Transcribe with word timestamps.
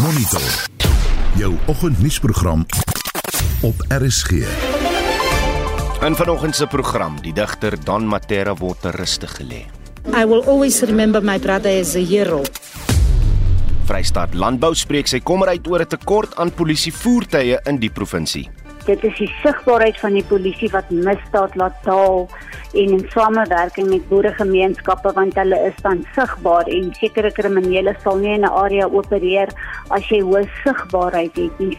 Monitor. 0.00 0.40
Jou 1.36 1.56
oggendnuusprogram 1.66 2.66
op 3.60 3.74
RSG. 3.88 4.30
In 6.00 6.14
vanoggend 6.16 6.56
se 6.56 6.66
program, 6.66 7.18
die 7.20 7.32
digter 7.32 7.76
Don 7.84 8.06
Matera 8.08 8.54
word 8.56 8.80
ter 8.80 8.96
ruste 8.96 9.28
gelê. 9.28 9.66
I 10.16 10.24
will 10.24 10.40
always 10.46 10.80
remember 10.82 11.22
my 11.22 11.38
brother 11.38 11.80
as 11.80 11.92
a 11.94 12.04
hero. 12.04 12.40
Vrystaat 13.84 14.34
Landbou 14.34 14.72
spreek 14.74 15.10
sy 15.10 15.20
kommer 15.20 15.52
uit 15.52 15.68
oor 15.68 15.84
'n 15.84 15.92
tekort 15.92 16.36
aan 16.36 16.50
polisievoertuie 16.50 17.58
in 17.66 17.78
die 17.78 17.90
provinsie. 17.90 18.48
Dit 18.90 19.04
is 19.06 19.18
die 19.20 19.28
sigbaarheid 19.38 20.00
van 20.02 20.16
die 20.18 20.24
polisie 20.26 20.66
wat 20.72 20.88
misdaad 20.90 21.54
laat 21.60 21.76
daal 21.86 22.24
en 22.74 22.96
in 22.96 23.04
samewerking 23.12 23.86
met 23.92 24.08
boeregemeenskappe 24.10 25.12
want 25.14 25.38
hulle 25.38 25.60
is 25.68 25.78
dan 25.84 26.02
sigbaar 26.16 26.66
en 26.66 26.90
sekere 26.98 27.30
kriminele 27.36 27.94
sal 28.02 28.18
nie 28.18 28.34
in 28.34 28.42
'n 28.42 28.50
area 28.64 28.90
opereer 28.90 29.54
as 29.90 30.10
jy 30.10 30.20
hoë 30.26 30.42
sigbaarheid 30.64 31.36
het 31.38 31.58
nie. 31.60 31.78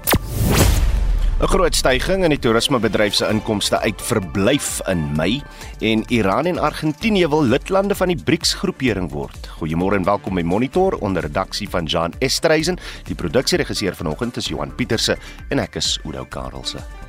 'n 1.42 1.48
Groot 1.48 1.76
stygings 1.76 2.24
in 2.24 2.30
die 2.30 2.40
toerismebedryf 2.40 3.16
se 3.18 3.28
inkomste 3.28 3.80
uit 3.80 4.02
verblyf 4.02 4.80
in 4.88 5.16
Mei 5.18 5.42
en 5.80 6.06
Iran 6.08 6.46
en 6.46 6.60
Argentinië 6.60 7.28
wil 7.28 7.44
lidlande 7.44 7.96
van 7.96 8.08
die 8.08 8.24
BRICS-groepering 8.24 9.12
word. 9.12 9.50
Goeiemôre 9.58 9.98
en 9.98 10.04
welkom 10.04 10.36
by 10.36 10.46
Monitor 10.46 11.00
onder 11.02 11.22
redaksie 11.22 11.70
van 11.70 11.86
Jan 11.86 12.14
Estreisen. 12.20 12.78
Die 13.04 13.16
produksieregisseur 13.16 13.96
vanoggend 13.96 14.38
is 14.38 14.48
Johan 14.48 14.76
Pieterse 14.76 15.18
en 15.50 15.60
ek 15.60 15.76
is 15.76 16.00
Oudo 16.06 16.26
Karelse. 16.30 17.01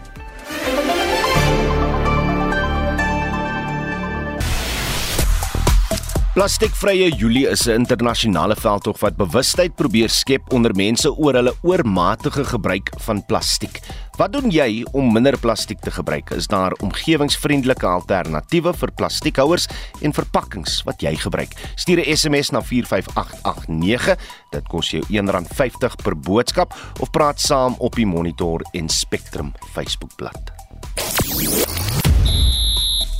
Plastiekvrye 6.32 7.10
Julie 7.12 7.44
is 7.44 7.66
'n 7.68 7.84
internasionale 7.84 8.56
veldtog 8.56 8.98
wat 9.00 9.16
bewustheid 9.16 9.74
probeer 9.76 10.08
skep 10.08 10.52
onder 10.52 10.74
mense 10.74 11.16
oor 11.16 11.34
hulle 11.34 11.52
oormatige 11.62 12.44
gebruik 12.44 12.88
van 12.98 13.26
plastiek. 13.26 13.80
Wat 14.16 14.32
doen 14.32 14.50
jy 14.50 14.84
om 14.92 15.12
minder 15.12 15.38
plastiek 15.38 15.80
te 15.80 15.90
gebruik? 15.90 16.30
Is 16.30 16.46
daar 16.46 16.72
omgewingsvriendelike 16.72 17.86
alternatiewe 17.86 18.72
vir 18.72 18.92
plastiekhouers 18.92 19.68
en 20.00 20.12
verpakkings 20.12 20.82
wat 20.84 21.02
jy 21.02 21.16
gebruik? 21.16 21.52
Stuur 21.76 22.00
'n 22.00 22.16
SMS 22.16 22.50
na 22.50 22.62
45889. 22.62 24.16
Dit 24.50 24.68
kos 24.68 24.90
jou 24.90 25.02
R1.50 25.10 25.96
per 26.02 26.16
boodskap 26.16 26.74
of 27.00 27.10
praat 27.10 27.40
saam 27.40 27.74
op 27.78 27.94
die 27.94 28.06
Monitor 28.06 28.60
en 28.72 28.88
Spectrum 28.88 29.52
Facebookblad. 29.74 30.52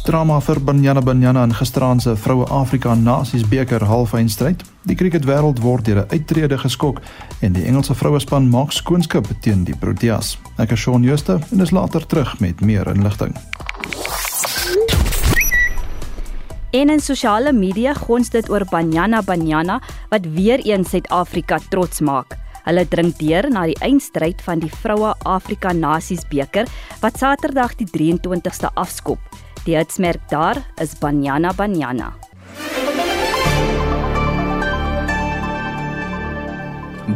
Drama 0.02 0.40
vir 0.42 0.58
Banyana 0.58 1.00
Banyana 1.00 1.44
in 1.46 1.52
gisteraand 1.54 2.02
se 2.02 2.16
Vroue 2.16 2.46
Afrika 2.50 2.94
Nasies 2.94 3.44
beker 3.46 3.84
halfeindstryd. 3.86 4.64
Die 4.82 4.96
cricket 4.98 5.28
wêreld 5.28 5.60
word 5.62 5.84
deur 5.86 6.02
'n 6.02 6.10
uittrede 6.10 6.58
geskok 6.58 7.00
en 7.40 7.52
die 7.52 7.62
Engelse 7.64 7.94
vrouespan 7.94 8.50
maak 8.50 8.72
skoonskip 8.72 9.26
teen 9.40 9.64
die 9.64 9.76
Proteas. 9.76 10.38
Ek 10.58 10.72
is 10.72 10.80
Shaun 10.80 11.04
Schuster 11.04 11.38
en 11.52 11.60
is 11.60 11.70
later 11.70 12.06
terug 12.06 12.40
met 12.40 12.60
meer 12.60 12.88
inligting. 12.88 13.36
En 16.72 16.90
in 16.90 17.00
sosiale 17.00 17.52
media 17.52 17.94
gons 17.94 18.30
dit 18.30 18.50
oor 18.50 18.64
Banyana 18.70 19.22
Banyana 19.22 19.80
wat 20.10 20.26
weer 20.26 20.58
eens 20.58 20.90
Suid-Afrika 20.90 21.58
trots 21.68 22.00
maak. 22.00 22.36
Hulle 22.64 22.88
dring 22.88 23.16
deur 23.16 23.50
na 23.50 23.66
die 23.66 23.78
eindstryd 23.80 24.42
van 24.42 24.58
die 24.58 24.70
Vroue 24.70 25.14
Afrika 25.22 25.72
Nasies 25.72 26.26
beker 26.28 26.66
wat 27.00 27.18
Saterdag 27.18 27.76
die 27.76 27.86
23ste 27.86 28.70
afskop. 28.74 29.18
Die 29.62 29.76
hitsmerk 29.76 30.24
daar 30.30 30.58
is 30.82 30.94
Banyana 30.98 31.52
Banyana. 31.52 32.12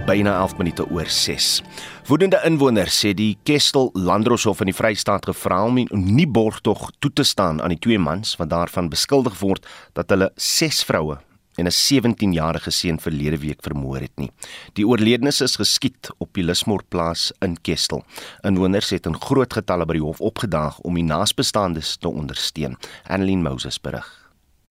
byna 0.07 0.37
11 0.39 0.57
minute 0.59 0.85
oor 0.91 1.09
6. 1.11 1.63
Woedende 2.07 2.39
inwoners 2.47 2.95
sê 3.03 3.11
die 3.17 3.35
Kestel 3.43 3.91
Landroshof 3.95 4.61
in 4.63 4.71
die 4.71 4.77
Vrystaat 4.77 5.27
gevra 5.27 5.65
om 5.67 5.81
nie 5.91 6.29
borgtog 6.31 6.91
toe 7.03 7.11
te 7.11 7.25
staan 7.27 7.59
aan 7.63 7.75
die 7.75 7.83
twee 7.83 7.99
mans 7.99 8.37
wat 8.39 8.53
daarvan 8.53 8.91
beskuldig 8.93 9.41
word 9.41 9.67
dat 9.99 10.11
hulle 10.15 10.31
6 10.37 10.85
vroue 10.87 11.19
en 11.57 11.67
'n 11.67 11.71
17-jarige 11.71 12.71
seun 12.71 13.01
verlede 13.01 13.39
week 13.39 13.63
vermoor 13.63 14.01
het 14.01 14.17
nie. 14.17 14.31
Die 14.73 14.87
oorledenes 14.87 15.41
is 15.41 15.57
geskiet 15.57 16.11
op 16.19 16.35
die 16.35 16.45
Lismoorplaas 16.45 17.33
in 17.41 17.61
Kestel. 17.61 18.05
Inwoners 18.43 18.91
het 18.91 19.07
in 19.07 19.21
groot 19.21 19.53
getalle 19.53 19.87
by 19.87 19.93
die 19.93 20.03
hof 20.03 20.21
opgedaag 20.21 20.79
om 20.79 20.95
die 20.95 21.05
naasbestaandes 21.05 21.97
te 21.97 22.09
ondersteun. 22.09 22.77
Annelien 23.09 23.43
Moses 23.43 23.81
berig. 23.81 24.26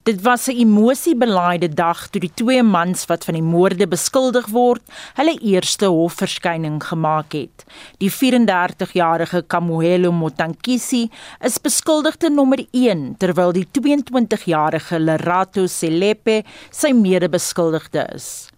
Dit 0.06 0.22
was 0.22 0.48
'n 0.48 0.58
emosiebelaaide 0.58 1.70
dag 1.74 2.08
toe 2.08 2.22
die 2.22 2.34
twee 2.34 2.64
mans 2.64 3.06
wat 3.06 3.24
van 3.26 3.34
die 3.34 3.44
moorde 3.44 3.88
beskuldig 3.88 4.48
word, 4.48 4.82
hulle 5.18 5.40
eerste 5.42 5.86
hofverskyning 5.86 6.84
gemaak 6.84 7.34
het. 7.34 7.66
Die 7.98 8.12
34-jarige 8.12 9.42
Kamohelo 9.48 10.12
Motankisi 10.12 11.10
is 11.42 11.58
beskuldigde 11.58 12.30
nommer 12.30 12.66
1 12.72 13.16
terwyl 13.18 13.52
die 13.52 13.68
22-jarige 13.80 15.00
Lerato 15.00 15.66
Selepe 15.66 16.44
sy 16.70 16.92
mede-beskuldigde 16.94 18.06
is. 18.14 18.50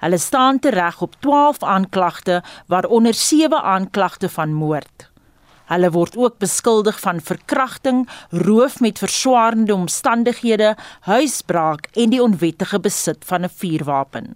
Hulle 0.00 0.18
staan 0.18 0.58
tereg 0.58 1.02
op 1.02 1.14
12 1.20 1.62
aanklagte 1.62 2.42
waaronder 2.66 3.14
7 3.14 3.62
aanklagte 3.62 4.28
van 4.28 4.52
moord. 4.52 5.09
Hulle 5.70 5.90
word 5.94 6.16
ook 6.18 6.38
beskuldig 6.42 6.98
van 7.00 7.20
verkrachting, 7.22 8.08
roof 8.30 8.80
met 8.80 8.98
verswaarende 8.98 9.74
omstandighede, 9.74 10.74
huisbraak 11.06 11.86
en 11.94 12.10
die 12.10 12.22
onwettige 12.22 12.80
besit 12.80 13.22
van 13.24 13.44
'n 13.44 13.54
vuurwapen. 13.60 14.34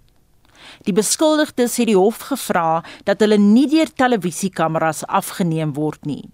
Die 0.87 0.93
beskuldigdes 0.93 1.77
het 1.77 1.87
die 1.87 1.97
hof 1.97 2.17
gevra 2.29 2.83
dat 3.03 3.19
hulle 3.19 3.37
nie 3.37 3.67
deur 3.67 3.91
televisiekameras 3.93 5.05
afgeneem 5.05 5.73
word 5.73 6.05
nie. 6.05 6.29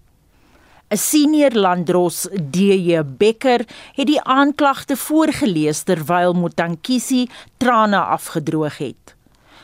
'n 0.92 0.96
Senior 0.96 1.50
landdros, 1.50 2.28
DJ 2.36 3.02
Becker, 3.02 3.64
het 3.96 4.06
die 4.06 4.20
aanklagte 4.20 4.96
voorgeles 4.96 5.82
terwyl 5.82 6.32
Motankisi 6.32 7.28
trane 7.56 7.96
afgedroog 7.96 8.78
het. 8.78 9.14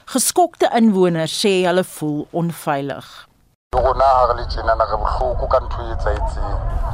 Geskokte 0.05 0.71
inwoners 0.75 1.45
sê 1.45 1.67
hulle 1.67 1.85
voel 1.85 2.27
onveilig. 2.31 3.28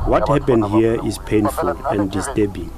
What 0.07 0.29
happened 0.29 0.67
here 0.67 0.99
is 1.07 1.19
painful 1.19 1.69
and 1.87 2.11
disturbing. 2.11 2.71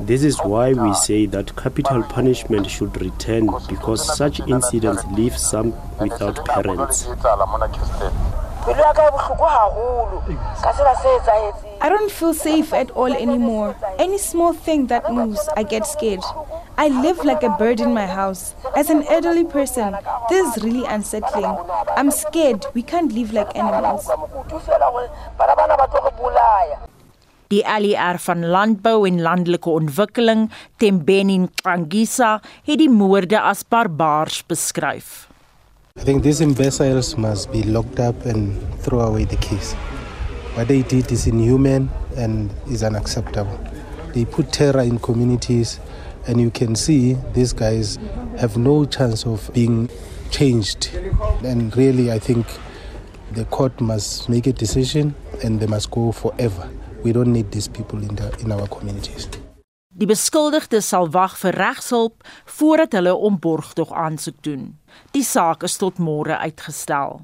This 0.00 0.24
is 0.24 0.38
why 0.38 0.72
we 0.72 0.94
say 0.94 1.26
that 1.26 1.54
capital 1.56 2.02
punishment 2.02 2.70
should 2.70 3.00
return 3.00 3.48
because 3.68 4.16
such 4.16 4.40
incidents 4.40 5.04
leave 5.12 5.36
some 5.36 5.74
without 6.00 6.44
parents. 6.46 7.06
I 11.80 11.88
don't 11.88 12.10
feel 12.10 12.32
safe 12.32 12.72
at 12.72 12.90
all 12.92 13.12
anymore. 13.12 13.74
Any 13.98 14.18
small 14.18 14.52
thing 14.52 14.86
that 14.86 15.12
moves, 15.12 15.48
I 15.56 15.64
get 15.64 15.84
scared. 15.86 16.22
I 16.78 16.88
live 16.88 17.24
like 17.24 17.42
a 17.42 17.50
bird 17.58 17.80
in 17.80 17.92
my 17.92 18.06
house. 18.06 18.54
As 18.76 18.88
an 18.88 19.02
elderly 19.08 19.44
person, 19.44 19.96
this 20.28 20.46
is 20.46 20.62
really 20.62 20.86
unsettling. 20.86 21.58
I'm 21.96 22.10
scared. 22.12 22.66
We 22.74 22.82
can't 22.82 23.12
live 23.12 23.32
like 23.32 23.56
animals. 23.58 24.08
Die 27.50 27.64
ALR 27.66 28.18
van 28.18 28.46
Landbou 28.46 29.04
en 29.04 29.20
Landelike 29.20 29.68
Ontwikkeling, 29.70 30.50
Tembeni 30.76 31.36
Nkangisa, 31.42 32.40
het 32.64 32.78
die 32.78 32.88
moorde 32.88 33.42
as 33.42 33.66
barbaars 33.66 34.40
beskryf. 34.46 35.31
I 35.94 36.04
think 36.04 36.22
these 36.22 36.40
imbeciles 36.40 37.18
must 37.18 37.52
be 37.52 37.62
locked 37.62 38.00
up 38.00 38.24
and 38.24 38.58
throw 38.80 39.00
away 39.00 39.24
the 39.24 39.36
keys. 39.36 39.74
What 40.54 40.68
they 40.68 40.82
did 40.82 41.12
is 41.12 41.26
inhuman 41.26 41.90
and 42.16 42.50
is 42.68 42.82
unacceptable. 42.82 43.60
They 44.14 44.24
put 44.24 44.52
terror 44.52 44.80
in 44.80 44.98
communities 44.98 45.78
and 46.26 46.40
you 46.40 46.50
can 46.50 46.76
see 46.76 47.18
these 47.34 47.52
guys 47.52 47.98
have 48.38 48.56
no 48.56 48.86
chance 48.86 49.26
of 49.26 49.50
being 49.52 49.90
changed. 50.30 50.90
And 51.44 51.76
really, 51.76 52.10
I 52.10 52.18
think 52.18 52.46
the 53.32 53.44
court 53.44 53.78
must 53.80 54.28
make 54.28 54.46
a 54.46 54.52
decision 54.52 55.14
and 55.44 55.60
they 55.60 55.66
must 55.66 55.90
go 55.90 56.10
forever. 56.10 56.70
We 57.04 57.12
don't 57.12 57.32
need 57.32 57.52
these 57.52 57.68
people 57.68 58.00
in, 58.02 58.16
the, 58.16 58.34
in 58.40 58.50
our 58.50 58.66
communities. 58.66 59.28
Die 59.92 60.08
beskuldigdes 60.08 60.88
sal 60.88 61.10
wag 61.12 61.34
vir 61.36 61.56
regshulp 61.60 62.24
voordat 62.58 62.94
hulle 62.96 63.12
om 63.14 63.36
borgtog 63.38 63.92
aansoek 63.92 64.38
doen. 64.46 64.70
Die 65.12 65.24
saak 65.24 65.66
is 65.68 65.76
tot 65.76 66.00
môre 66.00 66.38
uitgestel. 66.40 67.20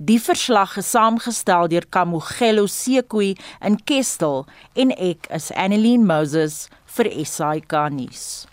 Die 0.00 0.20
verslag 0.20 0.78
is 0.80 0.88
saamgestel 0.94 1.68
deur 1.68 1.84
Kamogelo 1.92 2.64
Sekwe 2.66 3.34
in 3.60 3.76
Kestel 3.84 4.46
en 4.72 4.94
ek 4.96 5.28
is 5.36 5.50
Annelien 5.52 6.06
Moses 6.08 6.68
vir 6.96 7.12
SAK 7.20 7.76
nuus. 7.92 8.49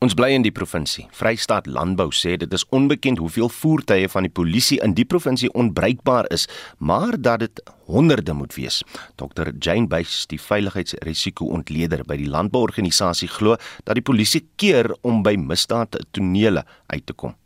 Ons 0.00 0.14
bly 0.16 0.30
in 0.32 0.40
die 0.40 0.52
provinsie. 0.56 1.02
Vrystaat 1.12 1.66
Landbou 1.68 2.06
sê 2.16 2.38
dit 2.40 2.54
is 2.56 2.62
onbekend 2.72 3.18
hoeveel 3.20 3.50
voertuie 3.52 4.06
van 4.08 4.24
die 4.24 4.32
polisie 4.32 4.78
in 4.80 4.94
die 4.96 5.04
provinsie 5.04 5.50
onbruikbaar 5.52 6.30
is, 6.32 6.46
maar 6.78 7.18
dat 7.20 7.42
dit 7.44 7.60
honderde 7.84 8.32
moet 8.32 8.56
wees. 8.56 8.78
Dr 9.20 9.50
Jane 9.58 9.90
Buys, 9.92 10.22
die 10.32 10.40
veiligheidsrisiko-ontleder 10.40 12.06
by 12.08 12.16
die 12.16 12.30
landbouorganisasie 12.32 13.28
glo 13.28 13.58
dat 13.84 14.00
die 14.00 14.06
polisie 14.06 14.46
keer 14.56 14.88
om 15.04 15.20
by 15.20 15.36
misdaadtonele 15.36 16.64
uit 16.88 17.06
te 17.06 17.12
kom. 17.12 17.36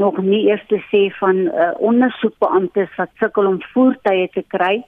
nog 0.00 0.22
nie 0.22 0.46
eers 0.46 0.62
te 0.70 0.78
sê 0.88 1.08
van 1.18 1.36
uh, 1.50 1.72
ondersoekbeamptes 1.82 2.94
wat 2.96 3.10
sukkel 3.18 3.50
om 3.50 3.58
voertuie 3.74 4.30
te 4.32 4.46
kry 4.54 4.78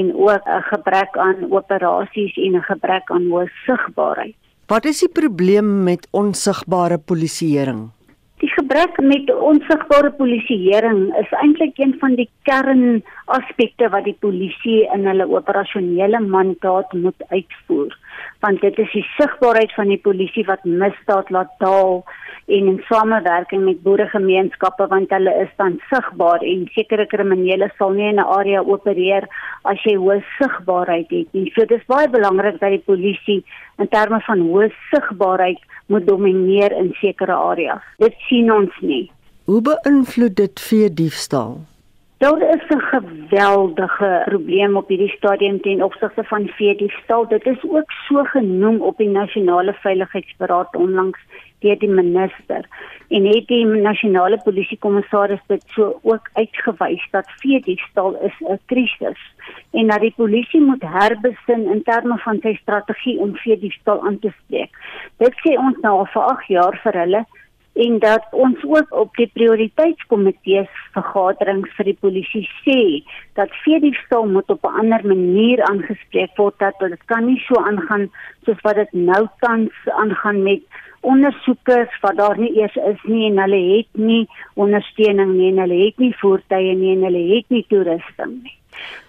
en 0.00 0.14
ook 0.16 0.48
'n 0.48 0.62
gebrek 0.72 1.16
aan 1.16 1.52
operasies 1.52 2.34
en 2.36 2.56
'n 2.56 2.70
gebrek 2.72 3.10
aan 3.10 3.28
hoë 3.28 3.48
sigbaarheid. 3.66 4.47
Wat 4.68 4.84
is 4.84 4.98
die 5.00 5.08
probleem 5.08 5.68
met 5.86 6.02
onsigbare 6.12 6.98
polisieering? 7.00 7.86
Die 8.42 8.50
gebrek 8.52 8.98
met 9.00 9.30
onsigbare 9.32 10.10
polisieering 10.18 11.06
is 11.16 11.30
eintlik 11.40 11.78
een 11.80 11.94
van 12.02 12.18
die 12.18 12.26
kernaspekte 12.44 13.88
wat 13.94 14.04
die 14.04 14.16
polisie 14.20 14.82
in 14.92 15.08
hulle 15.08 15.24
operasionele 15.38 16.20
mandaat 16.20 16.92
moet 16.92 17.24
uitvoer 17.32 17.96
want 18.44 18.60
dit 18.60 18.78
is 18.84 18.92
die 18.92 19.06
sigbaarheid 19.16 19.72
van 19.74 19.88
die 19.88 20.00
polisie 20.04 20.44
wat 20.50 20.68
misdaad 20.68 21.32
laat 21.32 21.56
daal 21.64 22.02
en 22.48 22.68
in 22.72 22.80
samewerking 22.88 23.64
met 23.64 23.82
boeregemeenskappe 23.82 24.86
want 24.88 25.10
hulle 25.12 25.34
is 25.42 25.50
dan 25.60 25.76
sigbaar 25.90 26.44
en 26.52 26.64
sekere 26.76 27.06
kriminele 27.06 27.68
sal 27.78 27.92
nie 27.96 28.08
in 28.08 28.20
'n 28.20 28.30
area 28.38 28.62
opereer 28.74 29.28
as 29.64 29.82
jy 29.84 29.96
hoë 29.96 30.22
sigbaarheid 30.38 31.10
het 31.10 31.32
nie. 31.32 31.52
So 31.54 31.64
dis 31.64 31.84
baie 31.86 32.08
belangrik 32.08 32.60
dat 32.60 32.70
die 32.70 32.86
polisie 32.90 33.44
in 33.78 33.88
terme 33.88 34.20
van 34.20 34.40
hoë 34.40 34.72
sigbaarheid 34.90 35.60
moet 35.86 36.06
domineer 36.06 36.72
in 36.72 36.92
sekere 37.00 37.34
areas. 37.34 37.82
Dit 37.98 38.14
sien 38.28 38.52
ons 38.52 38.72
nie. 38.80 39.10
Hoe 39.44 39.60
beïnvloed 39.62 40.36
dit 40.36 40.60
vee 40.60 40.94
diefstal? 40.94 41.60
Daar 42.18 42.40
is 42.54 42.68
'n 42.68 42.80
geweldige 42.80 44.22
probleem 44.24 44.76
op 44.76 44.88
hierdie 44.88 45.16
stadium 45.16 45.60
ten 45.60 45.82
opsigte 45.82 46.24
van 46.24 46.48
veediefstal. 46.48 47.28
Dit 47.28 47.46
is 47.46 47.62
ook 47.62 47.90
so 47.90 48.24
genoem 48.24 48.80
op 48.80 48.96
die 48.96 49.08
nasionale 49.08 49.72
veiligheidsberaad 49.72 50.76
onlangs 50.76 51.18
deur 51.58 51.78
die 51.78 51.88
minister 51.88 52.66
en 53.08 53.24
het 53.26 53.46
die 53.46 53.64
nasionale 53.66 54.40
polisiekommissaris 54.44 55.40
dit 55.46 55.62
so 55.66 55.98
ook 56.02 56.30
uitgewys 56.32 57.08
dat 57.10 57.30
veediefstal 57.42 58.18
is 58.22 58.36
'n 58.40 58.60
krisis 58.66 59.20
en 59.70 59.86
dat 59.86 60.00
die 60.00 60.14
polisie 60.16 60.60
moet 60.60 60.82
herbesin 60.82 61.70
in 61.72 61.82
terme 61.82 62.18
van 62.18 62.38
sy 62.42 62.54
strategie 62.54 63.18
om 63.18 63.36
veediefstal 63.36 64.06
aan 64.06 64.18
te 64.18 64.32
spreek. 64.42 64.70
Dit 65.16 65.34
sê 65.34 65.58
ons 65.58 65.76
nou 65.80 65.98
al 65.98 66.06
vir 66.06 66.22
8 66.22 66.46
jaar 66.46 66.80
vir 66.82 66.92
hulle 66.92 67.26
en 67.74 67.98
dat 67.98 68.26
ons 68.30 68.64
ook 68.64 68.92
op 68.92 69.16
die 69.16 69.30
prioriteitskomitees 69.32 70.70
vergaderings 70.96 71.70
vir 71.76 71.90
die 71.90 71.98
polisie 72.00 72.44
sê 72.64 72.80
dat 73.38 73.54
veediefstal 73.64 74.26
moet 74.26 74.50
op 74.50 74.64
'n 74.64 74.78
ander 74.82 75.06
manier 75.06 75.62
aangespreek 75.70 76.36
word 76.36 76.58
dat 76.58 76.74
dit 76.78 77.04
kan 77.04 77.26
nie 77.26 77.40
so 77.46 77.54
aangaan 77.54 78.10
soos 78.44 78.60
wat 78.62 78.74
dit 78.74 78.92
nou 78.92 79.26
tans 79.40 79.72
aangaan 79.84 80.42
met 80.42 80.62
ondersoekers 81.00 82.00
wat 82.00 82.16
daar 82.16 82.38
nie 82.38 82.52
eers 82.60 82.76
is 82.76 83.02
nie 83.02 83.30
en 83.30 83.38
hulle 83.38 83.62
het 83.76 83.90
nie 83.92 84.28
ondersteuning 84.54 85.34
nie 85.34 85.50
en 85.52 85.58
hulle 85.58 85.84
het 85.84 85.98
nie 85.98 86.14
voertuie 86.20 86.74
nie 86.74 86.96
en 86.96 87.02
hulle 87.02 87.24
het 87.34 87.48
nie 87.48 87.64
toerusting 87.68 88.42
nie. 88.42 88.57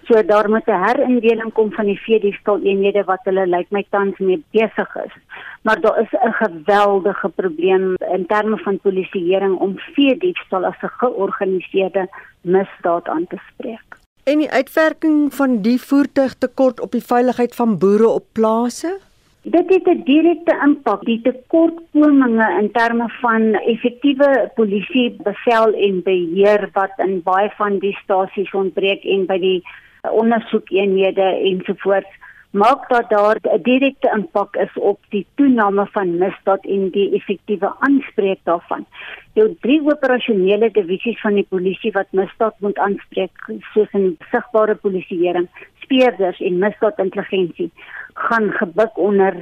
So 0.08 0.26
daar 0.26 0.50
moet 0.50 0.68
'n 0.68 0.84
herindeling 0.86 1.54
kom 1.54 1.72
van 1.72 1.86
die 1.86 2.00
veediefstal 2.00 2.62
eenhede 2.62 3.04
wat 3.04 3.20
hulle 3.24 3.46
lyk 3.48 3.58
like 3.58 3.74
my 3.76 3.86
tans 3.90 4.18
mee 4.18 4.44
besig 4.52 4.96
is. 4.96 5.14
Maar 5.62 5.82
daar 5.82 6.00
is 6.02 6.12
'n 6.12 6.32
geweldige 6.32 7.30
probleem 7.30 7.96
in 8.16 8.26
terme 8.26 8.58
van 8.58 8.80
polisieering 8.80 9.58
om 9.58 9.80
veediefstal 9.80 10.66
as 10.66 10.82
'n 10.82 10.94
georganiseerde 10.98 12.08
misdaad 12.42 13.08
aan 13.08 13.28
te 13.28 13.38
spreek. 13.54 13.90
En 14.24 14.38
die 14.38 14.52
uitwerking 14.52 15.34
van 15.34 15.62
die 15.62 15.82
voertuigtekort 15.82 16.80
op 16.80 16.92
die 16.92 17.04
veiligheid 17.04 17.56
van 17.56 17.78
boere 17.78 18.08
op 18.08 18.26
plase? 18.32 19.00
Dit 19.42 19.70
het 19.70 19.88
'n 19.88 20.04
direkte 20.04 20.60
impak. 20.66 21.06
Die 21.06 21.22
tekortkominge 21.22 22.60
in 22.62 22.72
terme 22.72 23.10
van 23.10 23.54
effektiewe 23.54 24.52
polisie 24.56 25.16
bevel 25.24 25.74
en 25.74 26.04
beheer 26.04 26.70
wat 26.74 26.92
in 26.98 27.22
baie 27.24 27.50
van 27.58 27.80
die 27.80 27.98
stasies 28.04 28.52
ontbreek 28.52 29.04
en 29.04 29.26
by 29.26 29.40
die 29.40 29.64
ondersoekeenhede 30.02 31.28
ensovoorts 31.52 32.20
maak 32.52 32.90
dat 32.90 33.10
daar 33.10 33.38
'n 33.42 33.62
direkte 33.62 34.12
impak 34.16 34.56
is 34.56 34.74
op 34.74 35.00
die 35.10 35.26
toename 35.36 35.88
van 35.92 36.18
misdaad 36.18 36.66
en 36.66 36.90
die 36.90 37.14
effektiewe 37.14 37.74
aanspreek 37.80 38.40
daarvan. 38.44 38.86
Jou 39.34 39.56
drie 39.60 39.82
operasionele 39.82 40.72
divisies 40.72 41.20
van 41.22 41.34
die 41.34 41.46
polisie 41.50 41.92
wat 41.92 42.12
misdaad 42.12 42.56
moet 42.60 42.78
aanspreek, 42.78 43.32
soos 43.74 43.92
in 43.92 44.18
sigbare 44.32 44.76
polisieering, 44.76 45.48
speurders 45.90 46.40
en 46.40 46.58
misdaadintelligensie, 46.58 47.72
gaan 48.14 48.52
gebuk 48.52 48.98
onder 48.98 49.34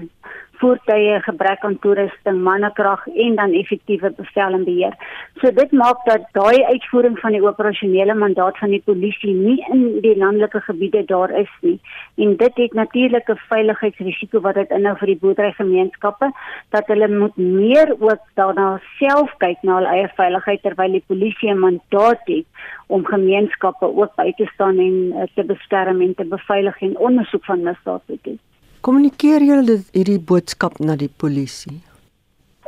voertuie, 0.60 1.20
gebrek 1.26 1.64
aan 1.66 1.80
toerusting, 1.80 2.42
mannekrag 2.44 3.08
en 3.08 3.36
dan 3.36 3.54
effektiewe 3.54 4.12
bevel 4.18 4.58
en 4.58 4.64
beheer. 4.64 4.96
So 5.42 5.52
dit 5.52 5.72
maak 5.72 6.06
dat 6.06 6.26
daai 6.38 6.64
uitvoering 6.64 7.20
van 7.20 7.36
die 7.36 7.44
operasionele 7.44 8.16
mandaat 8.16 8.58
van 8.58 8.74
die 8.74 8.82
polisie 8.86 9.34
nie 9.34 9.58
in 9.74 9.84
die 10.02 10.16
landelike 10.18 10.62
gebiede 10.66 11.04
daar 11.06 11.34
is 11.40 11.52
nie. 11.62 11.80
En 12.18 12.36
dit 12.38 12.58
het 12.64 12.74
natuurlik 12.74 13.30
'n 13.30 13.40
veiligheidsrisiko 13.50 14.42
wat 14.42 14.56
dit 14.56 14.70
inhou 14.70 14.96
vir 14.98 15.08
die 15.08 15.22
boerderygemeenskappe 15.22 16.32
dat 16.70 16.88
hulle 16.88 17.08
moet 17.08 17.38
meer 17.38 17.96
ook 18.00 18.24
daarna 18.34 18.82
self 19.00 19.34
kyk 19.38 19.58
na 19.62 19.78
hul 19.78 19.86
eie 19.86 20.10
veiligheid 20.16 20.62
terwyl 20.62 20.92
die 20.92 21.08
polisie 21.08 21.54
'n 21.54 21.60
mandaat 21.60 22.22
het 22.26 22.46
om 22.88 23.06
gemeenskappe 23.06 23.86
ook 23.86 24.16
by 24.16 24.32
te 24.38 24.46
staan 24.54 24.78
en 24.80 24.98
uh, 25.14 25.24
te 25.36 25.44
beskerm 25.44 26.02
en 26.02 26.16
te 26.16 26.26
beveilig 26.26 26.82
en 26.82 26.98
ondersoek 26.98 27.46
van 27.46 27.64
misdaad 27.64 28.02
te 28.06 28.20
doen. 28.22 28.40
Kommunikeer 28.88 29.44
julle 29.44 29.74
hierdie 29.92 30.22
boodskap 30.30 30.78
na 30.80 30.94
die 30.96 31.10
polisie? 31.22 31.74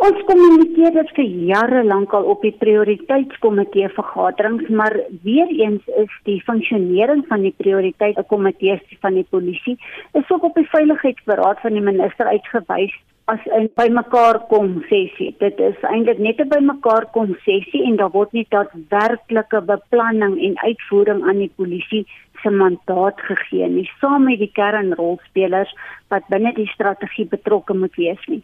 Ons 0.03 0.17
kommunikeer 0.27 0.91
dit 0.97 1.13
vir 1.15 1.29
jare 1.47 1.83
lank 1.87 2.11
al 2.17 2.27
op 2.33 2.43
die 2.43 2.51
prioriteitskomitee 2.59 3.87
vergaderings, 3.95 4.67
maar 4.81 4.97
weer 5.23 5.47
eens 5.47 5.87
is 6.01 6.17
die 6.27 6.35
funksionering 6.43 7.23
van 7.29 7.47
die 7.47 7.53
prioriteitskomitees 7.63 8.83
van 8.99 9.15
die 9.15 9.23
polisie 9.31 9.77
is 10.19 10.35
ook 10.35 10.49
op 10.49 10.59
die 10.59 10.67
veiligheidsberaad 10.73 11.63
van 11.63 11.79
die 11.79 11.85
minister 11.87 12.27
uitgewys 12.27 12.99
as 13.33 13.41
'n 13.59 13.69
bymekaar 13.79 14.37
kom 14.51 14.83
sessie. 14.89 15.35
Dit 15.39 15.59
is 15.59 15.77
eintlik 15.93 16.19
net 16.19 16.39
'n 16.39 16.49
bymekaar 16.49 17.05
kom 17.11 17.35
sessie 17.45 17.83
en 17.89 17.95
daar 17.95 18.15
word 18.17 18.31
nie 18.31 18.45
daadwerklike 18.49 19.61
beplanning 19.61 20.35
en 20.45 20.57
uitvoering 20.69 21.21
aan 21.23 21.39
die 21.45 21.53
polisie 21.55 22.05
se 22.41 22.49
mandaat 22.49 23.21
gegee 23.29 23.67
nie 23.67 23.89
saam 23.99 24.23
met 24.23 24.39
die 24.39 24.51
kernrolspelers 24.59 25.71
wat 26.13 26.27
binne 26.33 26.53
die 26.53 26.67
strategie 26.73 27.27
betrokke 27.35 27.73
moet 27.73 27.95
wees 27.95 28.27
nie. 28.27 28.43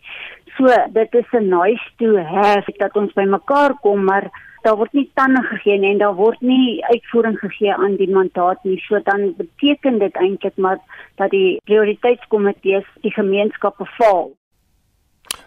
So 0.58 0.66
dit 1.00 1.16
is 1.22 1.30
'n 1.34 1.50
nice 1.50 1.88
to 1.98 2.18
have 2.18 2.78
dat 2.78 2.96
ons 2.96 3.14
bymekaar 3.14 3.74
kom 3.82 4.04
maar 4.04 4.30
daar 4.64 4.78
word 4.78 4.94
nie 4.94 5.10
tande 5.14 5.42
gegee 5.44 5.78
nie 5.78 5.92
en 5.92 5.98
daar 5.98 6.16
word 6.16 6.42
nie 6.42 6.84
uitvoering 6.86 7.38
gegee 7.40 7.74
aan 7.74 7.96
die 7.96 8.10
mandaat 8.10 8.64
nie. 8.64 8.80
So 8.88 9.00
dan 9.00 9.34
beteken 9.38 10.00
dit 10.00 10.16
eintlik 10.16 10.58
maar 10.58 10.80
dat 11.16 11.30
die 11.30 11.60
prioriteitskomitees 11.64 12.88
die 13.02 13.14
gemeenskappe 13.14 13.86
faal. 13.86 14.32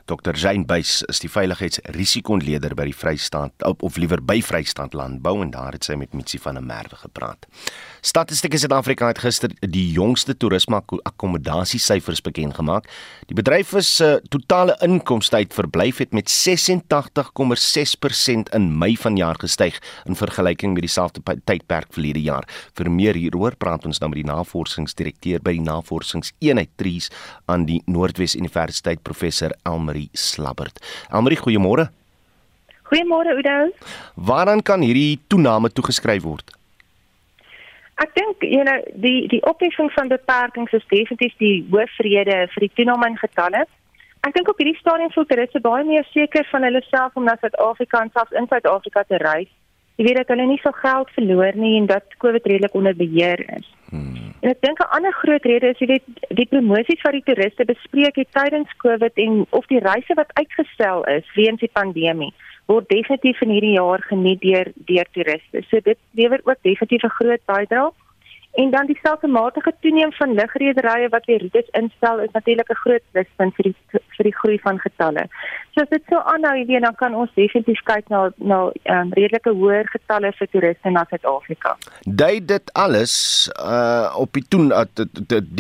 Dr. 0.08 0.32
Jane 0.32 0.64
Buys 0.64 1.02
is 1.12 1.18
die 1.20 1.28
veiligheidsrisikoontleder 1.28 2.72
by 2.78 2.86
die 2.88 2.96
Vrystaat 2.96 3.52
op 3.68 3.82
of 3.84 3.98
liewer 4.00 4.22
by 4.24 4.38
Vrystaat 4.40 4.94
Landbou 4.96 5.42
en 5.44 5.50
daar 5.52 5.76
het 5.76 5.84
sy 5.84 5.98
met 6.00 6.16
Mitsi 6.16 6.38
van 6.40 6.56
der 6.56 6.64
Merwe 6.64 6.96
gepraat. 6.96 7.44
Statistiek 8.00 8.56
Suid-Afrika 8.56 9.10
het 9.10 9.20
gister 9.20 9.52
die 9.60 9.92
jongste 9.92 10.32
toerisme 10.32 10.80
akkommodasiesyfers 10.80 12.22
bekend 12.24 12.54
gemaak. 12.56 12.88
Die 13.28 13.36
bedryf 13.36 13.74
se 13.84 14.06
uh, 14.06 14.20
totale 14.32 14.76
inkomste 14.86 15.36
uit 15.42 15.52
verblyf 15.52 15.98
het 16.00 16.12
met 16.16 16.30
86,6% 16.32 16.32
in 18.56 18.78
Mei 18.80 18.96
vanjaar 18.96 19.36
gestyg 19.42 19.76
in 20.08 20.16
vergelyking 20.16 20.72
met 20.72 20.86
dieselfde 20.86 21.20
tydperk 21.44 21.92
verlede 21.92 22.22
jaar. 22.24 22.48
Vir 22.78 22.88
meer 22.88 23.14
hieroor 23.18 23.56
praat 23.60 23.84
ons 23.84 24.00
nou 24.00 24.08
met 24.14 24.22
die 24.22 24.30
navorsingsdirekteur 24.30 25.44
by 25.44 25.52
die 25.58 25.66
Navorsingseenheid 25.68 26.72
Trees 26.80 27.12
aan 27.44 27.68
die 27.68 27.82
Noordwes 27.84 28.38
Universiteit 28.38 29.02
professor 29.04 29.52
Elmarie 29.68 29.97
Elmarie 29.98 30.10
Slabbert. 30.12 30.78
Elmarie, 31.10 31.38
goeiemôre. 31.38 31.90
Goeiemôre 32.88 33.34
Oudo. 33.34 33.72
Waaraan 34.14 34.62
kan 34.62 34.80
hierdie 34.80 35.18
toename 35.28 35.70
toegeskryf 35.70 36.22
word? 36.22 36.54
Ek 37.98 38.14
dink 38.14 38.44
jy 38.46 38.62
nou 38.62 38.78
die 39.02 39.26
die 39.28 39.42
opheffing 39.42 39.90
van 39.96 40.08
beperkings 40.08 40.72
is 40.72 40.86
definitief 40.88 41.34
die 41.42 41.66
hoofrede 41.72 42.46
vir 42.54 42.66
die 42.66 42.74
toename 42.78 43.10
in 43.10 43.18
getalle. 43.18 43.64
Ek 44.26 44.34
dink 44.34 44.48
op 44.48 44.58
hierdie 44.58 44.78
stadium 44.78 45.10
voel 45.10 45.26
toeriste 45.26 45.60
baie 45.60 45.84
meer 45.84 46.06
seker 46.14 46.46
van 46.52 46.62
hulle 46.62 46.82
self 46.86 47.16
om 47.18 47.26
na 47.26 47.34
Suid-Afrika 47.40 48.02
en 48.02 48.12
selfs 48.14 48.38
in 48.38 48.46
Suid-Afrika 48.46 49.02
te 49.02 49.18
reis. 49.18 49.50
Jy 49.98 50.04
weet 50.06 50.20
dat 50.20 50.28
hulle 50.30 50.46
nie 50.46 50.60
so 50.62 50.70
geld 50.78 51.10
verloor 51.16 51.56
nie 51.58 51.76
en 51.80 51.86
dat 51.90 52.16
COVID 52.22 52.44
redelik 52.46 52.74
onder 52.78 52.94
beheer 52.96 53.40
is. 53.56 53.66
Hmm. 53.90 54.28
En 54.40 54.50
ek 54.50 54.60
dink 54.62 54.78
'n 54.78 54.92
ander 54.94 55.12
groot 55.12 55.44
rede 55.44 55.72
is 55.74 55.78
jy 55.78 55.86
weet 55.86 56.06
die 56.38 56.46
promosies 56.46 57.02
wat 57.02 57.16
die 57.16 57.26
toeriste 57.26 57.64
bespreek 57.64 58.16
het 58.16 58.30
tydens 58.32 58.76
Covid 58.76 59.14
en 59.14 59.46
of 59.50 59.66
die 59.66 59.82
reise 59.82 60.14
wat 60.14 60.30
uitgestel 60.38 61.04
is 61.04 61.34
weens 61.34 61.60
die 61.60 61.72
pandemie 61.72 62.32
word 62.68 62.88
definitief 62.88 63.40
in 63.42 63.54
hierdie 63.56 63.76
jaar 63.78 64.02
geniet 64.10 64.40
deur 64.44 64.70
deur 64.90 65.08
toeriste. 65.16 65.62
So 65.70 65.80
dit 65.80 65.98
lewer 66.20 66.40
ook 66.44 66.62
definitief 66.62 67.02
'n 67.02 67.16
groot 67.18 67.42
bydrae. 67.46 67.90
En 68.58 68.70
dan 68.70 68.86
die 68.86 68.96
stelselmatige 68.98 69.72
toeneem 69.80 70.12
van 70.12 70.34
lugrederye 70.34 71.08
wat 71.08 71.24
weer 71.24 71.40
roetes 71.40 71.68
instel 71.80 72.18
is 72.18 72.30
natuurlik 72.32 72.70
'n 72.70 72.74
groot 72.84 73.04
pluspunt 73.10 73.54
vir 73.54 73.64
die 73.64 73.74
vir 74.16 74.24
die 74.28 74.34
groei 74.40 74.58
van 74.58 74.78
getalle. 74.78 75.24
So 75.70 75.80
as 75.80 75.88
dit 75.88 76.02
so 76.08 76.18
aanhou, 76.18 76.56
jy 76.58 76.66
weet, 76.66 76.82
dan 76.82 76.94
kan 76.94 77.14
ons 77.14 77.30
definitief 77.34 77.80
kyk 77.82 78.08
na 78.08 78.30
na 78.36 78.58
um, 78.84 79.12
redelike 79.12 79.50
hoër 79.50 79.86
getalle 79.86 80.32
vir 80.32 80.48
toeriste 80.50 80.90
na 80.90 81.04
Suid-Afrika. 81.10 81.76
Dui 82.02 82.44
dit 82.44 82.72
alles 82.72 83.14
uh 83.70 84.14
op 84.16 84.32
die 84.32 84.44
toen 84.48 84.66
uh, 84.70 84.84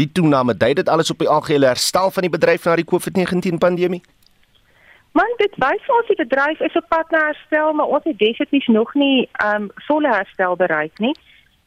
die, 0.00 0.12
toename 0.12 0.56
dui 0.56 0.74
dit 0.74 0.88
alles 0.88 1.10
op 1.10 1.18
die 1.18 1.28
algehele 1.28 1.66
herstel 1.66 2.10
van 2.10 2.22
die 2.22 2.36
bedryf 2.36 2.64
na 2.64 2.76
die 2.76 2.90
COVID-19 2.92 3.58
pandemie? 3.58 4.02
Man, 5.12 5.32
dit 5.36 5.54
wys 5.56 5.88
ons 5.88 6.06
die 6.06 6.26
bedryf 6.26 6.60
is 6.60 6.76
op 6.76 6.88
pad 6.88 7.10
na 7.10 7.24
herstel, 7.30 7.72
maar 7.72 7.86
ons 7.86 8.04
het 8.04 8.18
definitief 8.18 8.66
nog 8.66 8.94
nie 8.94 9.28
um 9.54 9.70
volle 9.86 10.08
herstel 10.14 10.56
bereik 10.56 10.98
nie. 10.98 11.14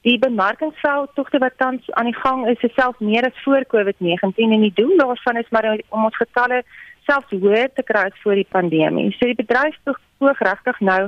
Die 0.01 0.17
bemarkingsveldtogte 0.17 1.37
wat 1.37 1.57
tans 1.57 1.89
aan 1.91 2.07
die 2.09 2.15
gang 2.17 2.47
is, 2.49 2.61
is 2.65 2.73
self 2.73 2.99
meer 2.99 3.27
as 3.27 3.43
voor 3.43 3.65
COVID-19 3.69 4.33
en 4.55 4.63
die 4.65 4.73
doel 4.73 4.95
daarvan 4.97 5.37
is 5.37 5.49
maar 5.53 5.67
om 5.89 6.07
ons 6.07 6.17
getalle 6.17 6.63
selfs 7.05 7.35
hoër 7.43 7.69
te 7.73 7.85
kry 7.85 8.07
as 8.09 8.23
voor 8.23 8.39
die 8.39 8.47
pandemie. 8.49 9.11
So 9.17 9.29
die 9.29 9.37
bedryf 9.37 9.77
poog 9.85 10.41
regtig 10.47 10.79
nou 10.79 11.03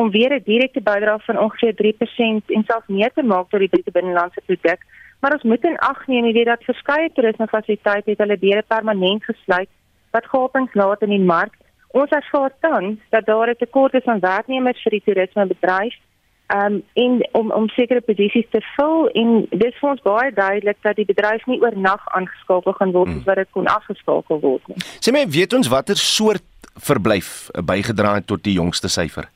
om 0.00 0.10
weer 0.16 0.32
'n 0.32 0.48
direkte 0.48 0.80
bydrae 0.80 1.18
van 1.26 1.38
ongeveer 1.44 1.74
3% 1.74 2.50
en 2.56 2.64
selfs 2.64 2.88
meer 2.88 3.12
te 3.12 3.22
maak 3.22 3.50
tot 3.50 3.60
die 3.60 3.68
bruto 3.68 3.90
binnelandse 3.90 4.40
produk. 4.46 4.80
Maar 5.20 5.32
ons 5.32 5.42
moet 5.42 5.64
in 5.64 5.78
ag 5.78 6.06
neem 6.06 6.32
weet 6.32 6.46
dat 6.46 6.64
verskeie 6.64 7.12
toerismefasiliteite 7.12 8.10
het 8.10 8.18
hulle 8.18 8.38
deure 8.38 8.62
permanent 8.62 9.24
gesluit 9.24 9.68
wat 10.10 10.26
gapings 10.26 10.74
laat 10.74 11.02
in 11.02 11.10
die 11.10 11.28
mark. 11.34 11.54
Ons 11.90 12.10
ervaar 12.10 12.52
tans 12.60 12.98
dat 13.10 13.26
daar 13.26 13.48
'n 13.50 13.56
tekort 13.58 13.94
is 13.94 14.06
aan 14.06 14.20
werknemers 14.20 14.82
vir 14.82 14.90
die 14.90 15.02
toerismebedryf 15.04 15.94
um, 16.54 16.82
en 16.92 17.28
om 17.32 17.50
om 17.52 17.68
sekere 17.68 18.00
posisies 18.00 18.46
te 18.50 18.60
vul 18.76 19.08
en 19.08 19.46
dit 19.50 19.66
is 19.68 19.80
vir 19.80 19.90
ons 19.90 20.04
baie 20.04 20.32
duidelik 20.32 20.78
dat 20.82 20.96
die 20.96 21.08
bedryf 21.08 21.46
nie 21.46 21.60
oornag 21.60 22.04
aangeskakel 22.16 22.76
gaan 22.78 22.92
word 22.92 23.08
soos 23.08 23.16
hmm. 23.22 23.26
wat 23.30 23.42
dit 23.42 23.50
kon 23.56 23.66
afgeskakel 23.66 24.40
word 24.44 24.70
nie. 24.72 24.78
Sê 25.04 25.14
my, 25.14 25.26
weet 25.28 25.56
ons 25.56 25.68
watter 25.72 25.96
soort 25.96 26.44
verblyf 26.78 27.50
bygedra 27.66 28.14
het 28.18 28.28
tot 28.30 28.44
die 28.44 28.56
jongste 28.56 28.88
syfer? 28.92 29.28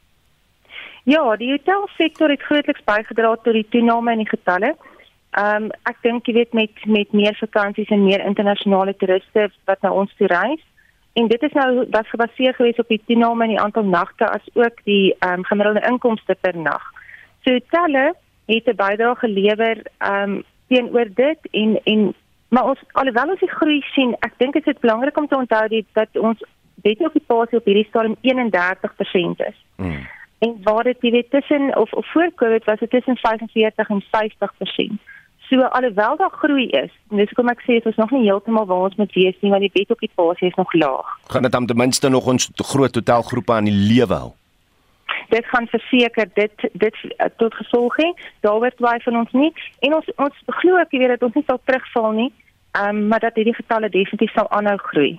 Ja, 1.05 1.23
die 1.37 1.51
hotelsektor 1.51 2.31
het 2.31 2.43
grootliks 2.47 2.85
bygedra 2.87 3.35
tot 3.43 3.57
die 3.59 3.67
toename 3.75 4.13
in 4.15 4.23
die 4.25 4.33
getalle. 4.33 4.75
Ehm 5.33 5.65
um, 5.65 5.71
ek 5.89 5.99
dink 6.05 6.29
jy 6.29 6.35
weet 6.37 6.53
met 6.53 6.85
met 6.87 7.13
meer 7.13 7.37
vakansies 7.41 7.91
en 7.91 8.05
meer 8.05 8.25
internasionale 8.25 8.95
toeriste 9.01 9.49
wat 9.67 9.83
na 9.83 9.93
ons 9.93 10.13
toe 10.19 10.29
reis. 10.31 10.63
En 11.13 11.29
dit 11.29 11.43
is 11.43 11.53
nou 11.53 11.85
wat 11.93 12.09
gebaseer 12.09 12.55
gewees 12.55 12.79
op 12.81 12.89
die 12.89 13.01
toename 13.07 13.45
in 13.45 13.55
die 13.57 13.61
aantal 13.61 13.85
nagte 13.85 14.29
as 14.29 14.45
ook 14.55 14.85
die 14.85 15.15
ehm 15.19 15.41
um, 15.41 15.45
gemiddelde 15.45 15.87
inkomste 15.89 16.37
per 16.41 16.57
nag. 16.57 16.85
So 17.45 17.59
telle 17.71 18.15
het 18.47 18.67
'n 18.67 18.77
bydrae 18.77 19.15
gelewer 19.15 19.77
um 19.99 20.43
teenoor 20.69 21.09
dit 21.15 21.39
en 21.51 21.81
en 21.85 22.15
maar 22.49 22.69
ons 22.69 22.81
alhoewel 22.93 23.31
ons 23.33 23.41
die 23.41 23.51
groei 23.51 23.81
sien, 23.95 24.17
ek 24.21 24.35
dink 24.37 24.53
dit 24.53 24.67
is 24.67 24.81
belangrik 24.81 25.17
om 25.17 25.29
te 25.29 25.37
onthou 25.37 25.69
die, 25.69 25.87
dat 25.93 26.09
ons 26.21 26.43
beter 26.85 27.09
op 27.09 27.65
hierdie 27.65 27.87
stadium 27.89 28.17
31% 28.21 29.41
is. 29.47 29.57
Mm. 29.77 30.07
En 30.39 30.59
waar 30.63 30.85
dit 30.85 31.01
weet 31.01 31.31
tussen 31.31 31.77
of 31.77 31.93
of 31.93 32.07
voor 32.13 32.31
Covid 32.35 32.65
was 32.65 32.79
dit 32.79 32.91
tussen 32.91 33.17
45 33.17 33.89
en 33.89 34.03
50%. 34.03 34.99
So 35.49 35.63
alhoewel 35.63 36.17
daar 36.17 36.31
groei 36.31 36.67
is, 36.67 36.91
dis 37.09 37.33
kom 37.33 37.49
ek 37.49 37.61
sê 37.61 37.79
dit 37.79 37.87
is 37.87 37.97
nog 37.97 38.11
nie 38.11 38.23
heeltemal 38.25 38.67
waar 38.67 38.87
ons 38.89 38.97
moet 38.97 39.13
wees 39.13 39.37
nie 39.41 39.51
want 39.51 39.65
die 39.65 39.73
bet 39.73 39.91
op 39.91 40.01
die 40.01 40.11
pasie 40.15 40.49
is 40.49 40.61
nog 40.61 40.73
laag. 40.73 41.17
Gaan 41.29 41.43
dit 41.43 41.53
dan 41.53 41.67
ten 41.67 41.77
minste 41.77 42.09
nog 42.09 42.27
ons 42.27 42.51
groot 42.57 42.95
hotelgroepe 42.95 43.53
aan 43.53 43.69
die 43.69 43.81
lewe 43.95 44.15
hou? 44.15 44.31
Dit 45.33 45.49
gaan 45.53 45.67
verseker 45.73 46.29
dit 46.37 46.65
dit 46.85 47.03
uh, 47.05 47.29
tot 47.41 47.55
gevolg 47.61 47.99
hê. 48.03 48.09
Daaroor 48.45 48.75
twyfel 48.77 49.19
ons 49.23 49.33
nie 49.37 49.53
en 49.87 49.99
ons 49.99 50.11
ons 50.17 50.41
glo 50.61 50.81
ek 50.83 50.93
weet 50.97 51.15
dat 51.17 51.29
ons 51.29 51.39
nie 51.39 51.47
sal 51.49 51.61
terugval 51.65 52.11
nie, 52.19 52.31
um, 52.81 53.07
maar 53.09 53.25
dat 53.25 53.39
hierdie 53.41 53.57
getalle 53.57 53.93
definitief 53.93 54.35
sal 54.37 54.51
aanhou 54.51 54.79
groei. 54.91 55.15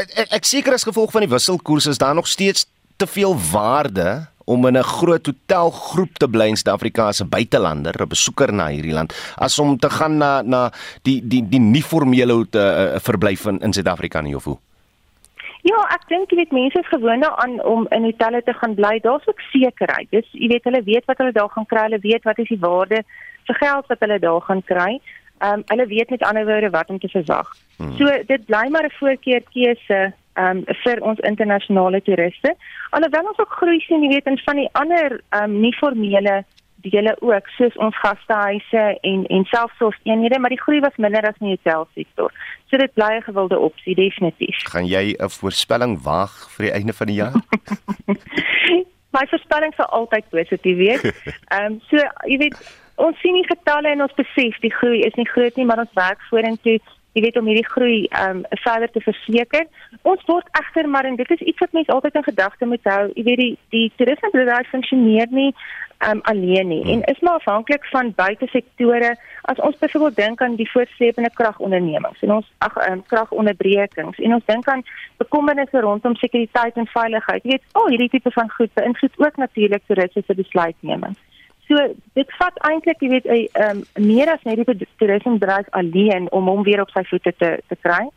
Ek, 0.00 0.12
ek, 0.16 0.28
ek 0.40 0.48
seker 0.48 0.76
as 0.76 0.86
gevolg 0.88 1.12
van 1.14 1.26
die 1.26 1.32
wisselkoers 1.32 1.88
is 1.90 2.00
daar 2.00 2.16
nog 2.16 2.28
steeds 2.28 2.68
te 3.00 3.08
veel 3.08 3.36
waarde 3.52 4.28
om 4.50 4.66
in 4.66 4.76
'n 4.76 4.82
groot 4.82 5.26
hotelgroep 5.26 6.18
te 6.18 6.28
bly 6.28 6.46
in 6.48 6.56
Suid-Afrika 6.56 7.06
as 7.06 7.20
'n 7.20 7.28
buitelander, 7.28 7.94
'n 7.96 8.08
besoeker 8.08 8.52
na 8.52 8.68
hierdie 8.68 8.92
land, 8.92 9.14
as 9.36 9.58
om 9.58 9.78
te 9.78 9.90
gaan 9.90 10.18
na 10.18 10.42
na 10.42 10.72
die 11.02 11.20
die 11.22 11.48
die 11.48 11.60
nie 11.60 11.82
formele 11.82 12.34
uh, 12.34 12.98
verblyf 12.98 13.46
in 13.46 13.60
in 13.60 13.72
Suid-Afrika 13.72 14.20
nie 14.20 14.36
of 14.36 14.44
hoe? 14.44 14.58
Ja, 15.62 15.80
ek 15.94 16.06
dink 16.08 16.30
jy 16.32 16.40
weet 16.40 16.52
mense 16.56 16.80
is 16.80 16.88
gewoond 16.88 17.22
daaraan 17.22 17.58
om 17.68 17.86
in 17.90 18.06
hotelle 18.08 18.42
te 18.42 18.52
gaan 18.52 18.74
bly. 18.74 18.98
Daar's 19.04 19.26
ook 19.28 19.40
sekerheid. 19.52 20.08
Dis 20.10 20.28
jy 20.32 20.48
weet 20.48 20.64
hulle 20.64 20.82
weet 20.86 21.04
wat 21.10 21.18
hulle 21.20 21.36
daar 21.36 21.50
gaan 21.50 21.66
kry. 21.66 21.82
Hulle 21.88 22.00
weet 22.04 22.24
wat 22.28 22.38
is 22.38 22.48
die 22.48 22.60
waarde 22.60 23.02
vir 23.48 23.58
geld 23.64 23.90
wat 23.92 24.06
hulle 24.06 24.18
daar 24.18 24.40
gaan 24.48 24.62
kry. 24.64 24.92
Ehm 25.40 25.60
um, 25.60 25.62
hulle 25.72 25.86
weet 25.86 26.10
met 26.10 26.22
ander 26.22 26.46
woorde 26.46 26.70
wat 26.70 26.88
om 26.90 26.98
te 26.98 27.08
verwag. 27.08 27.52
Hmm. 27.76 27.92
So 27.96 28.06
dit 28.26 28.46
bly 28.46 28.66
maar 28.68 28.88
'n 28.88 28.98
voorkeur 29.00 29.42
keuse 29.52 30.00
ehm 30.34 30.56
um, 30.56 30.64
vir 30.84 31.02
ons 31.02 31.18
internasionale 31.18 32.02
toeriste. 32.02 32.54
Alhoewel 32.90 33.28
ons 33.28 33.38
ook 33.38 33.52
groei 33.60 33.80
sien, 33.80 34.02
jy 34.02 34.08
weet 34.08 34.26
in 34.26 34.38
van 34.38 34.56
die 34.56 34.68
ander 34.72 35.20
ehm 35.28 35.42
um, 35.44 35.60
nie 35.60 35.76
formele 35.76 36.44
dele 36.82 37.16
ook 37.20 37.48
soos 37.56 37.76
ons 37.76 37.96
gastehuise 37.98 38.84
en 39.00 39.26
en 39.26 39.44
selfsorgeenhede, 39.44 40.38
maar 40.38 40.52
die 40.54 40.60
groei 40.60 40.80
was 40.80 40.96
minder 40.96 41.26
as 41.28 41.38
in 41.40 41.46
die 41.50 41.58
hotelsektor. 41.62 42.32
So 42.70 42.76
dit 42.76 42.94
bly 42.94 43.12
'n 43.16 43.22
gewilde 43.22 43.58
opsie 43.58 43.94
definitief. 43.94 44.56
Gaan 44.72 44.86
jy 44.86 45.14
'n 45.18 45.28
voorspelling 45.28 46.02
waag 46.02 46.50
vir 46.56 46.66
die 46.66 46.74
einde 46.74 46.92
van 46.92 47.06
die 47.06 47.16
jaar? 47.16 47.34
My 49.16 49.26
voorspelling 49.26 49.74
sal 49.74 49.86
altyd 49.86 50.28
positief 50.30 50.76
wees. 50.76 51.02
Ehm 51.54 51.64
um, 51.64 51.80
so 51.88 51.96
jy 52.26 52.38
weet 52.38 52.56
ons 52.94 53.20
sien 53.20 53.34
die 53.34 53.46
getalle 53.48 53.88
en 53.88 54.02
ons 54.02 54.14
besef 54.14 54.58
die 54.60 54.72
groei 54.72 55.00
is 55.00 55.14
nie 55.14 55.28
groot 55.28 55.56
nie, 55.56 55.64
maar 55.64 55.78
ons 55.78 55.94
werk 55.94 56.20
vorentoe 56.28 56.78
jy 57.12 57.24
weet 57.24 57.38
om 57.40 57.48
hierdie 57.50 57.66
groei 57.66 57.98
um 58.22 58.42
verder 58.62 58.90
te 58.94 59.02
verseker. 59.02 59.66
Ons 60.02 60.24
word 60.28 60.48
egter 60.60 60.88
maar 60.88 61.08
en 61.08 61.18
dit 61.18 61.36
is 61.36 61.46
iets 61.52 61.62
wat 61.64 61.76
mense 61.76 61.92
altyd 61.92 62.18
in 62.20 62.28
gedagte 62.30 62.66
moet 62.66 62.90
hou. 62.92 63.04
Jy 63.14 63.24
weet 63.28 63.44
die 63.44 63.52
die 63.74 63.86
toerismebedryf 63.98 64.70
funksioneer 64.74 65.30
nie 65.34 65.50
um 66.08 66.20
alleen 66.32 66.70
nie 66.72 66.84
en 66.92 67.02
is 67.12 67.18
maar 67.20 67.40
afhanklik 67.40 67.84
van 67.92 68.12
buitesektore. 68.16 69.14
As 69.52 69.60
ons 69.60 69.78
byvoorbeeld 69.78 70.16
dink 70.16 70.42
aan 70.42 70.54
die 70.56 70.70
voortsleepende 70.70 71.30
kragondernemings 71.34 72.22
en 72.24 72.32
ons 72.38 72.52
ag 72.58 72.76
um, 72.86 73.02
kragonderbrekings 73.06 74.18
en 74.18 74.36
ons 74.38 74.46
dink 74.46 74.68
aan 74.68 74.84
bekommernisse 75.18 75.80
rondom 75.80 76.16
sekuriteit 76.16 76.76
en 76.76 76.86
veiligheid. 76.86 77.44
Jy 77.44 77.56
weet, 77.56 77.66
al 77.72 77.82
oh, 77.82 77.90
hierdie 77.92 78.12
tipe 78.14 78.32
van 78.36 78.50
goed 78.50 78.72
beïnvloed 78.78 79.18
ook 79.18 79.36
natuurlik 79.36 79.84
toeriste 79.86 80.22
se 80.26 80.34
besluitneming. 80.34 81.18
So 81.70 81.78
dit 82.18 82.32
vat 82.38 82.56
eintlik, 82.66 82.98
jy 82.98 83.08
weet, 83.08 83.26
'n 83.30 83.36
um, 83.62 83.84
ehm, 83.94 84.06
meer 84.06 84.30
as 84.32 84.42
net 84.42 84.58
die 84.58 84.88
toerismebedryf 84.98 85.68
alleen 85.70 86.26
om 86.30 86.48
hom 86.50 86.62
weer 86.66 86.80
op 86.80 86.90
sy 86.90 87.04
voete 87.06 87.32
te 87.38 87.50
te 87.68 87.76
kry. 87.86 88.08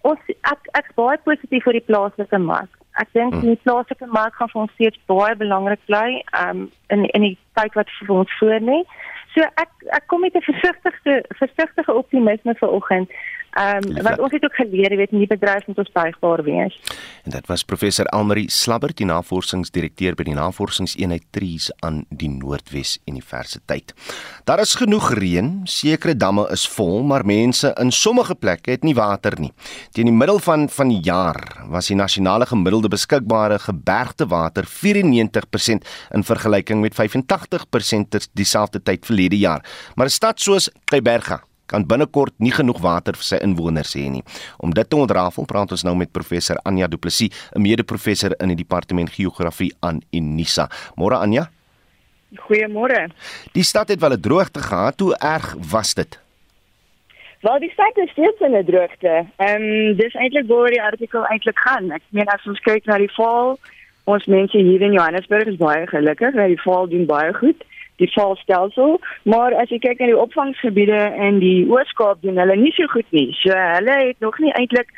Ons 0.00 0.20
ek 0.52 0.70
ek 0.72 0.88
baie 0.96 1.18
positief 1.24 1.64
vir 1.64 1.76
die 1.76 1.88
plaaslike 1.90 2.38
mark. 2.38 2.72
Ek 2.96 3.08
dink 3.12 3.34
hmm. 3.34 3.40
die 3.50 3.60
plaaslike 3.62 4.06
mark 4.06 4.34
gaan 4.34 4.48
vir 4.48 4.62
ons 4.62 4.72
steeds 4.72 5.00
baie 5.06 5.36
belangrik 5.36 5.80
bly 5.86 6.22
um, 6.40 6.70
in 6.88 7.04
in 7.04 7.22
die 7.28 7.38
tyd 7.60 7.74
wat 7.74 7.92
vir 8.00 8.16
ons 8.16 8.38
voor 8.38 8.60
lê. 8.70 8.80
So 9.34 9.44
ek 9.60 9.70
ek 9.98 10.06
kom 10.06 10.20
met 10.20 10.36
'n 10.36 10.48
versigtige 10.48 11.24
versigtige 11.36 11.92
optimisme 11.92 12.54
vir 12.54 12.70
oggend. 12.70 13.10
Ehm 13.54 13.86
um, 13.86 14.02
wat 14.02 14.18
ons 14.18 14.32
het 14.34 14.44
ook 14.44 14.54
geleer, 14.54 14.96
weet 14.96 15.12
nie 15.14 15.26
bedryf 15.30 15.66
moet 15.66 15.78
ons 15.78 15.92
buigbaar 15.92 16.42
wees. 16.42 16.74
En 17.22 17.30
dit 17.30 17.46
was 17.46 17.62
professor 17.62 18.06
Almarie 18.10 18.50
Slabbert, 18.50 18.96
die 18.98 19.06
navorsingsdirekteur 19.06 20.16
by 20.18 20.26
die 20.26 20.34
Navorsingseenheid 20.34 21.22
Trees 21.30 21.68
aan 21.86 22.02
die 22.10 22.28
Noordwes 22.32 22.96
Universiteit. 23.06 23.94
Daar 24.44 24.64
is 24.64 24.74
genoeg 24.74 25.12
reën, 25.14 25.52
sekere 25.70 26.16
damme 26.16 26.48
is 26.50 26.66
vol, 26.68 27.04
maar 27.06 27.26
mense 27.26 27.70
in 27.78 27.94
sommige 27.94 28.34
plekke 28.34 28.74
het 28.74 28.82
nie 28.82 28.96
water 28.98 29.38
nie. 29.38 29.52
Teen 29.94 30.10
die 30.10 30.16
middel 30.16 30.42
van 30.42 30.66
van 30.68 30.90
die 30.90 31.00
jaar 31.06 31.38
was 31.70 31.92
die 31.92 31.98
nasionale 31.98 32.50
gemiddelde 32.50 32.90
beskikbare 32.90 33.58
gebergtewater 33.62 34.66
94% 34.66 35.86
in 36.10 36.26
vergelyking 36.26 36.82
met 36.82 36.98
85% 36.98 38.30
dieselfde 38.32 38.82
tyd 38.82 39.06
verlede 39.06 39.38
jaar. 39.38 39.62
Maar 39.94 40.06
'n 40.06 40.18
stad 40.18 40.40
soos 40.40 40.70
Keiberga 40.84 41.44
kan 41.66 41.86
binnekort 41.86 42.34
nie 42.38 42.52
genoeg 42.52 42.80
water 42.80 43.16
vir 43.18 43.24
sy 43.24 43.38
inwoners 43.44 43.94
hê 43.96 44.08
nie. 44.10 44.22
Om 44.58 44.74
dit 44.76 44.88
te 44.88 44.96
ontrafel, 44.96 45.46
praat 45.48 45.72
ons 45.72 45.84
nou 45.86 45.94
met 45.96 46.12
professor 46.12 46.60
Anja 46.64 46.86
Du 46.86 46.96
Plessis, 46.96 47.30
'n 47.54 47.62
mede-professor 47.62 48.34
in 48.40 48.48
die 48.48 48.56
departement 48.56 49.10
geografie 49.10 49.72
aan 49.80 50.00
Unisa. 50.12 50.68
Môre 50.96 51.16
Anja. 51.16 51.50
Goeiemôre. 52.34 53.10
Die 53.52 53.62
stad 53.62 53.88
het 53.88 54.00
wel 54.00 54.12
'n 54.12 54.20
droogte 54.20 54.60
gehad. 54.60 55.00
Hoe 55.00 55.16
erg 55.16 55.56
was 55.70 55.94
dit? 55.94 56.18
Wel, 57.40 57.58
die 57.58 57.70
stad 57.70 57.96
is 57.96 58.10
steeds 58.10 58.40
in 58.40 58.56
'n 58.56 58.64
droogte. 58.64 59.26
Ehm 59.36 59.62
um, 59.62 59.96
dis 59.96 60.14
eintlik 60.14 60.46
waar 60.46 60.70
die 60.70 60.82
artikel 60.82 61.24
eintlik 61.26 61.58
gaan. 61.58 61.90
Ek 61.90 62.02
meen 62.08 62.26
as 62.26 62.46
ons 62.46 62.60
kyk 62.60 62.84
na 62.84 62.98
die 62.98 63.12
val, 63.12 63.58
ons 64.04 64.26
mense 64.26 64.58
hier 64.58 64.80
in 64.80 64.92
Johannesburg 64.92 65.46
is 65.46 65.56
baie 65.56 65.86
gelukkig, 65.86 66.34
dat 66.34 66.46
die 66.46 66.62
val 66.62 66.88
doen 66.88 67.06
baie 67.06 67.32
goed 67.32 67.64
die 68.02 68.10
valstelsel, 68.14 68.98
maar 69.22 69.54
as 69.54 69.70
jy 69.70 69.78
kyk 69.82 70.00
na 70.00 70.10
die 70.10 70.18
opvangsgebiede 70.18 71.00
in 71.28 71.38
die 71.42 71.66
Oos-Kaap 71.70 72.22
doen 72.24 72.40
hulle 72.42 72.56
nie 72.58 72.72
so 72.74 72.90
goed 72.92 73.06
nie. 73.14 73.28
So 73.42 73.54
hulle 73.54 73.98
het 74.08 74.24
nog 74.24 74.38
nie 74.42 74.52
eintlik 74.58 74.90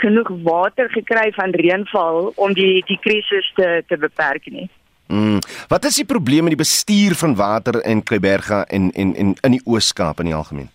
genoeg 0.00 0.30
water 0.46 0.90
gekry 0.90 1.30
van 1.36 1.54
reënval 1.54 2.32
om 2.36 2.54
die 2.56 2.82
die 2.88 2.98
krisis 3.04 3.52
te 3.54 3.82
te 3.86 3.98
beperk 4.00 4.50
nie. 4.50 4.68
Mm. 5.10 5.38
Wat 5.68 5.84
is 5.84 5.98
die 5.98 6.06
probleem 6.06 6.46
met 6.46 6.54
die 6.54 6.64
bestuur 6.64 7.16
van 7.18 7.34
water 7.34 7.80
in 7.84 8.02
Kleiberga 8.02 8.64
en 8.64 8.90
en 8.92 9.14
en 9.14 9.34
in 9.40 9.58
die 9.58 9.64
Oos-Kaap 9.64 10.20
in 10.20 10.30
die 10.30 10.34
algemeen? 10.34 10.70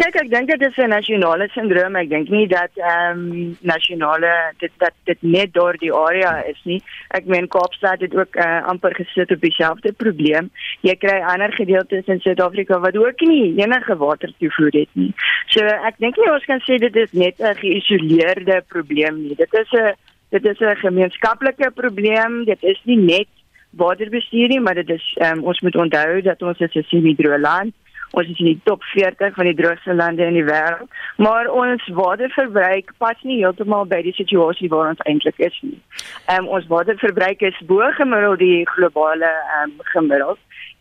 Kyk, 0.00 0.16
ek 0.22 0.30
dink 0.32 0.48
dit 0.50 0.62
is 0.66 0.76
'n 0.78 0.90
nasionale 0.90 1.46
sindroom. 1.54 1.96
Ek 1.96 2.08
dink 2.08 2.28
nie 2.28 2.46
dat 2.48 2.70
ehm 2.74 3.18
um, 3.18 3.56
nasionale 3.60 4.32
dit 4.58 4.72
dat 4.78 4.94
dit 5.04 5.18
net 5.22 5.52
deur 5.54 5.76
die 5.78 5.92
area 5.92 6.42
is 6.52 6.60
nie. 6.64 6.80
Ek 7.10 7.26
meen 7.26 7.48
Kaapstad 7.48 8.00
het 8.00 8.14
ook 8.14 8.36
uh, 8.36 8.62
amper 8.66 8.94
gesit 8.94 9.30
op 9.30 9.40
dieselfde 9.40 9.92
probleem. 9.92 10.50
Jy 10.82 10.94
kry 10.96 11.20
ander 11.22 11.52
gedeeltes 11.52 12.06
in 12.06 12.20
Suid-Afrika 12.20 12.80
wat 12.80 12.96
ook 12.96 13.20
nie 13.20 13.54
enige 13.62 13.96
water 13.96 14.32
toevoer 14.38 14.72
het 14.72 14.88
nie. 14.92 15.12
So 15.46 15.64
ek 15.64 15.98
dink 15.98 16.16
nie 16.16 16.30
ons 16.30 16.44
kan 16.44 16.62
sê 16.66 16.78
dit 16.78 16.96
is 16.96 17.12
net 17.12 17.38
'n 17.38 17.54
geïsoleerde 17.62 18.62
probleem 18.68 19.22
nie. 19.22 19.34
Dit 19.34 19.54
is 19.54 19.72
'n 19.72 19.94
dit 20.30 20.44
is 20.44 20.60
'n 20.60 20.76
gemeenskaplike 20.76 21.70
probleem. 21.74 22.44
Dit 22.44 22.62
is 22.62 22.80
nie 22.84 22.98
net 22.98 23.28
waterbestuur 23.70 24.48
nie, 24.48 24.60
maar 24.60 24.74
dit 24.74 24.90
is 24.90 25.16
um, 25.22 25.44
ons 25.44 25.60
moet 25.60 25.76
onthou 25.76 26.22
dat 26.22 26.42
ons 26.42 26.58
is 26.58 26.74
'n 26.74 26.82
semi-droë 26.88 27.40
land 27.40 27.74
Ons 28.10 28.28
is 28.28 28.38
in 28.42 28.50
die 28.50 28.60
top 28.64 28.82
40 28.90 29.34
van 29.34 29.46
die 29.46 29.54
droogste 29.54 29.94
lande 29.94 30.24
in 30.26 30.34
die 30.34 30.44
wêreld, 30.44 30.88
maar 31.16 31.46
ons 31.46 31.84
waterverbruik 31.94 32.92
pas 32.98 33.22
nie 33.22 33.38
heeltemal 33.42 33.86
by 33.90 34.00
die 34.02 34.14
situasie 34.16 34.70
waar 34.72 34.90
ons 34.90 35.04
eintlik 35.06 35.38
is 35.38 35.58
nie. 35.62 35.78
Ehm 36.26 36.46
um, 36.46 36.48
ons 36.58 36.66
waterverbruik 36.72 37.42
is 37.46 37.60
bo 37.70 37.90
gemiddeld 37.98 38.42
die 38.42 38.66
globale 38.74 39.30
ehm 39.30 39.70
um, 39.70 39.90
gemiddeld 39.94 40.38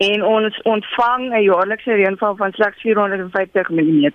en 0.09 0.23
ons 0.23 0.61
ontvang 0.61 1.29
'n 1.33 1.43
jaarlikse 1.43 1.93
reënval 2.01 2.35
van 2.35 2.51
slegs 2.51 2.81
450 2.81 3.69
mm 3.69 4.05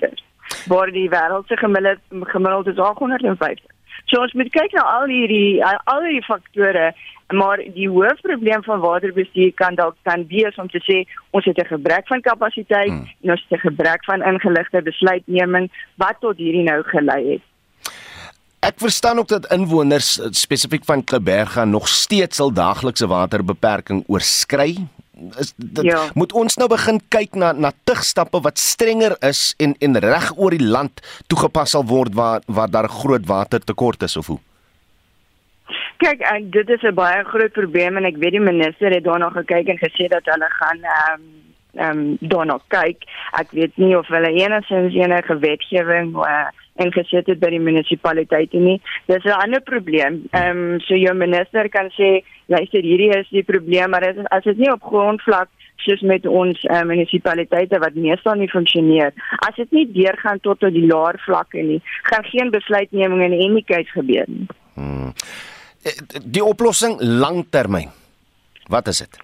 waar 0.67 0.91
die 0.91 1.09
wêreld 1.09 1.47
se 1.47 1.57
gemiddeld 1.57 2.01
gemiddeld 2.35 2.67
is 2.67 2.79
850. 2.79 3.74
So 4.05 4.21
ons 4.21 4.33
moet 4.33 4.53
kyk 4.53 4.73
na 4.73 4.83
al 4.99 5.07
hierdie 5.07 5.65
al 5.65 6.03
hierdie 6.03 6.25
faktore 6.25 6.93
maar 7.33 7.63
die 7.75 7.89
hoofprobleem 7.89 8.63
van 8.65 8.81
waterbestuur 8.81 9.53
kan 9.55 9.75
dalk 9.75 9.97
kan 10.03 10.27
wees 10.29 10.57
om 10.61 10.69
te 10.69 10.81
sê 10.85 11.05
ons 11.31 11.45
het 11.45 11.59
'n 11.59 11.67
gebrek 11.67 12.07
van 12.07 12.21
kapasiteit 12.21 12.89
hmm. 12.89 13.09
en 13.23 13.31
ons 13.31 13.47
het 13.49 13.59
'n 13.59 13.69
gebrek 13.69 14.05
van 14.05 14.23
ingeligte 14.23 14.83
besluitneming 14.83 15.71
wat 15.97 16.17
tot 16.21 16.37
hierdie 16.37 16.63
nou 16.63 16.83
gelei 16.83 17.33
het. 17.33 17.43
Ek 18.61 18.79
verstaan 18.81 19.19
ook 19.19 19.29
dat 19.29 19.53
inwoners 19.53 20.21
spesifiek 20.31 20.85
van 20.85 21.05
Kleberga 21.05 21.65
nog 21.65 21.89
steeds 21.89 22.41
al 22.41 22.53
daaglikse 22.53 23.07
waterbeperking 23.07 24.05
oorskry. 24.07 24.77
Is 25.39 25.53
dit 25.57 25.85
ja. 25.87 26.09
moet 26.15 26.33
ons 26.33 26.57
nou 26.59 26.67
begin 26.69 26.99
kyk 27.15 27.37
na 27.39 27.53
na 27.53 27.71
tigstappe 27.87 28.41
wat 28.43 28.59
strenger 28.59 29.15
is 29.23 29.55
en 29.63 29.77
en 29.79 29.99
reg 30.03 30.33
oor 30.37 30.51
die 30.51 30.67
land 30.67 31.03
toegepas 31.31 31.71
sal 31.77 31.87
word 31.87 32.15
waar 32.19 32.43
waar 32.47 32.71
daar 32.71 32.89
groot 32.89 33.27
watertekort 33.27 34.03
is 34.03 34.17
of 34.17 34.27
hoe? 34.27 34.41
Kyk, 36.03 36.21
ek, 36.21 36.51
dit 36.53 36.69
is 36.69 36.83
'n 36.83 36.95
baie 36.95 37.25
groot 37.25 37.53
probleem 37.53 37.97
en 37.97 38.05
ek 38.05 38.19
weet 38.19 38.35
die 38.37 38.41
minister 38.41 38.91
het 38.91 39.05
daarna 39.05 39.31
gekyk 39.31 39.69
en 39.69 39.79
gesê 39.79 40.09
dat 40.11 40.27
hulle 40.27 40.51
gaan 40.59 40.83
ehm 40.83 41.15
um, 41.15 41.23
ehm 41.75 41.99
um, 41.99 42.17
daarna 42.21 42.59
kyk. 42.69 43.07
Ek 43.39 43.51
weet 43.51 43.77
nie 43.77 43.97
of 43.99 44.07
hulle 44.07 44.31
enigsins 44.31 44.95
enige 44.95 45.39
wetgewing 45.39 46.15
uh, 46.17 46.51
ingesit 46.83 47.27
het 47.31 47.41
by 47.41 47.51
die 47.55 47.61
munisipaliteite 47.63 48.59
nie. 48.59 48.81
Dis 49.07 49.25
'n 49.25 49.41
ander 49.41 49.63
probleem. 49.63 50.25
Ehm 50.33 50.59
um, 50.75 50.81
so 50.81 50.95
jou 50.95 51.15
minister 51.15 51.69
kan 51.69 51.91
sê, 51.99 52.25
luister, 52.47 52.83
hierdie 52.83 53.13
is 53.19 53.29
die 53.31 53.45
probleem, 53.45 53.91
maar 53.91 54.09
as, 54.09 54.17
as 54.31 54.45
dit 54.45 54.59
nie 54.59 54.73
op 54.73 54.83
grondvlak 54.83 55.49
soos 55.77 56.01
met 56.01 56.27
ons 56.27 56.65
uh, 56.65 56.83
munisipaliteite 56.83 57.79
wat 57.79 57.95
meestal 57.95 58.35
nie 58.35 58.49
funksioneer. 58.49 59.13
As 59.49 59.55
dit 59.57 59.71
nie 59.71 59.93
deurgaan 59.93 60.41
tot 60.41 60.63
op 60.63 60.73
die 60.73 60.87
laer 60.87 61.19
vlakke 61.27 61.63
nie, 61.63 61.83
gaan 62.03 62.25
geen 62.25 62.51
besluitneming 62.51 63.23
in 63.23 63.33
enigheid 63.33 63.89
gebeur 63.89 64.25
nie. 64.29 64.47
Hmm 64.75 65.13
die 66.23 66.45
oplossing 66.45 66.97
langtermyn. 67.01 67.91
Wat 68.67 68.89
is 68.89 68.99
dit? 69.05 69.19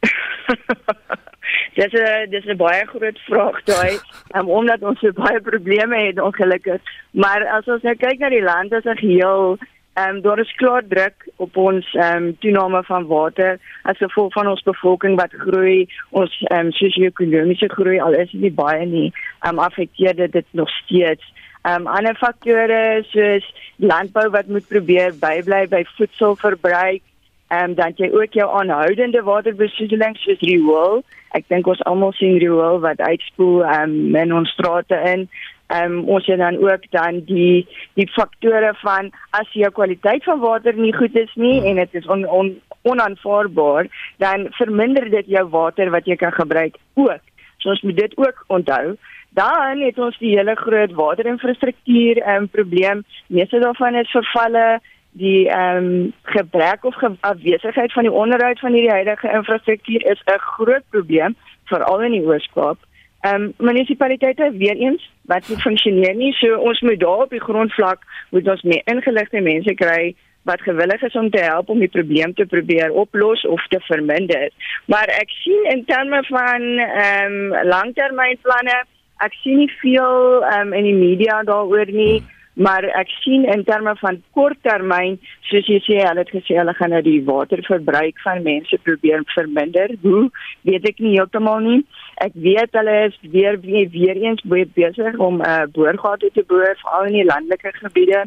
dis 1.74 1.92
'n 1.92 2.30
dis 2.30 2.46
'n 2.46 2.56
baie 2.56 2.86
groot 2.86 3.18
vraag 3.18 3.62
daai, 3.64 3.98
um, 4.36 4.48
omdat 4.58 4.82
ons 4.82 5.00
so 5.00 5.12
baie 5.12 5.40
probleme 5.40 6.06
het 6.06 6.20
ongelukkig. 6.20 6.80
Maar 7.10 7.46
as 7.46 7.66
ons 7.66 7.82
nou 7.82 7.94
kyk 7.94 8.18
na 8.18 8.28
die 8.28 8.42
land 8.42 8.72
as 8.72 8.84
'n 8.84 8.96
geheel, 8.96 9.58
ehm 9.98 10.16
um, 10.16 10.20
daar 10.22 10.38
is 10.38 10.54
klaar 10.54 10.82
druk 10.88 11.28
op 11.36 11.56
ons 11.56 11.94
ehm 11.94 12.16
um, 12.16 12.38
toename 12.38 12.82
van 12.84 13.06
water 13.06 13.58
as 13.82 13.96
gevolg 13.96 14.32
van 14.32 14.46
ons 14.46 14.62
bevolking 14.62 15.16
wat 15.16 15.32
groei, 15.32 15.88
ons 16.10 16.44
ehm 16.44 16.66
um, 16.66 16.72
sosio-ekonomiese 16.72 17.68
groei 17.68 18.00
al 18.00 18.12
is 18.12 18.30
dit 18.30 18.40
nie 18.40 18.52
baie 18.52 18.86
nie, 18.86 19.12
ehm 19.40 19.58
um, 19.58 19.58
affekteer 19.58 20.14
dit 20.16 20.32
dit 20.32 20.46
nog 20.50 20.70
steeds. 20.70 21.32
Ehm 21.62 21.80
um, 21.80 21.86
ander 21.86 22.16
faktore 22.16 23.02
soos 23.10 23.46
landbou 23.76 24.28
wat 24.30 24.46
moet 24.46 24.68
probeer 24.68 25.14
bybly 25.20 25.66
by 25.68 25.82
voedselverbruik. 25.96 27.02
Ehm 27.48 27.70
um, 27.70 27.74
dan 27.74 27.92
jy 27.96 28.10
ook 28.12 28.32
jou 28.36 28.48
aanhoudende 28.60 29.22
waterbesoedeling 29.22 30.16
soos 30.20 30.40
riool. 30.40 31.02
Ek 31.36 31.46
dink 31.48 31.66
ons 31.66 31.80
almal 31.88 32.12
sien 32.12 32.36
riool 32.40 32.80
wat 32.84 33.00
uitspoel 33.00 33.62
ehm 33.64 33.94
um, 33.94 34.16
in 34.16 34.34
ons 34.36 34.50
strate 34.52 34.98
in. 35.12 35.28
Ehm 35.72 35.98
um, 35.98 36.08
ons 36.16 36.26
het 36.26 36.38
dan 36.38 36.58
ook 36.60 36.84
dan 36.90 37.22
die 37.24 37.66
die 37.96 38.08
faktore 38.12 38.74
van 38.82 39.08
as 39.30 39.48
jou 39.52 39.70
kwaliteit 39.72 40.24
van 40.24 40.40
water 40.44 40.76
nie 40.76 40.92
goed 40.96 41.16
is 41.16 41.32
nie 41.34 41.62
en 41.64 41.80
dit 41.80 41.94
is 41.94 42.06
on, 42.06 42.26
on, 42.26 42.52
onaanvaarbaar, 42.82 43.88
dan 44.16 44.46
verminder 44.60 45.10
dit 45.10 45.26
jou 45.26 45.48
water 45.48 45.90
wat 45.90 46.06
jy 46.06 46.16
kan 46.16 46.32
gebruik 46.32 46.76
ook. 46.94 47.24
So 47.58 47.70
ons 47.70 47.82
moet 47.82 47.96
dit 47.96 48.16
ook 48.16 48.44
onthou. 48.46 48.96
Dan 49.30 49.80
het 49.84 49.98
ons 49.98 50.16
die 50.18 50.36
hele 50.36 50.54
groot 50.56 50.92
waterinfrastruktuur 50.92 52.20
ehm 52.22 52.42
um, 52.42 52.48
probleem. 52.48 53.04
Meeste 53.26 53.58
daarvan 53.58 53.94
is 53.94 54.10
vervalle, 54.10 54.80
die 55.12 55.48
ehm 55.48 55.76
um, 55.76 56.12
gebrek 56.22 56.84
of 56.84 56.94
ge 56.94 57.10
afwesigheid 57.20 57.92
van 57.92 58.02
die 58.02 58.12
onderhoud 58.12 58.58
van 58.58 58.72
hierdie 58.72 58.90
huidige 58.90 59.32
infrastruktuur 59.32 60.06
is 60.06 60.22
'n 60.24 60.38
groot 60.38 60.84
probleem 60.90 61.36
veral 61.64 62.02
in 62.02 62.12
die 62.12 62.26
Oos-Kaap. 62.26 62.78
Ehm 63.20 63.34
um, 63.34 63.52
munisipaliteite 63.56 64.50
weer 64.56 64.76
eens 64.76 65.10
wat 65.22 65.48
nie 65.48 65.56
funksioneer 65.56 66.14
nie. 66.14 66.32
So 66.32 66.56
ons 66.56 66.80
moet 66.80 67.00
daar 67.00 67.24
op 67.24 67.30
die 67.30 67.40
grondvlak 67.40 68.00
moet 68.30 68.48
ons 68.48 68.62
meer 68.62 68.82
ingeligte 68.84 69.40
mense 69.40 69.74
kry 69.74 70.14
wat 70.42 70.62
gewillig 70.62 71.02
is 71.02 71.14
om 71.14 71.30
te 71.30 71.40
help 71.40 71.68
om 71.68 71.78
die 71.78 71.94
probleem 71.96 72.34
te 72.34 72.46
probeer 72.46 72.92
oplos 72.92 73.46
of 73.46 73.66
te 73.66 73.80
verminder. 73.80 74.50
Maar 74.86 75.08
ek 75.08 75.30
sien 75.42 75.66
in 75.74 75.84
terme 75.84 76.22
van 76.28 76.62
ehm 76.78 77.32
um, 77.32 77.68
langtermynplanne 77.68 78.78
ek 79.26 79.34
sien 79.42 79.56
nie 79.58 79.70
veel 79.80 80.44
um, 80.46 80.72
in 80.72 80.84
die 80.84 80.98
media 80.98 81.42
daaroor 81.42 81.90
nie 81.90 82.22
maar 82.58 82.84
ek 82.98 83.10
sien 83.22 83.44
in 83.46 83.62
terme 83.64 83.94
van 84.00 84.18
korttermyn 84.34 85.18
soos 85.46 85.68
jy 85.70 85.78
sê 85.84 85.98
hulle 86.02 86.24
het 86.24 86.32
gesê 86.34 86.56
hulle 86.58 86.74
gaan 86.74 86.90
nou 86.94 87.02
die 87.06 87.20
waterverbruik 87.28 88.18
van 88.24 88.42
mense 88.42 88.78
probeer 88.82 89.22
verminder. 89.34 89.94
Hoe 90.02 90.24
weet 90.66 90.88
ek 90.90 90.98
nie 91.04 91.14
heeltemal 91.14 91.62
nie. 91.62 91.78
Ek 92.24 92.34
weet 92.34 92.74
hulle 92.74 92.96
is 93.06 93.16
weer 93.22 93.60
weer, 93.62 93.86
weer 93.94 94.18
eens 94.24 94.42
besig 94.74 95.22
om 95.22 95.38
uh, 95.40 95.62
boorgate 95.74 96.32
te 96.34 96.44
boor 96.50 96.74
veral 96.82 97.08
in 97.12 97.20
die 97.20 97.28
landelike 97.30 97.72
gebiede. 97.78 98.24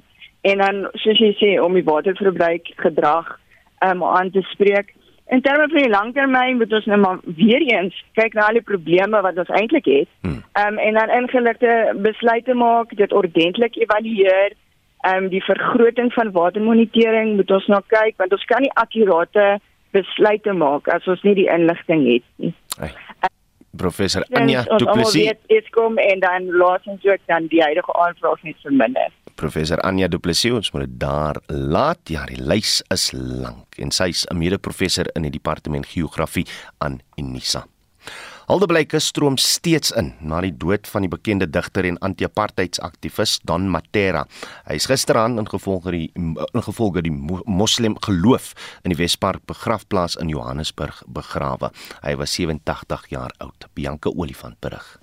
En 0.48 0.64
dan 0.64 0.82
soos 1.04 1.20
jy 1.20 1.34
sê 1.42 1.52
om 1.62 1.76
die 1.76 1.86
waterverbruik 1.86 2.72
gedrag 2.80 3.36
um, 3.84 4.04
aan 4.04 4.32
te 4.32 4.46
spreek 4.54 4.96
in 5.32 5.42
terme 5.42 5.68
van 5.72 5.82
die 5.82 5.90
langtermyn 5.90 6.58
moet 6.60 6.74
ons 6.76 6.88
nou 6.92 7.00
maar 7.00 7.20
weer 7.24 7.64
eens 7.64 7.96
kyk 8.20 8.34
na 8.36 8.50
al 8.50 8.58
die 8.60 8.68
probleme 8.68 9.22
wat 9.24 9.38
ons 9.40 9.52
eintlik 9.60 9.88
het. 9.88 10.10
Hmm. 10.28 10.42
Ehm 10.60 10.74
um, 10.74 10.80
en 10.88 11.00
dan 11.00 11.14
ingeligte 11.20 11.76
besluite 12.04 12.54
maak, 12.54 12.96
dit 13.04 13.14
ordentlik 13.16 13.80
evalueer. 13.80 14.56
Ehm 15.08 15.24
um, 15.24 15.30
die 15.32 15.44
vergroting 15.44 16.12
van 16.14 16.32
watermonitering 16.32 17.36
moet 17.36 17.52
ons 17.52 17.68
nou 17.72 17.82
kyk 17.88 18.18
want 18.18 18.36
ons 18.36 18.46
kan 18.52 18.62
nie 18.62 18.74
akkurate 18.84 19.48
besluite 19.96 20.54
maak 20.54 20.88
as 20.88 21.08
ons 21.08 21.24
nie 21.28 21.36
die 21.40 21.48
inligting 21.56 22.04
het 22.10 22.28
nie. 22.36 22.54
Hey. 22.80 22.92
Professor 23.78 24.28
Anja 24.36 24.64
Du 24.78 24.86
Plessis. 24.86 25.40
Dit 25.48 25.70
kom 25.70 25.98
en 25.98 26.20
dan 26.20 26.52
laasens 26.52 27.06
ook 27.08 27.24
dan 27.32 27.48
die 27.48 27.64
huidige 27.64 27.94
aanvraag 27.94 28.44
net 28.44 28.60
verminder. 28.68 29.10
Professor 29.42 29.80
Anja 29.82 30.06
Du 30.08 30.20
Plessis, 30.22 30.54
ons 30.54 30.72
moet 30.76 30.86
dit 30.86 31.00
daar 31.02 31.40
laat. 31.50 32.02
Ja, 32.14 32.28
die 32.30 32.38
lys 32.38 32.82
is 32.94 33.10
lank 33.16 33.80
en 33.82 33.90
sy 33.92 34.12
is 34.14 34.26
'n 34.30 34.38
mede-professor 34.38 35.10
in 35.16 35.24
die 35.24 35.32
departement 35.32 35.86
geografie 35.86 36.46
aan 36.78 37.02
Unisa. 37.18 37.66
Aldeblyke 38.48 39.00
stroom 39.00 39.38
steeds 39.38 39.92
in 39.92 40.14
na 40.20 40.42
die 40.42 40.58
dood 40.58 40.88
van 40.88 41.02
die 41.02 41.10
bekende 41.10 41.50
digter 41.50 41.86
en 41.86 41.98
anti-apartheidsaktivis 41.98 43.40
Don 43.44 43.70
Matera. 43.70 44.28
Hy 44.68 44.76
is 44.76 44.86
gisteraan 44.86 45.40
in 45.40 45.48
gevolg 45.50 45.90
die 45.90 46.12
in 46.14 46.36
gevolg 46.62 47.02
die 47.02 47.12
moslim 47.46 47.98
geloof 48.06 48.54
in 48.84 48.92
die 48.92 49.00
Wespark 49.00 49.46
begrafplaas 49.46 50.16
in 50.16 50.30
Johannesburg 50.30 51.04
begrawe. 51.08 51.72
Hy 52.04 52.16
was 52.16 52.34
87 52.34 53.10
jaar 53.10 53.32
oud. 53.40 53.66
Bianca 53.74 54.10
Olifant 54.10 54.60
berig. 54.60 55.01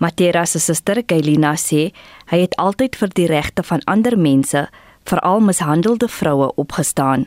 Matera 0.00 0.44
se 0.46 0.60
suster, 0.60 1.02
Kailina 1.02 1.54
sê, 1.56 1.90
hy 2.30 2.42
het 2.42 2.56
altyd 2.60 2.98
vir 3.00 3.14
die 3.16 3.28
regte 3.30 3.64
van 3.64 3.80
ander 3.86 4.16
mense, 4.16 4.66
veral 5.08 5.40
mishandelde 5.40 6.08
vroue 6.08 6.50
opgestaan. 6.60 7.26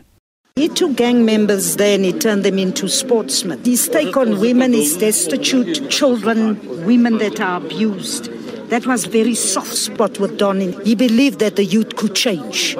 He 0.55 0.67
took 0.67 0.97
gang 0.97 1.23
members 1.23 1.77
there 1.77 1.95
and 1.95 2.05
he 2.05 2.11
turned 2.11 2.43
them 2.43 2.59
into 2.59 2.87
sportsmen. 2.87 3.59
His 3.63 3.87
take 3.87 4.17
on 4.17 4.39
women 4.39 4.73
is 4.73 4.97
destitute 4.97 5.89
children, 5.89 6.59
women 6.85 7.17
that 7.19 7.39
are 7.39 7.57
abused. 7.57 8.29
That 8.69 8.85
was 8.85 9.05
very 9.05 9.35
soft 9.35 9.75
spot 9.75 10.19
with 10.19 10.37
Don. 10.37 10.59
He 10.83 10.95
believed 10.95 11.39
that 11.39 11.55
the 11.55 11.65
youth 11.65 11.95
could 11.95 12.13
change 12.13 12.75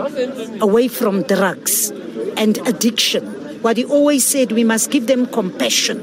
away 0.60 0.88
from 0.88 1.24
drugs 1.24 1.92
and 2.38 2.58
addiction 2.68 3.26
what 3.62 3.78
he 3.78 3.86
always 3.86 4.26
said 4.26 4.52
we 4.52 4.64
must 4.64 4.92
give 4.92 5.08
them 5.08 5.26
compassion 5.26 6.00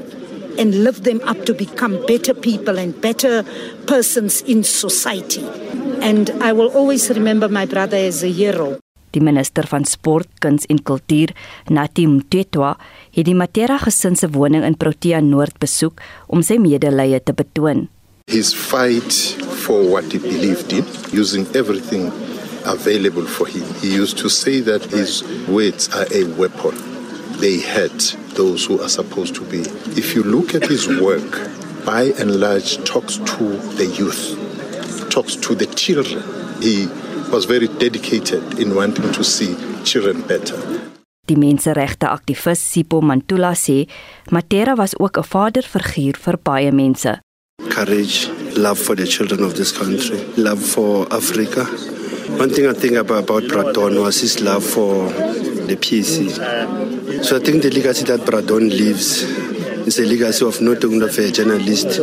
and 0.57 0.83
lift 0.83 1.03
them 1.03 1.21
up 1.25 1.45
to 1.45 1.53
become 1.53 1.97
better 2.07 2.33
people 2.33 2.77
and 2.77 2.99
better 3.01 3.43
persons 3.85 4.41
in 4.41 4.63
society. 4.63 5.45
And 6.01 6.29
I 6.41 6.53
will 6.53 6.69
always 6.75 7.09
remember 7.09 7.49
my 7.49 7.65
brother 7.65 7.97
as 7.97 8.23
a 8.23 8.31
hero. 8.31 8.77
Die 9.11 9.23
minister 9.23 9.65
van 9.65 9.85
sport, 9.85 10.27
kuns 10.43 10.67
en 10.69 10.81
kultuur, 10.83 11.31
Natim 11.71 12.19
Tetwa, 12.27 12.75
het 13.15 13.25
die 13.25 13.35
Matera 13.35 13.77
gesin 13.81 14.17
se 14.19 14.27
woning 14.29 14.65
in 14.67 14.75
Protea 14.75 15.21
Noord 15.23 15.57
besoek 15.63 16.01
om 16.27 16.43
sy 16.43 16.59
medelee 16.61 17.21
te 17.23 17.33
betoon. 17.33 17.87
His 18.27 18.51
fight 18.53 19.13
for 19.63 19.87
what 19.87 20.11
he 20.11 20.19
believed 20.19 20.73
in, 20.75 20.83
using 21.15 21.47
everything 21.55 22.11
available 22.67 23.25
for 23.25 23.47
him. 23.47 23.63
He 23.81 23.95
used 23.95 24.17
to 24.19 24.29
say 24.29 24.59
that 24.61 24.83
his 24.91 25.23
words 25.47 25.87
are 25.95 26.07
a 26.11 26.25
weapon. 26.35 26.75
They 27.39 27.61
hurt 27.61 28.17
those 28.37 28.65
who 28.67 28.79
are 28.79 28.89
supposed 28.89 29.35
to 29.35 29.43
be. 29.51 29.61
If 30.01 30.15
you 30.15 30.23
look 30.23 30.55
at 30.55 30.65
his 30.73 30.87
work, 31.01 31.31
by 31.85 32.13
and 32.19 32.39
large 32.39 32.77
talks 32.85 33.17
to 33.17 33.45
the 33.79 33.87
youth, 33.99 34.21
talks 35.09 35.35
to 35.45 35.55
the 35.55 35.65
children. 35.83 36.23
He 36.61 36.87
was 37.33 37.45
very 37.45 37.67
dedicated 37.67 38.59
in 38.59 38.75
wanting 38.75 39.11
to 39.11 39.23
see 39.23 39.55
children 39.83 40.21
better. 40.21 40.57
Die 41.27 41.35
menseregte 41.35 42.07
aktivis 42.07 42.61
Sipho 42.71 43.01
Mantula 43.01 43.51
sê 43.51 43.87
Matera 44.31 44.77
was 44.77 44.93
ook 44.99 45.17
'n 45.17 45.27
vaderfiguur 45.33 46.15
vir 46.25 46.37
baie 46.43 46.71
mense. 46.71 47.19
Courage, 47.69 48.29
love 48.55 48.79
for 48.79 48.95
the 48.95 49.05
children 49.05 49.43
of 49.43 49.53
this 49.55 49.71
country, 49.71 50.19
love 50.37 50.61
for 50.61 51.07
Africa. 51.11 51.67
One 52.35 52.49
thing 52.49 52.67
I 52.67 52.73
think 52.73 52.95
about, 52.95 53.23
about 53.23 53.43
Bradon 53.43 54.01
was 54.01 54.19
his 54.19 54.41
love 54.41 54.63
for 54.63 55.07
the 55.67 55.75
PC. 55.75 56.29
So 57.23 57.37
I 57.37 57.39
think 57.39 57.63
the 57.63 57.71
legacy 57.71 58.03
that 58.05 58.21
Bradon 58.21 58.69
leaves 58.69 59.23
is 59.87 59.97
a 59.99 60.05
legacy 60.05 60.45
of 60.45 60.59
not 60.61 60.83
only 60.83 61.05
of 61.05 61.17
a 61.17 61.31
journalist, 61.31 61.99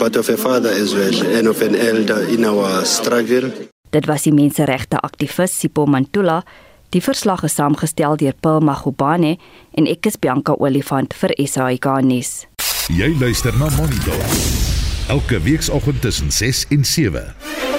but 0.00 0.16
of 0.16 0.28
a 0.28 0.36
father 0.36 0.70
as 0.70 0.94
well, 0.94 1.14
and 1.36 1.46
of 1.46 1.62
an 1.62 1.76
elder 1.76 2.26
in 2.28 2.44
our 2.44 2.84
struggle. 2.84 3.50
Dit 3.90 4.06
was 4.06 4.26
die 4.26 4.34
menseregte 4.34 4.98
aktivis 5.02 5.54
Sipho 5.58 5.86
Mantula. 5.86 6.42
Die 6.90 7.02
verslag 7.02 7.44
is 7.46 7.54
saamgestel 7.54 8.18
deur 8.18 8.34
Paul 8.42 8.60
Magubane 8.66 9.36
en 9.78 9.86
ek 9.86 10.10
is 10.10 10.18
Bianca 10.18 10.54
Olifant 10.58 11.14
vir 11.14 11.34
SAK 11.38 11.92
nuus. 12.02 12.32
Jy 12.90 13.14
luister 13.22 13.54
na 13.58 13.70
Monitor. 13.78 14.18
Elke 15.10 15.38
weekoggend 15.42 16.02
tussen 16.02 16.30
6 16.30 16.66
en 16.70 16.84
7. 16.84 17.69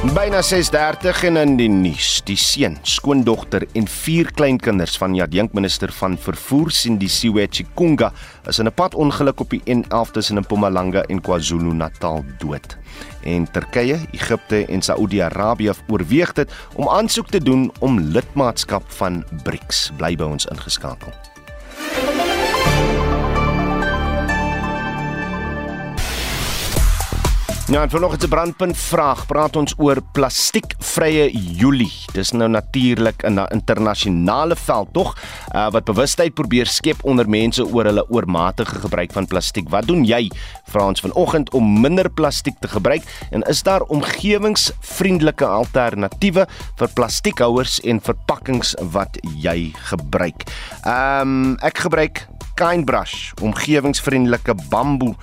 Byna 0.00 0.40
6:30 0.40 1.26
en 1.28 1.36
in 1.36 1.58
die 1.58 1.68
nuus, 1.68 2.22
die 2.24 2.36
seun, 2.40 2.78
skoondogter 2.88 3.66
en 3.76 3.84
vier 3.84 4.30
kleinkinders 4.32 4.94
van 4.96 5.12
Jadinkminister 5.12 5.92
van 5.92 6.16
Vervoer 6.16 6.72
Sindisiwe 6.72 7.44
Chikunga 7.50 8.08
is 8.48 8.58
in 8.58 8.66
'n 8.66 8.72
padongeluk 8.72 9.40
op 9.40 9.50
die 9.50 9.60
N11 9.68 10.10
tussen 10.12 10.38
Mpumalanga 10.38 11.02
en 11.02 11.20
KwaZulu-Natal 11.20 12.24
dood. 12.38 12.78
En 13.24 13.50
Turkye, 13.52 14.00
Egipte 14.12 14.66
en 14.66 14.82
Saudi-Arabië 14.82 15.72
oorweeg 15.88 16.32
dit 16.32 16.50
om 16.74 16.88
aansoek 16.88 17.28
te 17.28 17.42
doen 17.42 17.70
om 17.80 18.00
lidmaatskap 18.00 18.82
van 18.86 19.24
BRICS. 19.44 19.92
Bly 19.96 20.16
by 20.16 20.24
ons 20.24 20.46
ingeskakel. 20.46 21.29
Ja, 27.70 27.82
en 27.82 27.90
vanoggend 27.90 28.22
se 28.22 28.28
brandpunt 28.28 28.76
vraag, 28.76 29.20
praat 29.30 29.54
ons 29.56 29.76
oor 29.78 30.00
plastiekvrye 30.12 31.28
Julie. 31.30 31.92
Dis 32.10 32.32
nou 32.34 32.48
natuurlik 32.50 33.22
in 33.22 33.38
'n 33.38 33.46
internasionale 33.54 34.56
veld 34.56 34.88
tog 34.92 35.14
uh, 35.54 35.70
wat 35.70 35.84
bewustheid 35.84 36.34
probeer 36.34 36.66
skep 36.66 37.04
onder 37.04 37.28
mense 37.28 37.66
oor 37.66 37.84
hulle 37.84 38.10
oormatige 38.10 38.74
gebruik 38.74 39.12
van 39.12 39.26
plastiek. 39.26 39.68
Wat 39.68 39.86
doen 39.86 40.04
jy, 40.04 40.30
vra 40.66 40.86
ons 40.86 41.00
vanoggend 41.00 41.50
om 41.54 41.80
minder 41.80 42.10
plastiek 42.10 42.58
te 42.58 42.68
gebruik 42.68 43.02
en 43.30 43.42
is 43.42 43.62
daar 43.62 43.82
omgewingsvriendelike 43.82 45.46
alternatiewe 45.46 46.46
vir 46.76 46.88
plastiekhouers 46.94 47.80
en 47.80 48.00
verpakkings 48.00 48.74
wat 48.80 49.18
jy 49.36 49.72
gebruik? 49.74 50.42
Ehm 50.82 51.20
um, 51.22 51.56
ek 51.62 51.78
gebruik 51.78 52.26
Kind 52.60 52.84
Brush, 52.84 53.32
omgewingsvriendelike 53.40 54.54
bamboe 54.68 55.14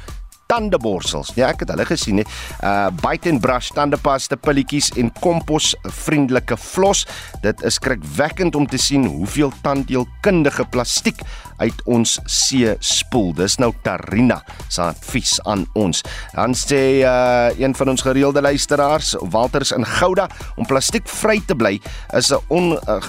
tandeborsels. 0.47 1.33
Ja, 1.35 1.51
ek 1.53 1.65
het 1.65 1.73
hulle 1.73 1.85
gesien, 1.87 2.21
hè. 2.21 2.25
Uh 2.63 2.87
Bite 3.01 3.29
and 3.29 3.41
Brush 3.43 3.71
tandepasta 3.75 4.37
pilletjies 4.39 4.91
en 4.97 5.11
kompos 5.21 5.73
vriendelike 5.83 6.57
vlos. 6.57 7.05
Dit 7.43 7.61
is 7.67 7.77
skrikwekkend 7.79 8.55
om 8.55 8.67
te 8.67 8.79
sien 8.81 9.05
hoeveel 9.05 9.51
tandheelkundige 9.61 10.65
plastiek 10.71 11.21
uit 11.57 11.81
ons 11.85 12.17
see 12.25 12.75
spoel. 12.79 13.33
Dis 13.37 13.57
nou 13.61 13.73
Tarina 13.83 14.41
se 14.67 14.81
advies 14.81 15.37
aan 15.45 15.65
ons. 15.77 16.03
Dan 16.33 16.55
sê 16.57 16.83
uh 17.03 17.49
een 17.57 17.75
van 17.75 17.89
ons 17.89 18.01
gereelde 18.01 18.41
luisteraars, 18.41 19.15
Walters 19.31 19.71
in 19.71 19.85
Gouda, 19.85 20.27
om 20.55 20.65
plastiekvry 20.65 21.41
te 21.45 21.55
bly 21.55 21.79
is 22.13 22.31
'n 22.31 22.41
on 22.47 22.79
uh, 22.87 23.01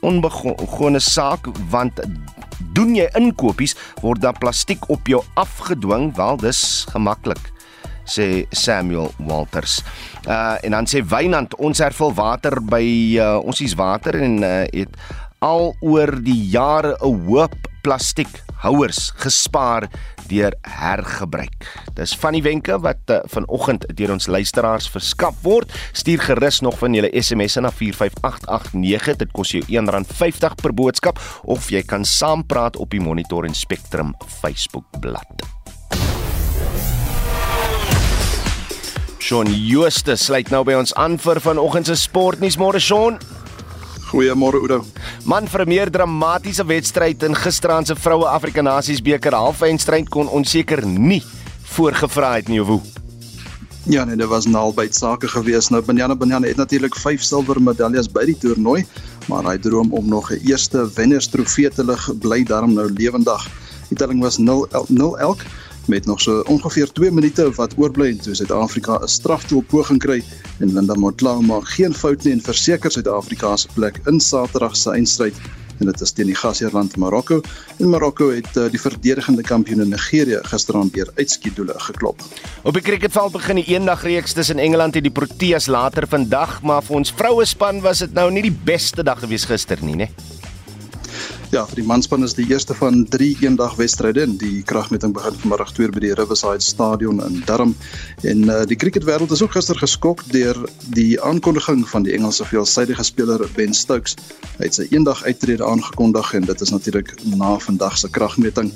onbegone 0.00 1.00
saak 1.00 1.46
want 1.70 2.00
doen 2.74 2.96
jy 2.96 3.08
inkopies 3.18 3.76
word 4.02 4.22
dan 4.24 4.36
plastiek 4.40 4.88
op 4.90 5.06
jou 5.08 5.22
afgedwing 5.34 6.10
wel 6.16 6.40
dis 6.42 6.86
gemaklik 6.92 7.52
sê 8.08 8.46
Samuel 8.56 9.12
Walters. 9.28 9.82
Uh 10.24 10.56
en 10.64 10.72
dan 10.76 10.88
sê 10.88 11.02
Wynand 11.04 11.54
ons 11.60 11.78
hervul 11.84 12.14
water 12.16 12.58
by 12.64 12.84
uh, 13.20 13.36
ons 13.44 13.60
is 13.60 13.76
water 13.78 14.16
en 14.16 14.40
uh, 14.42 14.64
het 14.72 14.96
al 15.44 15.74
oor 15.80 16.18
die 16.22 16.50
jare 16.50 16.96
'n 17.00 17.26
hoop 17.26 17.54
plastiek 17.82 18.42
houers 18.62 19.12
gespaar 19.16 19.88
deur 20.28 20.52
hergebruik. 20.62 21.66
Dis 21.94 22.14
van 22.18 22.32
die 22.32 22.42
wenke 22.42 22.78
wat 22.82 23.10
uh, 23.10 23.20
vanoggend 23.24 23.86
deur 23.94 24.12
ons 24.12 24.26
luisteraars 24.26 24.90
verskaf 24.90 25.34
word. 25.42 25.72
Stuur 25.92 26.20
gerus 26.20 26.60
nog 26.60 26.78
van 26.78 26.94
julle 26.94 27.10
SMS'e 27.12 27.60
na 27.60 27.70
45889. 27.70 29.16
Dit 29.16 29.32
kos 29.32 29.54
jou 29.54 29.62
R1.50 29.62 30.58
per 30.62 30.74
boodskap 30.74 31.20
of 31.44 31.70
jy 31.70 31.82
kan 31.82 32.04
saampraat 32.04 32.76
op 32.76 32.90
die 32.90 33.00
Monitor 33.00 33.44
en 33.44 33.54
Spectrum 33.54 34.14
Facebook 34.40 34.84
bladsy. 35.00 35.46
Shaun 39.18 39.50
Jooste 39.52 40.16
sluit 40.16 40.48
nou 40.48 40.62
by 40.64 40.78
ons 40.78 40.94
aan 40.96 41.18
vir 41.20 41.40
vanoggend 41.44 41.86
se 41.90 41.96
sportnuus 42.00 42.56
môre 42.56 42.80
Shaun. 42.80 43.18
Goeiemôre 44.08 44.60
Oudo. 44.60 44.84
Man 45.24 45.48
vir 45.48 45.60
'n 45.62 45.68
meer 45.68 45.90
dramatiese 45.90 46.64
wedstryd 46.64 47.22
in 47.22 47.34
gisteraand 47.34 47.86
se 47.86 47.94
vroue 47.94 48.26
Afrika 48.26 48.62
Nasies 48.62 49.02
beker 49.02 49.32
halfeindstryd 49.32 50.08
kon 50.08 50.28
onseker 50.28 50.86
nie 50.86 51.22
voorgevra 51.64 52.34
het 52.34 52.48
nie, 52.48 52.60
hoe. 52.60 52.80
Ja, 53.88 54.04
nee, 54.04 54.16
dit 54.16 54.28
was 54.28 54.46
naalbyt 54.46 54.94
sake 54.94 55.28
gewees. 55.28 55.68
Nou 55.68 55.82
Banyana 55.82 56.14
Banyana 56.16 56.46
het 56.46 56.56
natuurlik 56.56 56.96
5 56.96 57.22
silwer 57.22 57.62
medaljes 57.62 58.08
by 58.08 58.24
die 58.24 58.36
toernooi, 58.36 58.86
maar 59.28 59.44
hy 59.44 59.58
droom 59.58 59.92
om 59.92 60.08
nog 60.08 60.32
'n 60.32 60.40
eerste 60.44 60.88
wennerstrofee 60.94 61.70
te 61.70 61.84
lig 61.84 62.18
bly 62.20 62.44
daarom 62.44 62.72
nou 62.74 62.90
lewendig. 62.92 63.48
Die 63.88 63.96
telling 63.96 64.20
was 64.20 64.38
0-0 64.38 65.18
elk 65.18 65.40
met 65.88 66.06
nog 66.06 66.20
so 66.20 66.40
ongeveer 66.40 66.92
2 66.92 67.10
minute 67.10 67.50
wat 67.56 67.74
oorbly 67.76 68.08
en 68.08 68.20
toe 68.20 68.34
Suid-Afrika 68.34 68.98
'n 69.02 69.08
strafdoel 69.08 69.60
poging 69.60 69.98
kry 69.98 70.22
en 70.58 70.72
Linda 70.72 70.94
Motlou 70.94 71.42
maak 71.42 71.68
geen 71.68 71.94
fout 71.94 72.24
nie 72.24 72.32
en 72.32 72.40
verseker 72.40 72.90
Suid-Afrika 72.90 73.56
se 73.56 73.68
plek 73.74 74.00
in 74.04 74.20
Saterdag 74.20 74.76
se 74.76 74.90
eindstryd 74.90 75.34
en 75.78 75.86
dit 75.86 76.00
is 76.00 76.12
teen 76.12 76.26
die 76.26 76.34
gasheerland 76.34 76.96
Marokko 76.96 77.40
en 77.76 77.88
Marokko 77.88 78.30
het 78.30 78.56
uh, 78.56 78.66
die 78.70 78.80
verdedigende 78.80 79.42
kampioene 79.42 79.84
Nigerië 79.84 80.40
gisteraan 80.42 80.90
deur 80.92 81.10
uitskietdoele 81.14 81.74
geklop. 81.76 82.24
Op 82.62 82.74
die 82.74 82.82
cricketveld 82.82 83.32
begin 83.32 83.62
die 83.62 83.68
eendagreeks 83.74 84.32
tussen 84.32 84.58
Engeland 84.58 84.96
en 84.96 85.02
die 85.02 85.14
Proteas 85.14 85.66
later 85.66 86.08
vandag, 86.08 86.62
maar 86.62 86.82
vir 86.82 86.96
ons 86.96 87.12
vroue 87.12 87.44
span 87.44 87.80
was 87.80 87.98
dit 87.98 88.12
nou 88.12 88.30
nie 88.30 88.42
die 88.42 88.58
beste 88.64 89.02
dag 89.02 89.20
gewees 89.20 89.44
gister 89.44 89.78
nie, 89.80 89.96
né? 89.96 90.08
Nee? 90.08 90.38
Ja, 91.48 91.62
vir 91.64 91.78
die 91.80 91.86
manspan 91.88 92.26
is 92.26 92.34
die 92.36 92.44
eerste 92.50 92.74
van 92.76 93.06
3 93.08 93.38
eendagwedstryde 93.40 94.20
en 94.20 94.34
die 94.36 94.58
kragmeting 94.68 95.14
begin 95.16 95.36
vanmiddag 95.40 95.70
2 95.72 95.94
by 95.94 96.02
die 96.04 96.10
Riverside 96.18 96.60
Stadion 96.60 97.22
in 97.24 97.38
Durham. 97.48 97.72
En 98.20 98.42
uh, 98.52 98.58
die 98.68 98.76
cricketwêreld 98.76 99.32
is 99.32 99.40
ook 99.40 99.56
gister 99.56 99.80
geskok 99.80 100.20
deur 100.28 100.60
die 100.92 101.16
aankondiging 101.24 101.86
van 101.88 102.04
die 102.04 102.12
Engelse 102.18 102.44
veelsidige 102.50 103.06
speler 103.08 103.46
Ben 103.56 103.72
Stokes. 103.72 104.18
Hy 104.58 104.68
het 104.68 104.76
sy 104.76 104.90
eendag 104.92 105.24
uittrede 105.24 105.64
aangekondig 105.64 106.34
en 106.36 106.44
dit 106.50 106.66
is 106.66 106.74
natuurlik 106.74 107.14
na 107.32 107.54
vandag 107.64 107.96
se 107.96 108.12
kragmeting. 108.12 108.68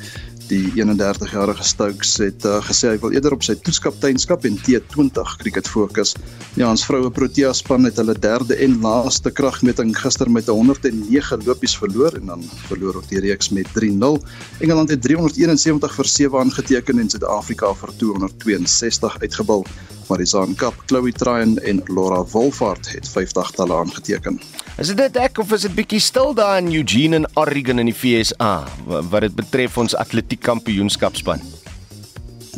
Die 0.50 0.72
31-jarige 0.74 1.64
Stokes 1.64 2.16
het 2.20 2.44
uh, 2.48 2.59
gesê 2.66 2.92
hy 2.92 2.98
wil 3.02 3.14
eerder 3.14 3.37
op 3.37 3.44
sy 3.46 3.55
toeskapteinskap 3.62 4.44
en 4.48 4.59
T20 4.59 5.37
cricket 5.40 5.68
fokus. 5.70 6.14
Ja, 6.59 6.68
ons 6.68 6.85
vroue 6.88 7.12
Protea 7.14 7.52
span 7.57 7.87
het 7.87 8.00
hulle 8.00 8.16
derde 8.18 8.59
en 8.64 8.81
laaste 8.83 9.31
kragmeting 9.31 9.94
gister 9.96 10.31
met 10.31 10.50
109 10.50 11.46
lopies 11.46 11.76
verloor 11.78 12.18
en 12.18 12.35
dan 12.35 12.44
verloor 12.66 13.00
op 13.00 13.09
die 13.12 13.22
reeks 13.22 13.52
met 13.55 13.70
3-0. 13.78 14.18
Engeland 14.64 14.92
het 14.92 15.02
371 15.07 15.96
vir 16.00 16.12
7 16.16 16.44
aangeteken 16.46 16.98
en 16.98 17.11
Suid-Afrika 17.12 17.72
vir 17.85 17.96
262 18.02 19.18
uitgebal. 19.22 19.66
Marizaan 20.12 20.53
Kap, 20.61 20.77
Chloe 20.87 21.12
Tryon 21.16 21.57
en 21.64 21.81
Laura 21.88 22.20
Wolfhard 22.35 22.90
het 22.92 23.09
50 23.09 23.51
talle 23.57 23.75
aangeteken. 23.81 24.37
Is 24.81 24.92
dit 24.92 25.16
ek 25.16 25.40
of 25.40 25.53
is 25.57 25.64
dit 25.64 25.75
bietjie 25.77 26.01
stil 26.05 26.35
daar 26.37 26.59
in 26.61 26.68
Eugene 26.72 27.22
en 27.22 27.27
Oregon 27.40 27.81
in 27.81 27.88
die 27.88 27.96
VSA 27.96 28.53
wat 28.87 29.25
dit 29.25 29.35
betref 29.40 29.79
ons 29.81 29.96
atletiek 29.96 30.42
kampioenskapspan? 30.44 31.40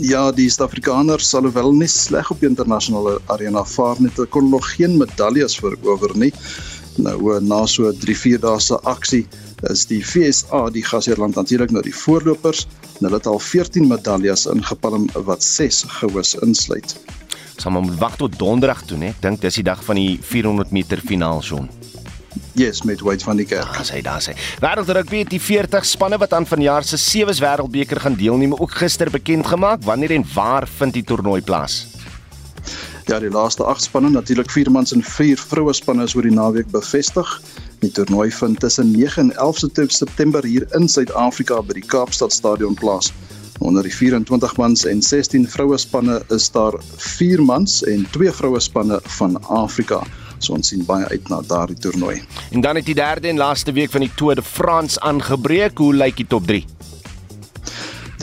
Ja, 0.02 0.32
die 0.34 0.48
Suid-Afrikaners 0.50 1.28
sal 1.30 1.46
wel 1.54 1.70
nie 1.78 1.90
sleg 1.90 2.32
op 2.34 2.40
die 2.42 2.48
internasionale 2.50 3.20
arena 3.30 3.62
vaar 3.76 4.00
nie. 4.02 4.10
Hulle 4.16 4.26
kon 4.26 4.48
nog 4.50 4.66
geen 4.74 4.96
medaljes 4.98 5.54
verower 5.62 6.16
nie. 6.18 6.32
Nou 6.98 7.38
na 7.42 7.60
so 7.70 7.90
3-4 8.02 8.42
dae 8.42 8.58
se 8.62 8.78
aksie 8.90 9.22
is 9.70 9.86
die 9.86 10.00
FSA 10.02 10.66
die 10.74 10.82
gasheerland 10.82 11.38
natuurlik 11.38 11.70
nou 11.70 11.82
die 11.86 11.94
voorlopers. 11.94 12.66
Hulle 12.98 13.14
het 13.14 13.30
al 13.30 13.38
14 13.38 13.86
medaljes 13.90 14.48
ingepalm 14.50 15.06
wat 15.30 15.46
6 15.46 15.84
gehous 16.00 16.34
insluit. 16.42 16.98
Ons 17.54 17.70
moet 17.70 17.98
wag 17.98 18.16
tot 18.16 18.38
donderdag 18.38 18.82
toe, 18.88 18.98
né? 18.98 19.14
Dink 19.20 19.40
dis 19.40 19.60
die 19.60 19.66
dag 19.66 19.82
van 19.84 19.96
die 19.96 20.18
400 20.20 20.70
meter 20.74 21.00
finaal, 21.00 21.42
Shaun. 21.42 21.70
Yes, 22.54 22.82
met 22.82 23.00
Wade 23.00 23.24
van 23.24 23.36
die 23.36 23.46
Kerk. 23.46 23.72
Daar 23.74 23.86
sê 23.86 24.00
daar 24.02 24.22
sê. 24.22 24.34
Wêreldrugby 24.62 25.24
het 25.24 25.30
die 25.30 25.40
40 25.42 25.86
spanne 25.86 26.18
wat 26.22 26.34
aan 26.34 26.46
vanjaar 26.46 26.86
se 26.86 26.98
sewees 26.98 27.40
wêreldbeker 27.42 27.98
gaan 28.02 28.14
deelneem 28.18 28.54
ook 28.54 28.76
gister 28.78 29.10
bekend 29.10 29.46
gemaak 29.46 29.82
wanneer 29.82 30.14
en 30.14 30.26
waar 30.34 30.68
vind 30.68 30.94
die 30.94 31.02
toernooi 31.02 31.42
plaas. 31.42 31.86
Ja, 33.06 33.18
die 33.20 33.30
laaste 33.30 33.64
8 33.64 33.82
spanne, 33.82 34.10
natuurlik 34.10 34.50
4 34.50 34.70
mans 34.70 34.94
en 34.94 35.02
4 35.02 35.38
vroue 35.38 35.72
spanne 35.72 36.06
is 36.06 36.14
oor 36.14 36.22
die 36.22 36.32
naweek 36.32 36.70
bevestig. 36.72 37.40
Die 37.82 37.90
toernooi 37.90 38.30
vind 38.32 38.60
tussen 38.60 38.90
9 38.90 39.22
en 39.22 39.36
11 39.36 39.90
September 39.92 40.44
hier 40.44 40.66
in 40.78 40.88
Suid-Afrika 40.88 41.60
by 41.62 41.76
die 41.76 41.86
Kaapstad 41.86 42.32
Stadion 42.32 42.74
plaas. 42.74 43.12
Onder 43.58 43.82
die 43.82 43.94
24 43.94 44.56
mans 44.56 44.84
en 44.84 45.02
16 45.02 45.48
vroue 45.48 45.78
spanne 45.78 46.22
is 46.28 46.50
daar 46.50 46.74
4 46.96 47.42
mans 47.42 47.82
en 47.84 48.06
2 48.10 48.32
vroue 48.32 48.60
spanne 48.60 49.00
van 49.18 49.38
Afrika. 49.42 50.02
So 50.38 50.52
ons 50.52 50.68
sien 50.68 50.84
baie 50.84 51.06
uit 51.08 51.28
na 51.28 51.40
daardie 51.46 51.78
toernooi. 51.78 52.22
En 52.50 52.60
dan 52.60 52.76
het 52.76 52.84
die 52.84 52.94
derde 52.94 53.28
en 53.28 53.36
laaste 53.36 53.72
week 53.72 53.90
van 53.90 54.00
die 54.00 54.12
Tour 54.14 54.34
de 54.34 54.42
France 54.42 55.00
aangebreek. 55.00 55.78
Hoe 55.78 55.94
lyk 55.94 56.16
die 56.16 56.26
top 56.26 56.46
3? 56.46 56.64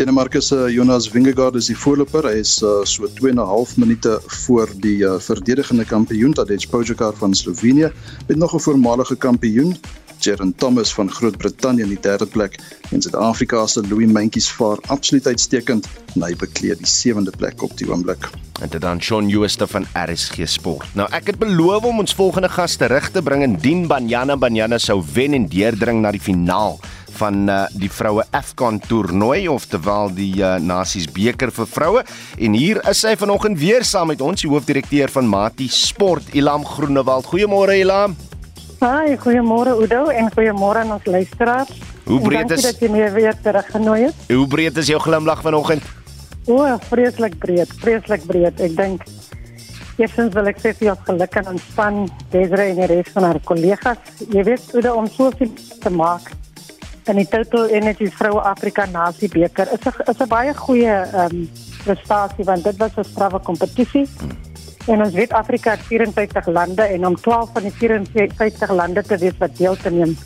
Denemarke 0.02 0.42
se 0.42 0.56
Jonas 0.74 1.06
Vingegaard 1.14 1.60
is 1.60 1.68
die 1.70 1.76
voorloper. 1.78 2.26
Hy 2.26 2.40
is 2.42 2.56
uh, 2.66 2.80
so 2.90 3.06
2 3.06 3.36
en 3.36 3.38
'n 3.38 3.46
half 3.46 3.76
minute 3.78 4.16
voor 4.42 4.72
die 4.82 5.06
uh, 5.06 5.20
verdedigende 5.22 5.86
kampioen 5.86 6.34
Tadej 6.34 6.66
Pogačar 6.72 7.14
van 7.14 7.36
Slovenië, 7.38 7.92
met 8.28 8.38
nog 8.38 8.56
'n 8.56 8.60
voormalige 8.60 9.16
kampioen 9.16 9.78
Geraint 10.20 10.58
Thomas 10.58 10.94
van 10.94 11.12
Groot-Brittanje 11.12 11.84
in 11.84 11.90
die 11.90 12.00
derde 12.02 12.26
plek 12.26 12.58
en 12.90 13.02
Suid-Afrika 13.02 13.68
se 13.68 13.82
Louis 13.88 14.10
Mentjies 14.10 14.50
vaar 14.50 14.78
absoluut 14.88 15.28
uitstekend 15.28 15.88
en 16.16 16.24
hy 16.26 16.36
bekleed 16.36 16.82
die 16.82 16.90
sewende 16.90 17.32
plek 17.38 17.62
op 17.62 17.78
die 17.78 17.90
oomblik. 17.90 18.30
En 18.62 18.70
dit 18.70 18.82
dan 18.82 19.02
Shaun 19.02 19.30
Jooste 19.30 19.68
van 19.68 19.86
RSG 19.94 20.46
Sport. 20.46 20.94
Nou 20.94 21.08
ek 21.14 21.34
het 21.34 21.40
beloof 21.42 21.86
om 21.90 22.00
ons 22.00 22.14
volgende 22.14 22.50
gas 22.50 22.76
terug 22.76 23.10
te 23.12 23.22
bring 23.22 23.44
indien 23.44 23.88
Banyana 23.88 24.38
Banyana 24.38 24.78
sou 24.78 25.02
wen 25.14 25.34
en 25.34 25.46
deurdring 25.50 26.02
na 26.02 26.12
die 26.12 26.22
finaal 26.22 26.80
van 27.17 27.50
uh, 27.50 27.65
die 27.78 27.89
vroue 27.91 28.24
Afcon 28.36 28.80
toernooi 28.80 29.47
of 29.52 29.67
terwyl 29.71 30.12
die 30.15 30.41
uh, 30.41 30.56
Nasies 30.62 31.08
beker 31.12 31.52
vir 31.54 31.69
vroue 31.69 32.04
en 32.38 32.58
hier 32.58 32.82
is 32.89 33.04
sy 33.06 33.15
vanoggend 33.19 33.60
weer 33.60 33.86
saam 33.88 34.12
met 34.13 34.21
ons 34.21 34.41
die 34.43 34.50
hoofdirekteur 34.52 35.12
van 35.13 35.30
Mati 35.30 35.67
Sport 35.71 36.34
Ilam 36.38 36.65
Groenewald. 36.65 37.30
Goeiemôre 37.32 37.78
Ilam. 37.80 38.15
Hi, 38.82 39.13
goeiemôre 39.21 39.76
Udo 39.78 40.08
en 40.10 40.32
goeiemôre 40.34 40.82
aan 40.82 40.95
ons 40.95 41.06
luisteraars. 41.06 41.69
Hoe 42.08 42.19
breed 42.21 42.52
is 42.52 42.63
dit 42.65 42.86
jy 42.86 42.89
my 42.89 43.10
weer 43.13 43.36
teruggenooi 43.43 44.00
het? 44.08 44.24
Hoe 44.32 44.47
breed 44.50 44.78
is 44.82 44.89
jou 44.89 44.97
glimlag 45.00 45.43
vanoggend? 45.45 45.86
O, 46.50 46.58
oh, 46.58 46.78
vreeslik 46.89 47.38
breed, 47.39 47.69
vreeslik 47.84 48.26
breed. 48.26 48.58
Ek 48.58 48.74
dink 48.80 49.06
eerstens 50.02 50.34
wil 50.34 50.50
ek 50.50 50.58
sê 50.63 50.74
vir 50.80 50.89
jou 50.89 50.97
geluk 51.06 51.38
en 51.38 51.52
ontspan 51.54 52.00
Desiree 52.34 52.74
en 52.74 52.82
die 52.82 52.89
res 52.89 53.12
van 53.13 53.30
haar 53.30 53.39
kollegas. 53.45 54.02
Jy 54.34 54.45
weet 54.50 54.74
hoe 54.74 54.95
om 54.95 55.10
soveel 55.13 55.54
te 55.84 55.93
maak 55.93 56.32
in 57.10 57.18
die 57.18 57.28
Total 57.28 57.70
Energies 57.70 58.14
Vroue 58.14 58.42
Afrika 58.42 58.86
Nasie 58.86 59.30
beker 59.30 59.68
is 59.74 59.86
'n 59.86 60.12
is 60.12 60.20
'n 60.20 60.28
baie 60.28 60.54
goeie 60.54 60.94
ehm 60.94 61.32
um, 61.32 61.50
prestasie 61.84 62.46
want 62.46 62.64
dit 62.64 62.78
was 62.78 62.98
'n 62.98 63.04
strawwe 63.04 63.40
kompetisie. 63.40 64.08
En 64.88 65.02
ons 65.04 65.14
weet 65.14 65.34
Afrika 65.34 65.72
het 65.72 65.86
54 65.88 66.48
lande 66.48 66.82
en 66.82 67.06
om 67.06 67.16
12 67.16 67.50
van 67.54 67.62
die 67.62 67.72
54 67.72 68.72
lande 68.72 69.04
te 69.04 69.18
wees 69.18 69.38
wat 69.38 69.58
deel 69.58 69.76
te 69.78 69.90
neem 69.90 70.18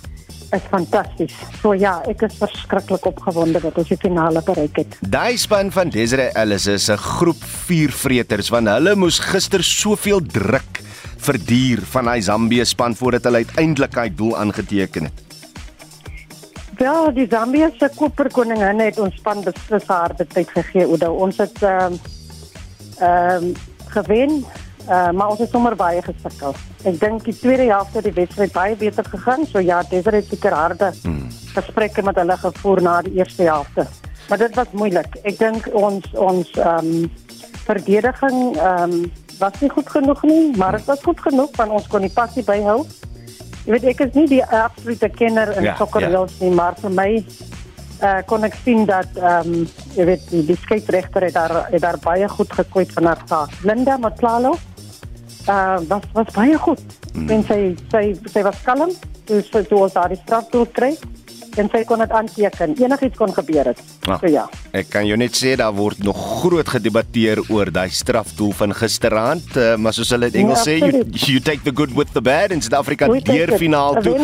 is 0.51 0.61
fantasties. 0.69 1.33
So 1.61 1.73
ja, 1.73 2.01
ek 2.07 2.21
is 2.21 2.38
verskriklik 2.39 3.05
opgewonde 3.05 3.59
dat 3.59 3.77
ons 3.77 3.91
die 3.91 3.97
finale 3.97 4.41
bereik 4.45 4.75
het. 4.75 4.97
Daai 5.01 5.38
span 5.38 5.71
van 5.71 5.89
Desiree 5.89 6.31
Ellis 6.33 6.67
is 6.67 6.89
'n 6.89 6.97
groep 6.97 7.43
vuurvreters 7.43 8.49
want 8.49 8.67
hulle 8.67 8.95
moes 8.95 9.19
gister 9.19 9.63
soveel 9.63 10.21
druk 10.21 10.81
verduur 11.17 11.81
van 11.81 12.07
hy 12.07 12.21
Zambië 12.21 12.65
span 12.65 12.95
voordat 12.95 13.23
hulle 13.23 13.43
uiteindelik 13.45 13.95
hy 13.95 14.09
doel 14.15 14.38
aangeteken 14.38 15.03
het. 15.03 15.24
Ja, 16.77 17.11
die 17.11 17.27
Zambië 17.29 17.69
se 17.77 17.89
koperkoningin 17.95 18.79
het 18.79 18.99
ons 18.99 19.15
span 19.15 19.43
beslis 19.45 19.85
harde 19.88 20.25
tyd 20.27 20.49
gegee. 20.51 20.88
Ons 21.07 21.38
het 21.38 21.63
ehm 21.63 21.93
um, 21.93 21.99
ehm 22.99 23.43
um, 23.43 23.53
gewen, 23.95 24.31
uh, 24.89 25.11
maar 25.11 25.29
ons 25.29 25.39
het 25.39 25.49
sommer 25.49 25.75
baie 25.75 26.01
gesukkel. 26.03 26.55
Ek 26.83 26.99
dink 26.99 27.23
die 27.23 27.35
tweede 27.38 27.67
helfte 27.69 28.01
die 28.01 28.11
wedstryd 28.15 28.51
baie 28.51 28.75
beter 28.75 29.05
gegaan, 29.07 29.45
so 29.47 29.59
ja, 29.59 29.81
Desiree 29.89 30.19
het 30.19 30.29
seker 30.29 30.51
harde 30.51 30.91
hmm. 31.03 31.29
gesprekke 31.53 32.03
met 32.03 32.19
hulle 32.19 32.38
gevoer 32.38 32.81
na 32.81 33.01
die 33.01 33.13
eerste 33.21 33.43
helfte. 33.43 33.88
Maar 34.29 34.38
dit 34.38 34.55
was 34.55 34.71
moeilik. 34.71 35.15
Ek 35.23 35.39
dink 35.39 35.69
ons 35.71 36.11
ons 36.13 36.51
ehm 36.59 36.91
um, 36.91 37.11
verdediging 37.65 38.57
ehm 38.57 38.91
um, 38.91 39.11
was 39.39 39.59
nie 39.59 39.69
goed 39.69 39.89
genoeg 39.89 40.21
nie, 40.23 40.57
maar 40.57 40.77
dit 40.77 40.85
was 40.85 41.01
goed 41.03 41.19
genoeg 41.19 41.51
van 41.55 41.71
ons 41.71 41.88
kon 41.88 42.03
die 42.03 42.13
passie 42.13 42.43
byhou. 42.43 42.85
Jy 43.65 43.73
weet 43.73 43.88
ek 43.95 44.04
is 44.06 44.13
nie 44.17 44.28
die 44.30 44.43
absolute 44.43 45.10
kenner 45.10 45.51
in 45.58 45.69
ja, 45.69 45.75
sokkerreels 45.80 46.38
ja. 46.38 46.45
nie, 46.45 46.54
maar 46.58 46.78
vir 46.82 46.93
my 46.93 47.10
uh, 47.15 48.19
kon 48.30 48.45
ek 48.45 48.58
sien 48.62 48.86
dat 48.89 49.17
ehm 49.17 49.51
um, 49.54 49.65
jy 49.95 50.06
weet 50.12 50.30
die, 50.30 50.43
die 50.51 50.60
skeieregter 50.62 51.25
het 51.28 51.36
daar 51.38 51.56
het 51.71 51.82
daar 51.82 51.97
baie 52.04 52.30
goed 52.30 52.54
gekwyt 52.54 52.93
van 52.93 53.10
haar 53.12 53.25
taak. 53.25 53.58
Linda 53.63 53.97
Matlalo 53.97 54.56
uh 55.49 55.80
was 55.89 56.06
was 56.13 56.32
baie 56.36 56.58
goed. 56.58 56.82
Mm. 57.13 57.30
En 57.30 57.45
sy 57.49 57.60
sy 57.91 58.06
sy 58.34 58.45
was 58.45 58.62
kalm. 58.67 58.93
Dus 59.25 59.49
sy 59.49 59.63
toe 59.65 59.82
ons 59.88 59.93
daar 59.93 60.13
die 60.13 60.21
straf 60.21 60.49
toe 60.54 60.67
kry 60.69 60.93
en 61.61 61.69
sy 61.71 61.83
kon 61.87 62.01
dit 62.03 62.13
aanteken. 62.19 62.75
Enigiets 62.81 63.19
kon 63.19 63.33
gebeur 63.33 63.71
het. 63.71 63.81
Ah, 64.05 64.19
so 64.21 64.29
ja. 64.31 64.45
Ek 64.75 64.89
kan 64.93 65.07
jou 65.07 65.17
net 65.19 65.37
sê 65.37 65.55
daar 65.59 65.73
word 65.75 66.03
nog 66.05 66.19
groot 66.41 66.69
gedebatteer 66.75 67.41
oor 67.53 67.71
daai 67.73 67.89
strafdoel 67.93 68.53
van 68.59 68.75
gisteraand, 68.75 69.55
uh, 69.57 69.75
maar 69.81 69.95
soos 69.95 70.11
hulle 70.15 70.29
in 70.31 70.45
Engels 70.45 70.65
ja, 70.65 70.75
sê, 70.75 70.77
you, 70.83 71.05
you 71.35 71.39
take 71.43 71.63
the 71.65 71.73
good 71.75 71.93
with 71.95 72.13
the 72.13 72.21
bad 72.23 72.53
in 72.55 72.63
Suid-Afrika 72.63 73.09
deur 73.25 73.55
finaal 73.59 74.01
toe. 74.01 74.15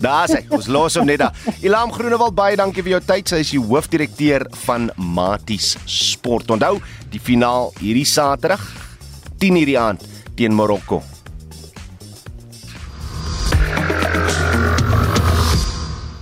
Daar 0.00 0.30
sê, 0.30 0.42
ons 0.48 0.70
los 0.70 0.98
hom 1.00 1.08
net 1.08 1.22
daar. 1.22 1.36
Ilam 1.66 1.92
Groenewald 1.94 2.36
baie 2.38 2.58
dankie 2.58 2.84
vir 2.86 2.96
jou 2.96 3.04
tyd. 3.12 3.30
Sy 3.30 3.42
is 3.44 3.54
die 3.54 3.62
hoofdirekteur 3.62 4.48
van 4.66 4.90
Maties 4.96 5.76
Sport. 5.86 6.50
Onthou, 6.56 6.78
die 7.12 7.22
finaal 7.22 7.72
hierdie 7.80 8.08
Saterdag 8.08 8.64
10:00 9.40 9.72
die 9.72 9.78
aand 9.78 10.04
teen 10.36 10.54
Marokko. 10.56 11.02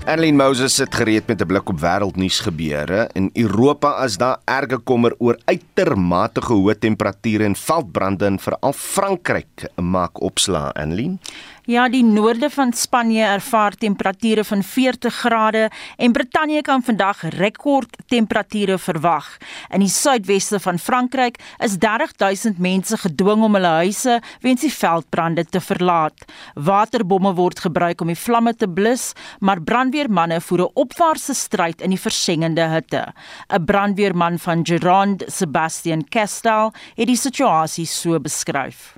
Erlyn 0.09 0.39
Moses 0.41 0.73
sit 0.73 0.95
gereed 0.97 1.27
met 1.29 1.43
'n 1.43 1.47
blik 1.47 1.69
op 1.69 1.81
wêreldnuus 1.81 2.41
gebeure. 2.41 3.11
In 3.13 3.31
Europa 3.35 4.05
is 4.05 4.17
daar 4.17 4.39
erge 4.45 4.79
kommer 4.79 5.13
oor 5.19 5.37
uitermate 5.45 6.41
hoë 6.41 6.79
temperature 6.79 7.45
en 7.45 7.57
veldbrande 7.57 8.27
in 8.27 8.39
veral 8.39 8.73
Frankryk 8.73 9.69
maak 9.77 10.21
opslaa, 10.23 10.73
Erlyn. 10.73 11.21
Ja, 11.69 11.83
die 11.93 12.01
noorde 12.01 12.49
van 12.49 12.71
Spanje 12.73 13.27
ervaar 13.29 13.75
temperature 13.77 14.41
van 14.45 14.63
40 14.65 15.15
grade 15.15 15.67
en 16.01 16.13
Brittanje 16.17 16.63
kan 16.65 16.81
vandag 16.83 17.21
rekord 17.35 17.97
temperature 18.09 18.79
verwag. 18.79 19.27
In 19.69 19.85
die 19.85 19.91
suidweste 19.93 20.57
van 20.65 20.79
Frankryk 20.81 21.37
is 21.61 21.77
30000 21.77 22.57
mense 22.59 22.97
gedwing 22.97 23.45
om 23.45 23.59
hulle 23.59 23.73
huise 23.83 24.17
weens 24.41 24.65
die 24.65 24.73
veldbrande 24.73 25.45
te 25.45 25.61
verlaat. 25.61 26.25
Waterbomme 26.55 27.35
word 27.37 27.61
gebruik 27.67 28.01
om 28.01 28.09
die 28.15 28.17
vlamme 28.17 28.55
te 28.57 28.69
blus, 28.69 29.13
maar 29.45 29.61
brandweermanne 29.61 30.41
voer 30.41 30.63
'n 30.65 30.73
opwaartse 30.87 31.35
stryd 31.35 31.85
in 31.85 31.91
die 31.91 32.01
versengende 32.01 32.65
hitte. 32.65 33.13
'n 33.53 33.65
Brandweerman 33.65 34.39
van 34.39 34.65
Gironde, 34.65 35.25
Sebastian 35.29 36.09
Castel, 36.09 36.73
het 36.97 37.07
die 37.07 37.17
situasie 37.29 37.87
so 37.87 38.19
beskryf. 38.21 38.98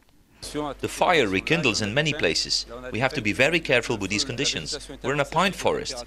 The 0.81 0.89
fire 0.89 1.29
rekindles 1.29 1.83
in 1.83 1.95
many 1.95 2.13
places. 2.13 2.67
We 2.93 2.99
have 3.01 3.13
to 3.15 3.23
be 3.23 3.33
very 3.33 3.61
careful 3.61 3.97
with 3.97 4.11
these 4.11 4.25
conditions. 4.25 4.79
We're 5.03 5.15
in 5.15 5.21
a 5.21 5.25
pine 5.25 5.53
forest. 5.53 6.05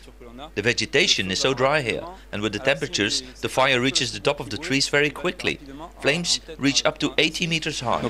The 0.56 0.62
vegetation 0.62 1.32
is 1.32 1.40
so 1.40 1.54
dry 1.54 1.82
here, 1.82 2.04
and 2.32 2.42
with 2.42 2.54
the 2.54 2.60
temperatures, 2.60 3.24
the 3.42 3.50
fire 3.50 3.80
reaches 3.80 4.12
the 4.12 4.20
top 4.20 4.40
of 4.40 4.50
the 4.50 4.58
trees 4.58 4.90
very 4.90 5.10
quickly. 5.10 5.60
Flames 6.00 6.40
reach 6.58 6.84
up 6.86 6.98
to 7.00 7.14
80 7.18 7.48
meters 7.48 7.80
high. 7.82 8.02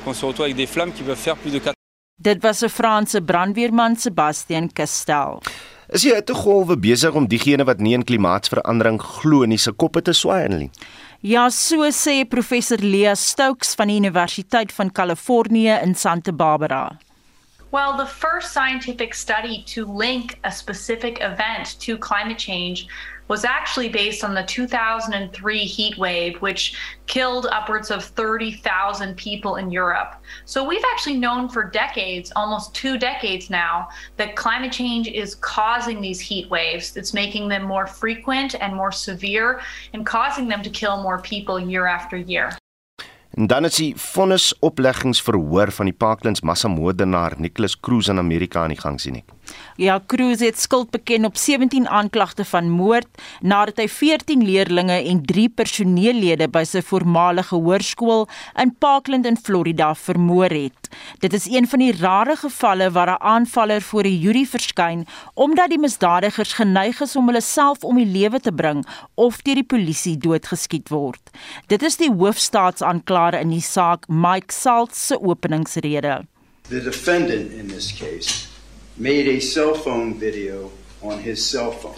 Dit 2.22 2.44
was 2.44 2.64
'n 2.64 2.70
Franse 2.70 3.22
brandweerman 3.22 3.96
Sebastian 3.96 4.72
Castel. 4.74 5.42
Is 5.90 6.02
die 6.02 6.14
hittegolwe 6.16 6.78
besig 6.80 7.14
om 7.14 7.28
diegene 7.28 7.66
wat 7.68 7.82
nie 7.84 7.94
in 7.94 8.04
klimaatsverandering 8.04 9.02
glo 9.02 9.46
nie 9.46 9.58
se 9.58 9.72
koppe 9.72 10.02
te 10.02 10.14
swaai 10.14 10.48
nie? 10.48 10.70
Ja, 11.26 11.50
so 11.50 11.90
sê 11.96 12.26
professor 12.26 12.78
Leah 12.82 13.16
Stokes 13.16 13.76
van 13.80 13.88
die 13.88 13.96
Universiteit 13.96 14.74
van 14.76 14.90
Kalifornië 14.92 15.80
in 15.82 15.96
Santa 15.96 16.34
Barbara. 16.34 17.00
Well, 17.72 17.96
the 17.96 18.06
first 18.06 18.52
scientific 18.52 19.14
study 19.14 19.64
to 19.74 19.86
link 19.86 20.38
a 20.44 20.52
specific 20.52 21.22
event 21.22 21.80
to 21.80 21.98
climate 21.98 22.38
change 22.38 22.88
was 23.28 23.46
actually 23.46 23.90
based 23.90 24.24
on 24.24 24.34
the 24.34 24.44
2003 24.44 25.60
heat 25.60 25.98
wave, 25.98 26.42
which 26.42 26.76
killed 27.08 27.48
upwards 27.52 27.92
of 27.92 28.04
30,000 28.04 29.16
people 29.16 29.56
in 29.56 29.72
Europe. 29.72 30.16
So 30.46 30.64
we've 30.64 30.84
actually 30.92 31.18
known 31.18 31.50
for 31.50 31.64
decades, 31.64 32.32
almost 32.36 32.74
two 32.74 32.98
decades 32.98 33.50
now, 33.50 33.88
that 34.18 34.36
climate 34.36 34.72
change 34.72 35.08
is 35.08 35.36
causing 35.36 36.02
these 36.02 36.20
heat 36.20 36.50
waves. 36.50 36.98
It's 36.98 37.14
making 37.14 37.50
them 37.50 37.64
more 37.64 37.88
frequent 37.88 38.56
and 38.60 38.76
more 38.76 38.92
severe 38.92 39.62
and 39.94 40.06
causing 40.06 40.48
them 40.48 40.64
to 40.64 40.70
kill 40.70 41.02
more 41.02 41.22
people 41.22 41.60
year 41.60 41.88
after 41.88 42.18
year. 42.18 42.52
En 43.34 43.48
dan 43.48 43.66
is 43.66 43.76
die 43.76 43.96
vonnisopleggingsverhoor 43.98 45.72
van 45.72 45.86
die 45.86 45.94
Parklands 45.94 46.42
massamoordenaar 46.42 47.34
Nicholas 47.38 47.80
Cruz 47.80 48.08
in 48.08 48.18
Amerika 48.18 48.62
aan 48.62 48.68
die 48.76 48.80
gang 48.80 49.00
sien 49.02 49.16
ek. 49.16 49.32
Ja, 49.76 50.00
Cruz 50.06 50.40
het 50.40 50.60
skuld 50.60 50.92
beken 50.92 51.26
op 51.26 51.38
17 51.38 51.88
aanklagte 51.88 52.46
van 52.46 52.70
moord 52.70 53.08
nadat 53.42 53.80
hy 53.82 53.88
14 53.90 54.44
leerdlinge 54.46 55.00
en 55.10 55.22
3 55.26 55.50
personeellede 55.50 56.48
by 56.54 56.62
sy 56.68 56.84
voormalige 56.86 57.58
hoërskool 57.58 58.28
in 58.62 58.76
Parkland 58.78 59.26
in 59.26 59.38
Florida 59.38 59.96
vermoor 59.96 60.54
het. 60.54 60.90
Dit 61.20 61.34
is 61.34 61.48
een 61.50 61.68
van 61.68 61.82
die 61.82 61.96
rare 61.98 62.36
gevalle 62.36 62.92
waar 62.92 63.10
'n 63.10 63.24
aanvaller 63.34 63.82
voor 63.82 64.06
'n 64.06 64.20
jury 64.20 64.46
verskyn 64.46 65.08
omdat 65.34 65.70
die 65.70 65.80
misdadigers 65.80 66.54
geneig 66.54 67.02
is 67.02 67.16
om 67.16 67.28
hulle 67.28 67.42
self 67.42 67.84
om 67.84 67.96
die 67.96 68.06
lewe 68.06 68.40
te 68.40 68.52
bring 68.52 68.86
of 69.16 69.42
deur 69.42 69.56
die 69.56 69.64
polisie 69.64 70.18
doodgeskiet 70.18 70.90
word. 70.90 71.30
Dit 71.68 71.84
is 71.84 71.98
die 71.98 72.12
hoofstaatsaanklaer 72.12 73.40
in 73.40 73.50
die 73.50 73.62
saak, 73.62 74.08
Mike 74.08 74.54
Salt 74.54 74.96
se 74.96 75.22
openingsrede. 75.22 76.26
The 76.70 76.82
defendant 76.82 77.52
in 77.52 77.68
this 77.68 77.92
case 77.92 78.53
made 78.98 79.28
a 79.28 79.40
cell 79.40 79.74
phone 79.74 80.20
video 80.20 80.72
on 81.02 81.20
his 81.20 81.44
cell 81.44 81.72
phone. 81.72 81.96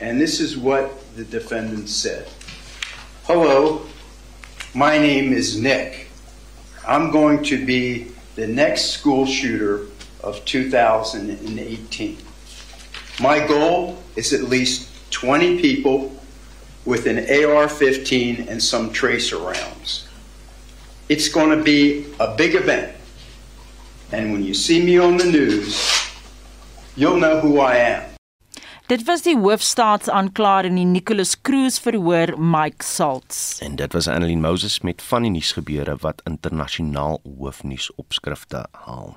And 0.00 0.20
this 0.20 0.40
is 0.40 0.56
what 0.56 0.92
the 1.16 1.24
defendant 1.24 1.88
said 1.88 2.28
Hello, 3.24 3.84
my 4.74 4.98
name 4.98 5.32
is 5.32 5.60
Nick. 5.60 6.08
I'm 6.86 7.10
going 7.10 7.42
to 7.44 7.64
be 7.64 8.12
the 8.36 8.46
next 8.46 8.90
school 8.90 9.26
shooter 9.26 9.86
of 10.22 10.44
2018. 10.44 12.18
My 13.20 13.44
goal 13.44 14.00
is 14.14 14.32
at 14.32 14.42
least 14.42 14.90
20 15.10 15.60
people 15.60 16.14
with 16.84 17.06
an 17.06 17.18
AR 17.44 17.68
15 17.68 18.48
and 18.48 18.62
some 18.62 18.92
tracer 18.92 19.38
rounds. 19.38 20.06
It's 21.08 21.28
going 21.28 21.56
to 21.56 21.64
be 21.64 22.06
a 22.20 22.36
big 22.36 22.54
event. 22.54 22.96
And 24.10 24.32
when 24.32 24.44
you 24.44 24.54
see 24.54 24.82
me 24.84 24.98
on 24.98 25.16
the 25.16 25.24
news, 25.24 26.10
you'll 26.94 27.18
know 27.18 27.40
who 27.40 27.58
I 27.58 27.76
am. 27.76 28.02
Dit 28.86 29.02
was 29.08 29.24
die 29.26 29.34
hoofstaatsaanklaer 29.34 30.68
in 30.68 30.76
die 30.78 30.84
Nicholas 30.86 31.32
Cruz 31.42 31.80
verhoor 31.82 32.36
Mike 32.38 32.84
Salts. 32.86 33.58
En 33.58 33.74
dit 33.76 33.92
was 33.92 34.06
Annelien 34.06 34.40
Moses 34.40 34.78
met 34.86 35.02
van 35.02 35.26
die 35.26 35.32
nuusgebeure 35.34 35.96
wat 36.04 36.22
internasionaal 36.24 37.18
hoofnuus 37.24 37.90
opskrifte 37.98 38.62
haal. 38.70 39.16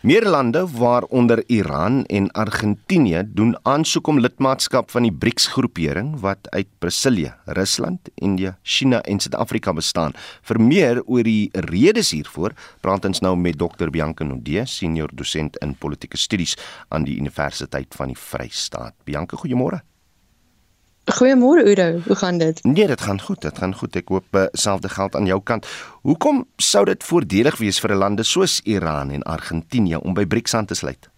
Meer 0.00 0.24
lande 0.24 0.62
waaronder 0.64 1.42
Iran 1.46 2.04
en 2.06 2.30
Argentinië 2.32 3.22
doen 3.26 3.58
aansoek 3.62 4.06
om 4.06 4.20
lidmaatskap 4.20 4.88
van 4.90 5.04
die 5.04 5.12
BRICS-groepering 5.12 6.14
wat 6.22 6.48
uit 6.56 6.70
Brasilië, 6.78 7.34
Rusland, 7.44 8.08
India, 8.14 8.54
China 8.62 9.02
en 9.02 9.20
Suid-Afrika 9.20 9.74
bestaan. 9.76 10.16
Vir 10.40 10.60
meer 10.60 11.02
oor 11.04 11.28
die 11.28 11.52
redes 11.68 12.14
hiervoor, 12.16 12.56
praat 12.80 13.04
ons 13.04 13.20
nou 13.20 13.34
met 13.36 13.60
Dr. 13.60 13.92
Bianca 13.92 14.24
Nodee, 14.24 14.64
senior 14.64 15.12
dosent 15.12 15.60
in 15.60 15.76
politieke 15.76 16.16
studies 16.16 16.56
aan 16.88 17.04
die 17.04 17.20
Universiteit 17.20 17.92
van 18.00 18.14
die 18.14 18.20
Vrystaat. 18.24 18.96
Bianca, 19.04 19.36
goeiemôre. 19.36 19.84
Goeiemôre 21.10 21.64
Udo, 21.66 22.00
hoe 22.06 22.16
gaan 22.16 22.38
dit? 22.38 22.64
Nee, 22.64 22.86
dit 22.86 23.00
gaan 23.00 23.20
goed, 23.20 23.40
dit 23.42 23.58
gaan 23.58 23.74
goed. 23.74 23.96
Ek 23.98 24.08
hoop 24.08 24.36
selfde 24.52 24.88
geld 24.88 25.16
aan 25.18 25.26
jou 25.26 25.40
kant. 25.42 25.66
Hoekom 26.06 26.44
sou 26.56 26.84
dit 26.86 27.04
voordelig 27.04 27.58
wees 27.58 27.80
vir 27.82 27.90
'n 27.94 27.98
lande 27.98 28.22
soos 28.22 28.60
Iran 28.64 29.10
en 29.10 29.22
Argentinië 29.22 29.96
om 29.96 30.14
by 30.14 30.26
BRICS 30.26 30.54
aan 30.54 30.66
te 30.66 30.74
sluit? 30.74 31.10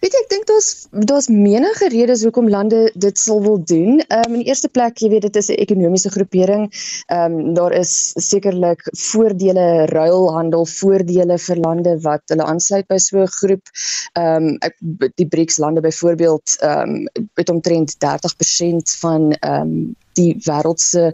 Weet 0.00 0.14
jy, 0.14 0.20
ek 0.22 0.30
dink 0.30 0.46
daar's 0.50 0.68
daar's 1.10 1.28
menige 1.32 1.88
redes 1.90 2.22
hoekom 2.26 2.48
lande 2.52 2.80
dit 2.94 3.18
sal 3.18 3.40
wil 3.42 3.58
doen. 3.58 3.98
Ehm 4.06 4.28
um, 4.28 4.36
in 4.36 4.44
die 4.44 4.50
eerste 4.52 4.70
plek, 4.70 5.00
jy 5.02 5.10
weet 5.14 5.26
dit 5.26 5.36
is 5.40 5.50
'n 5.50 5.58
ekonomiese 5.64 6.12
groepering. 6.14 6.68
Ehm 7.06 7.38
um, 7.40 7.54
daar 7.58 7.72
is 7.72 8.12
sekerlik 8.28 8.86
voordele 9.08 9.86
ruilhandel, 9.92 10.66
voordele 10.66 11.38
vir 11.48 11.62
lande 11.66 11.96
wat 12.06 12.22
hulle 12.32 12.46
aansluit 12.46 12.86
by 12.86 12.98
so 12.98 13.22
'n 13.22 13.34
groep. 13.40 13.74
Ehm 14.14 14.50
um, 14.50 14.56
ek 14.60 14.76
die 15.14 15.28
BRICS 15.34 15.58
lande 15.58 15.80
byvoorbeeld 15.80 16.56
ehm 16.60 16.96
um, 16.96 17.26
het 17.34 17.48
omtrent 17.48 17.96
30% 17.98 18.98
van 19.02 19.32
ehm 19.32 19.60
um, 19.60 19.94
die 20.16 20.36
wêreld 20.46 20.80
se 20.80 21.10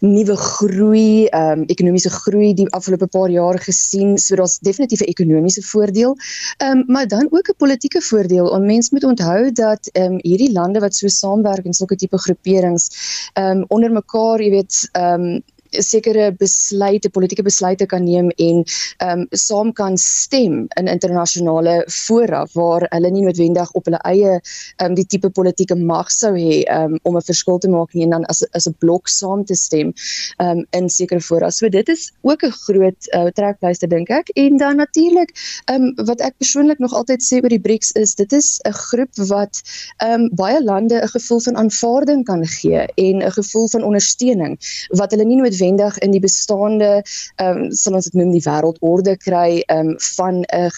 nuwe 0.00 0.36
groei, 0.36 1.26
ehm 1.26 1.60
um, 1.60 1.64
ekonomiese 1.72 2.10
groei 2.10 2.52
die 2.54 2.68
afgelope 2.76 3.06
paar 3.06 3.30
jaar 3.30 3.58
gesien. 3.58 4.18
So 4.18 4.36
daar's 4.36 4.58
definitief 4.58 5.00
'n 5.00 5.12
ekonomiese 5.14 5.62
voordeel. 5.62 6.16
Ehm 6.58 6.78
um, 6.78 6.84
maar 6.86 7.08
dan 7.08 7.26
ook 7.30 7.48
'n 7.50 7.56
politieke 7.56 8.00
voordeel. 8.00 8.46
On 8.46 8.66
mens 8.66 8.90
moet 8.90 9.04
onthou 9.04 9.52
dat 9.52 9.88
ehm 9.92 10.12
um, 10.12 10.18
hierdie 10.22 10.52
lande 10.52 10.80
wat 10.80 10.94
so 10.94 11.08
saamwerk 11.08 11.64
in 11.64 11.72
sulke 11.72 11.96
tipe 11.96 12.18
groeperings 12.18 12.90
ehm 13.32 13.58
um, 13.58 13.64
onder 13.68 13.92
mekaar, 13.92 14.42
jy 14.42 14.50
weet, 14.50 14.88
ehm 14.92 15.20
um, 15.20 15.42
sekere 15.78 16.30
besluite, 16.32 17.10
politieke 17.10 17.44
besluite 17.46 17.86
kan 17.86 18.04
neem 18.04 18.30
en 18.36 18.64
ehm 18.98 19.20
um, 19.20 19.26
saam 19.30 19.72
kan 19.72 19.96
stem 19.98 20.66
in 20.78 20.88
internasionale 20.88 21.84
fora 21.88 22.46
waar 22.54 22.86
hulle 22.90 23.10
nie 23.10 23.24
noodwendig 23.24 23.70
op 23.78 23.84
hulle 23.88 24.00
eie 24.08 24.32
ehm 24.36 24.90
um, 24.90 24.94
die 24.94 25.06
tipe 25.06 25.30
politieke 25.30 25.76
mag 25.76 26.10
sou 26.10 26.32
hê 26.34 26.62
um, 26.74 26.98
om 27.02 27.16
'n 27.16 27.26
verskil 27.30 27.58
te 27.58 27.68
maak 27.68 27.94
nie 27.94 28.04
en 28.04 28.10
dan 28.16 28.24
as 28.24 28.42
as 28.52 28.66
'n 28.68 28.74
blok 28.78 29.08
saam 29.08 29.44
te 29.44 29.54
stem 29.54 29.94
ehm 30.38 30.58
um, 30.58 30.66
in 30.70 30.88
sekere 30.88 31.20
fora. 31.20 31.50
So 31.50 31.68
dit 31.68 31.88
is 31.88 32.12
ook 32.22 32.42
'n 32.44 32.50
groot 32.50 33.00
uh, 33.14 33.30
trekpleister 33.38 33.88
dink 33.88 34.10
ek. 34.10 34.28
En 34.34 34.56
dan 34.56 34.76
natuurlik 34.76 35.30
ehm 35.64 35.82
um, 35.82 36.06
wat 36.06 36.20
ek 36.20 36.34
persoonlik 36.38 36.78
nog 36.78 36.94
altyd 36.94 37.22
sê 37.22 37.42
oor 37.42 37.48
die 37.48 37.60
BRICS 37.60 37.92
is 37.92 38.14
dit 38.14 38.32
is 38.32 38.60
'n 38.64 38.72
groep 38.72 39.14
wat 39.28 39.62
ehm 39.98 40.12
um, 40.12 40.30
baie 40.34 40.62
lande 40.64 40.96
'n 41.02 41.08
gevoel 41.08 41.40
van 41.40 41.56
aanvaarding 41.56 42.24
kan 42.24 42.46
gee 42.46 42.86
en 42.94 43.16
'n 43.22 43.32
gevoel 43.32 43.68
van 43.68 43.82
ondersteuning 43.82 44.58
wat 44.88 45.10
hulle 45.10 45.24
nie 45.24 45.36
noodwendig 45.36 45.59
noodwendig 45.60 45.98
in 45.98 46.10
die 46.10 46.20
bestaande 46.20 47.02
ehm 47.36 47.64
um, 47.66 47.70
sal 47.72 47.94
ons 47.94 48.08
dit 48.08 48.18
noem 48.18 48.32
die 48.32 48.44
wêreldorde 48.44 49.16
kry 49.20 49.62
ehm 49.68 49.94
um, 49.94 49.96
van 50.16 50.44
'n 50.44 50.70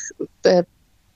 'n 0.45 0.67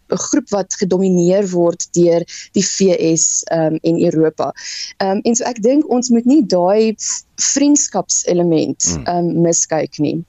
'n 0.09 0.18
groep 0.22 0.48
wat 0.50 0.74
gedomeineer 0.79 1.48
word 1.50 1.88
deur 1.92 2.22
die 2.52 2.64
VS 2.64 3.42
ehm 3.50 3.74
um, 3.74 3.79
en 3.83 4.05
Europa. 4.05 4.52
Ehm 4.98 5.11
um, 5.11 5.20
en 5.24 5.35
so 5.35 5.44
ek 5.44 5.62
dink 5.62 5.88
ons 5.90 6.11
moet 6.11 6.24
nie 6.24 6.46
daai 6.46 6.94
vriendskapselement 7.37 8.83
hmm. 8.83 9.05
ehm 9.07 9.31
um, 9.31 9.42
miskyk 9.42 9.98
nie. 9.98 10.24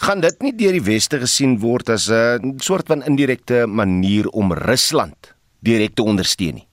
Gaan 0.00 0.20
dit 0.20 0.42
nie 0.42 0.54
deur 0.56 0.72
die 0.72 0.84
weste 0.84 1.18
gesien 1.18 1.58
word 1.60 1.88
as 1.88 2.08
'n 2.10 2.58
soort 2.60 2.86
van 2.86 3.04
indirekte 3.04 3.66
manier 3.66 4.28
om 4.28 4.52
Rusland 4.52 5.34
direk 5.60 5.94
te 5.94 6.02
ondersteun 6.02 6.54
nie? 6.54 6.66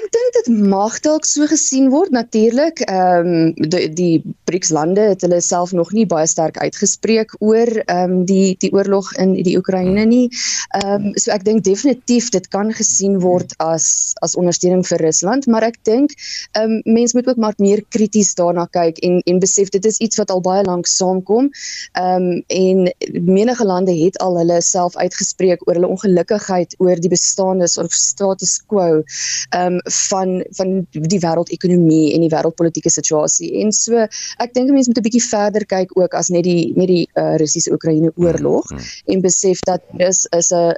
Ek 0.00 0.06
dink 0.14 0.36
dit 0.36 0.46
mag 0.70 0.94
dalk 1.04 1.26
so 1.28 1.44
gesien 1.50 1.90
word 1.92 2.14
natuurlik. 2.14 2.80
Ehm 2.88 3.26
um, 3.30 3.68
die, 3.72 3.88
die 3.92 4.22
BRICS 4.48 4.70
lande 4.72 5.02
het 5.10 5.20
hulle 5.26 5.40
self 5.44 5.74
nog 5.76 5.90
nie 5.92 6.06
baie 6.08 6.28
sterk 6.30 6.56
uitgespreek 6.62 7.34
oor 7.44 7.68
ehm 7.82 8.14
um, 8.14 8.14
die 8.24 8.54
die 8.62 8.70
oorlog 8.72 9.10
in 9.20 9.34
die 9.44 9.56
Oekraïne 9.58 10.06
nie. 10.08 10.30
Ehm 10.78 11.10
um, 11.10 11.18
so 11.20 11.34
ek 11.34 11.44
dink 11.44 11.66
definitief 11.68 12.30
dit 12.32 12.48
kan 12.54 12.72
gesien 12.78 13.18
word 13.20 13.52
as 13.60 14.14
as 14.24 14.38
ondersteuning 14.40 14.86
vir 14.88 15.04
Rusland, 15.04 15.50
maar 15.52 15.66
ek 15.68 15.76
dink 15.84 16.16
ehm 16.56 16.78
um, 16.78 16.96
mense 16.96 17.18
moet 17.18 17.28
ook 17.28 17.42
maar 17.44 17.58
meer 17.60 17.84
krities 17.92 18.32
daarna 18.40 18.64
kyk 18.72 19.02
en 19.04 19.20
en 19.26 19.42
besef 19.44 19.68
dit 19.76 19.84
is 19.84 20.00
iets 20.00 20.22
wat 20.22 20.32
al 20.32 20.40
baie 20.40 20.64
lank 20.64 20.88
saamkom. 20.88 21.52
Ehm 21.92 22.30
um, 22.30 22.42
en 22.48 22.88
menige 23.28 23.68
lande 23.68 23.92
het 24.00 24.16
al 24.24 24.40
hulle 24.40 24.62
self 24.64 24.96
uitgespreek 24.96 25.68
oor 25.68 25.76
hulle 25.76 25.92
ongelukkigheid 25.92 26.78
oor 26.80 26.96
die 26.96 27.12
bestaande 27.12 27.68
of 27.76 27.92
status 27.92 28.56
quo. 28.64 29.04
Ehm 29.52 29.76
um, 29.76 29.88
van 29.90 30.40
van 30.56 30.86
die 30.90 31.20
wêreldekonomie 31.20 32.14
en 32.14 32.24
die 32.24 32.32
wêreldpolitiese 32.32 32.92
situasie. 33.00 33.50
En 33.62 33.72
so 33.72 34.06
ek 34.38 34.54
dink 34.54 34.70
mense 34.70 34.90
moet 34.90 34.98
'n 34.98 35.08
bietjie 35.08 35.28
verder 35.28 35.66
kyk 35.66 35.96
ook 35.98 36.14
as 36.14 36.28
net 36.28 36.44
die 36.44 36.72
net 36.76 36.88
die 36.88 37.08
uh, 37.14 37.36
Russiese-Oekraïne 37.36 38.12
oorlog 38.16 38.70
mm 38.70 38.76
-hmm. 38.76 39.14
en 39.14 39.20
besef 39.20 39.60
dat 39.60 39.82
dis 39.92 40.26
is 40.36 40.52
'n 40.52 40.74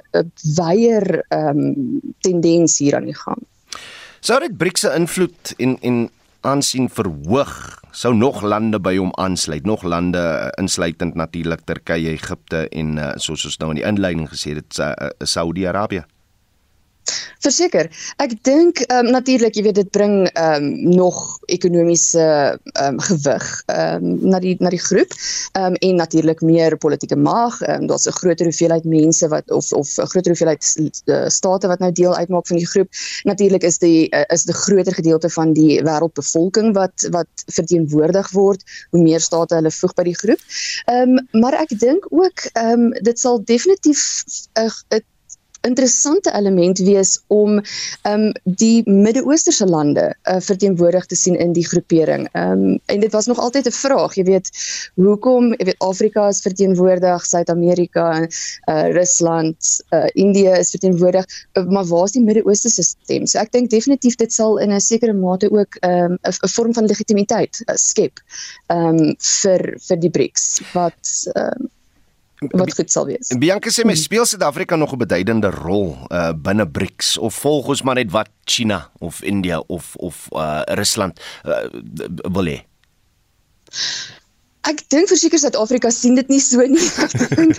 weier 0.55 1.25
ehm 1.29 1.57
um, 1.57 2.01
tendens 2.21 2.77
hier 2.77 2.95
aan 2.95 3.05
die 3.05 3.17
gang. 3.17 3.41
Sou 4.19 4.39
dit 4.39 4.57
BRICS 4.57 4.79
se 4.79 4.93
invloed 4.95 5.53
en 5.57 5.77
en 5.81 6.09
aansien 6.41 6.89
verhoog 6.89 7.79
sou 7.91 8.13
nog 8.15 8.41
lande 8.41 8.79
by 8.79 8.95
hom 8.97 9.11
aansluit 9.21 9.65
nog 9.65 9.83
lande 9.83 10.19
uh, 10.19 10.49
insluitend 10.59 11.15
natuurlik 11.15 11.61
Turkye, 11.65 12.09
Egipte 12.17 12.67
en 12.69 12.97
uh, 12.97 13.11
soos 13.15 13.45
ons 13.45 13.57
nou 13.61 13.69
in 13.71 13.79
die 13.79 13.87
inleiding 13.87 14.29
gesê 14.29 14.55
het 14.57 14.79
uh, 14.81 14.91
Saudi-Arabië 15.19 16.03
Verseker. 17.43 17.89
Ek 18.23 18.35
dink 18.47 18.79
ehm 18.85 19.07
um, 19.07 19.11
natuurlik, 19.11 19.57
jy 19.57 19.65
weet 19.65 19.79
dit 19.81 19.89
bring 19.91 20.23
ehm 20.31 20.63
um, 20.63 20.95
nog 20.95 21.17
ekonomiese 21.51 22.23
ehm 22.23 22.95
um, 22.95 23.01
gewig 23.03 23.47
ehm 23.67 24.05
um, 24.05 24.29
na 24.31 24.39
die 24.43 24.55
na 24.63 24.71
die 24.71 24.79
groep. 24.79 25.11
Ehm 25.51 25.73
um, 25.73 25.75
en 25.89 25.99
natuurlik 25.99 26.41
meer 26.41 26.77
politieke 26.77 27.17
mag. 27.19 27.59
Ehm 27.61 27.83
um, 27.83 27.87
daar's 27.91 28.07
'n 28.07 28.15
groter 28.19 28.47
hoeveelheid 28.47 28.87
mense 28.87 29.27
wat 29.27 29.51
of 29.51 29.71
of 29.71 29.97
'n 29.97 30.07
groter 30.13 30.31
hoeveelheid 30.31 30.63
uh, 31.05 31.27
state 31.27 31.67
wat 31.67 31.79
nou 31.79 31.91
deel 31.91 32.15
uitmaak 32.15 32.47
van 32.47 32.57
die 32.57 32.67
groep. 32.67 32.89
Natuurlik 33.23 33.63
is 33.63 33.77
die 33.77 34.07
uh, 34.15 34.23
is 34.27 34.43
die 34.43 34.55
groter 34.55 34.93
gedeelte 34.93 35.29
van 35.29 35.53
die 35.53 35.81
wêreldbevolking 35.83 36.73
wat 36.73 37.07
wat 37.11 37.27
verteenwoordig 37.45 38.31
word 38.31 38.63
hoe 38.89 39.01
meer 39.01 39.19
state 39.19 39.55
hulle 39.55 39.71
voeg 39.71 39.93
by 39.93 40.03
die 40.03 40.17
groep. 40.17 40.39
Ehm 40.85 41.17
um, 41.17 41.41
maar 41.41 41.53
ek 41.59 41.79
dink 41.79 42.07
ook 42.09 42.47
ehm 42.53 42.87
um, 42.87 42.91
dit 43.03 43.19
sal 43.19 43.43
definitief 43.43 44.23
'n 44.55 44.71
uh, 44.95 45.03
interessante 45.67 46.31
element 46.33 46.79
wees 46.83 47.15
om 47.27 47.61
um, 48.09 48.25
die 48.43 48.83
Midde-Oosterse 48.89 49.65
lande 49.65 50.09
uh, 50.11 50.39
verteenwoordig 50.43 51.05
te 51.05 51.15
sien 51.15 51.37
in 51.39 51.53
die 51.55 51.65
groepering. 51.67 52.27
Um, 52.37 52.79
en 52.91 52.99
dit 52.99 53.11
was 53.11 53.25
nog 53.31 53.39
altyd 53.39 53.67
'n 53.67 53.71
vraag, 53.71 54.15
jy 54.15 54.23
weet, 54.23 54.49
hoekom, 54.95 55.53
jy 55.57 55.65
weet 55.65 55.79
Afrika 55.79 56.27
is 56.27 56.41
verteenwoordig, 56.41 57.25
Suid-Amerika, 57.25 58.07
uh, 58.21 58.87
Rusland, 58.91 59.83
uh, 59.89 60.07
Indië 60.13 60.59
is 60.59 60.69
verteenwoordig, 60.69 61.25
uh, 61.53 61.65
maar 61.65 61.85
waar 61.85 62.03
is 62.03 62.17
die 62.17 62.23
Midde-Oosterse 62.23 62.83
stem? 62.83 63.27
So 63.27 63.39
ek 63.39 63.51
dink 63.51 63.69
definitief 63.69 64.15
dit 64.15 64.33
sal 64.33 64.59
in 64.59 64.71
'n 64.71 64.81
sekere 64.81 65.13
mate 65.13 65.51
ook 65.51 65.75
ehm 65.81 66.11
um, 66.11 66.17
'n 66.21 66.53
vorm 66.55 66.73
van 66.73 66.85
legitimiteit 66.85 67.63
uh, 67.65 67.75
skep 67.75 68.19
um, 68.67 69.15
vir 69.19 69.77
vir 69.87 69.99
die 69.99 70.09
BRICS 70.09 70.61
wat 70.73 71.31
um, 71.35 71.69
wat 72.51 72.73
goed 72.73 72.91
sal 72.91 73.05
wees. 73.05 73.31
Bianca 73.37 73.69
sê 73.69 73.85
my 73.85 73.95
speel 73.95 74.25
Suid-Afrika 74.25 74.75
nog 74.75 74.93
'n 74.93 74.97
beduidende 74.97 75.49
rol 75.49 75.97
uh 76.11 76.31
binne 76.33 76.65
BRICS 76.67 77.17
of 77.17 77.35
volg 77.35 77.67
ons 77.67 77.81
maar 77.81 77.95
net 77.95 78.11
wat 78.11 78.29
China 78.45 78.89
of 78.99 79.21
India 79.23 79.59
of 79.67 79.95
of 79.95 80.27
uh 80.31 80.61
Rusland 80.65 81.19
uh, 81.45 81.67
wil 82.31 82.45
hê? 82.45 82.59
Ek 84.69 84.79
dink 84.93 85.09
verseker 85.11 85.39
Suid-Afrika 85.41 85.91
sien 85.91 86.15
dit 86.15 86.29
nie 86.31 86.39
so 86.39 86.63
nie. 86.63 86.87
Ek 87.03 87.15
dink 87.35 87.57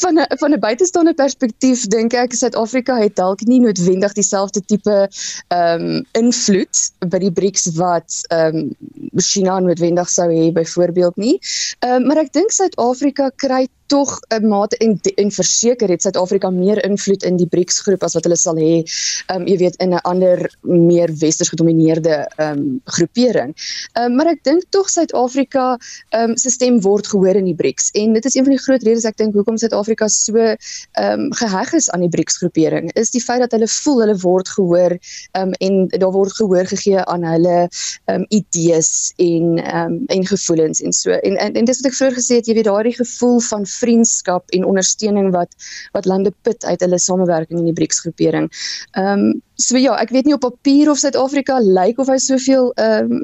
van 0.00 0.20
'n 0.22 0.38
van 0.40 0.54
'n 0.54 0.60
buitestaande 0.60 1.12
perspektief 1.14 1.84
dink 1.92 2.14
ek 2.16 2.32
Suid-Afrika 2.32 2.96
het 2.96 3.16
dalk 3.20 3.44
nie 3.44 3.60
noodwendig 3.60 4.16
dieselfde 4.16 4.64
tipe 4.64 4.96
ehm 5.04 5.84
um, 5.84 6.06
invloed 6.16 6.82
by 7.12 7.20
die 7.26 7.32
BRICS 7.32 7.76
wat 7.76 8.20
ehm 8.32 8.56
um, 8.56 9.20
China 9.20 9.58
noodwendig 9.60 10.08
sou 10.08 10.28
hê 10.32 10.48
byvoorbeeld 10.52 11.16
nie. 11.16 11.36
Ehm 11.80 12.00
um, 12.00 12.06
maar 12.08 12.24
ek 12.24 12.32
dink 12.32 12.56
Suid-Afrika 12.56 13.30
kry 13.36 13.66
tog 13.86 14.20
'n 14.28 14.48
mate 14.48 14.76
en 14.76 15.00
en 15.14 15.30
verseker 15.30 15.88
het 15.88 16.02
Suid-Afrika 16.02 16.50
meer 16.50 16.84
invloed 16.84 17.22
in 17.22 17.36
die 17.36 17.46
BRICS 17.46 17.80
groep 17.80 18.02
as 18.02 18.14
wat 18.14 18.24
hulle 18.24 18.36
sal 18.36 18.56
hê. 18.56 18.82
Ehm 19.26 19.40
um, 19.40 19.46
jy 19.46 19.56
weet 19.56 19.76
in 19.76 19.94
'n 19.94 20.02
ander 20.02 20.56
meer 20.60 21.10
westers 21.18 21.48
gedomeineerde 21.48 22.28
ehm 22.36 22.58
um, 22.58 22.80
groepering. 22.84 23.54
Ehm 23.92 24.04
um, 24.04 24.16
maar 24.16 24.26
ek 24.26 24.42
dink 24.44 24.62
tog 24.70 24.90
Suid-Afrika 24.90 25.78
ehm 26.10 26.30
um, 26.30 26.36
se 26.36 26.50
stem 26.50 26.80
word 26.80 27.06
gehoor 27.06 27.36
in 27.36 27.44
die 27.44 27.54
BRICS 27.54 27.90
en 27.90 28.12
dit 28.12 28.24
is 28.24 28.34
een 28.34 28.44
van 28.44 28.52
die 28.52 28.62
groot 28.62 28.82
redes 28.82 29.04
ek 29.04 29.16
dink 29.16 29.34
hoekom 29.34 29.56
Suid-Afrika 29.56 30.08
so 30.08 30.36
ehm 30.36 30.56
um, 30.96 31.32
geheg 31.32 31.72
is 31.72 31.90
aan 31.90 32.00
die 32.00 32.08
BRICS 32.08 32.36
groepering 32.36 32.92
is 32.92 33.10
die 33.10 33.22
feit 33.22 33.40
dat 33.40 33.52
hulle 33.52 33.68
voel 33.68 34.00
hulle 34.00 34.18
word 34.18 34.48
gehoor 34.48 34.98
ehm 35.32 35.42
um, 35.42 35.52
en 35.52 35.88
daar 35.88 36.12
word 36.12 36.32
gehoor 36.32 36.66
gegee 36.66 36.98
aan 36.98 37.24
hulle 37.24 37.68
ehm 38.04 38.20
um, 38.20 38.26
idees 38.28 39.12
en 39.16 39.58
ehm 39.62 39.92
um, 39.92 40.04
en 40.06 40.26
gevoelens 40.26 40.80
en 40.80 40.92
so. 40.92 41.10
En 41.10 41.36
en, 41.36 41.52
en 41.52 41.64
dis 41.64 41.80
wat 41.80 41.90
ek 41.90 41.98
vroeër 41.98 42.18
gesê 42.18 42.40
het, 42.40 42.46
jy 42.46 42.54
weet 42.58 42.68
daardie 42.68 42.94
gevoel 42.96 43.40
van 43.40 43.66
vriendskap 43.80 44.50
en 44.56 44.64
ondersteuning 44.64 45.32
wat 45.36 45.54
wat 45.92 46.08
lande 46.10 46.32
put 46.42 46.64
uit 46.64 46.80
hulle 46.80 46.98
samewerking 46.98 47.60
in 47.62 47.70
die 47.70 47.76
BRICS 47.76 48.04
groepering. 48.06 48.50
Ehm 48.92 49.26
um, 49.28 49.42
so 49.56 49.80
ja, 49.80 49.94
ek 49.96 50.12
weet 50.12 50.28
nie 50.28 50.36
op 50.36 50.44
papier 50.44 50.90
of 50.92 51.00
Suid-Afrika 51.00 51.58
lyk 51.64 51.98
of 51.98 52.12
hy 52.12 52.18
soveel 52.20 52.72
ehm 52.76 53.16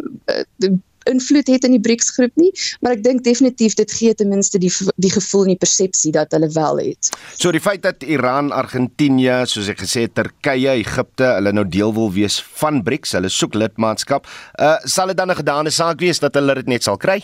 um, 0.66 0.80
invloed 1.04 1.46
het 1.46 1.64
in 1.64 1.74
die 1.76 1.80
BRICS 1.82 2.12
groep 2.16 2.34
nie, 2.40 2.50
maar 2.80 2.96
ek 2.96 3.04
dink 3.06 3.24
definitief 3.26 3.76
dit 3.78 3.94
gee 3.98 4.14
ten 4.14 4.30
minste 4.32 4.60
die 4.62 4.70
die 5.02 5.12
gevoel 5.12 5.46
en 5.46 5.54
die 5.54 5.62
persepsie 5.64 6.12
dat 6.14 6.34
hulle 6.36 6.50
wel 6.54 6.82
het. 6.82 7.10
So 7.36 7.52
die 7.54 7.62
feit 7.62 7.82
dat 7.86 8.06
Iran, 8.06 8.52
Argentinië, 8.54 9.42
soos 9.50 9.70
ek 9.72 9.82
gesê 9.82 10.06
het, 10.06 10.16
Turkye, 10.18 10.76
Egipte, 10.78 11.26
hulle 11.38 11.54
nou 11.54 11.66
deel 11.68 11.94
wil 11.96 12.12
wees 12.14 12.38
van 12.60 12.82
BRICS, 12.86 13.16
hulle 13.18 13.32
soek 13.32 13.58
lidmaatskap, 13.58 14.28
uh 14.60 14.78
sal 14.88 15.12
dit 15.12 15.16
dan 15.16 15.30
'n 15.30 15.40
gedane 15.42 15.70
saak 15.70 16.00
wees 16.00 16.18
dat 16.20 16.34
hulle 16.34 16.54
dit 16.54 16.66
net 16.66 16.82
sal 16.82 16.96
kry? 16.96 17.22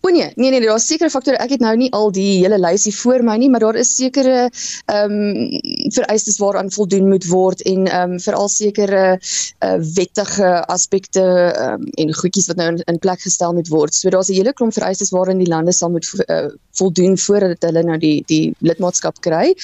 O 0.00 0.08
nee, 0.08 0.32
nee 0.34 0.50
nee, 0.50 0.60
daar's 0.60 0.86
sekere 0.86 1.10
faktore. 1.10 1.38
Ek 1.40 1.54
het 1.54 1.62
nou 1.64 1.72
nie 1.76 1.90
al 1.96 2.10
die 2.12 2.42
hele 2.42 2.58
lysie 2.60 2.92
voor 2.96 3.24
my 3.24 3.36
nie, 3.40 3.48
maar 3.50 3.64
daar 3.64 3.78
is 3.80 3.94
sekere 3.96 4.50
ehm 4.92 5.12
um, 5.12 5.60
vereistes 5.94 6.38
waaraan 6.40 6.70
voldoen 6.72 7.08
moet 7.08 7.26
word 7.28 7.62
en 7.68 7.86
ehm 7.86 8.16
um, 8.16 8.20
veral 8.20 8.48
sekere 8.52 9.02
uh, 9.16 9.76
wettige 9.96 10.50
aspekte 10.72 11.24
um, 11.56 11.86
en 12.00 12.14
goedjies 12.14 12.48
wat 12.50 12.60
nou 12.60 12.68
in, 12.74 12.80
in 12.92 12.98
plek 12.98 13.24
gestel 13.24 13.54
moet 13.56 13.68
word. 13.72 13.94
So 13.94 14.10
daar's 14.10 14.28
'n 14.28 14.40
hele 14.40 14.52
klomp 14.52 14.72
vereistes 14.72 15.10
waarin 15.10 15.38
die 15.38 15.48
lande 15.48 15.72
sal 15.72 15.90
moet 15.90 16.08
uh, 16.28 16.52
voldoen 16.76 17.18
voordat 17.18 17.62
hulle 17.62 17.82
nou 17.82 17.98
die 17.98 18.22
die 18.26 18.54
lidmaatskap 18.60 19.20
kry. 19.20 19.54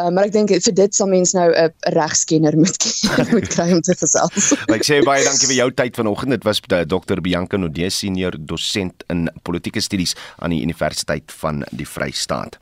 Uh, 0.00 0.08
maar 0.08 0.24
ek 0.24 0.32
dink 0.32 0.54
vir 0.56 0.74
dit 0.74 0.94
sal 0.94 1.08
mens 1.08 1.32
nou 1.32 1.50
'n 1.52 1.72
regskenner 1.96 2.56
moet 2.62 2.84
moet 3.32 3.48
kry 3.48 3.72
om 3.72 3.80
te 3.80 3.94
gesels. 3.94 4.52
ek 4.68 4.84
sê 4.84 5.02
baie 5.04 5.24
dankie 5.24 5.48
vir 5.52 5.56
jou 5.56 5.70
tyd 5.70 5.96
vanoggend. 5.96 6.30
Dit 6.30 6.44
was 6.44 6.60
Dr. 6.60 7.20
Bianca 7.20 7.56
Nodee, 7.56 7.90
senior 7.90 8.36
dosent 8.38 9.04
in 9.08 9.28
politieke 9.50 9.82
studies 9.84 10.16
aan 10.38 10.54
die 10.54 10.62
Universiteit 10.64 11.34
van 11.42 11.64
die 11.74 11.88
Vrystaat. 11.88 12.60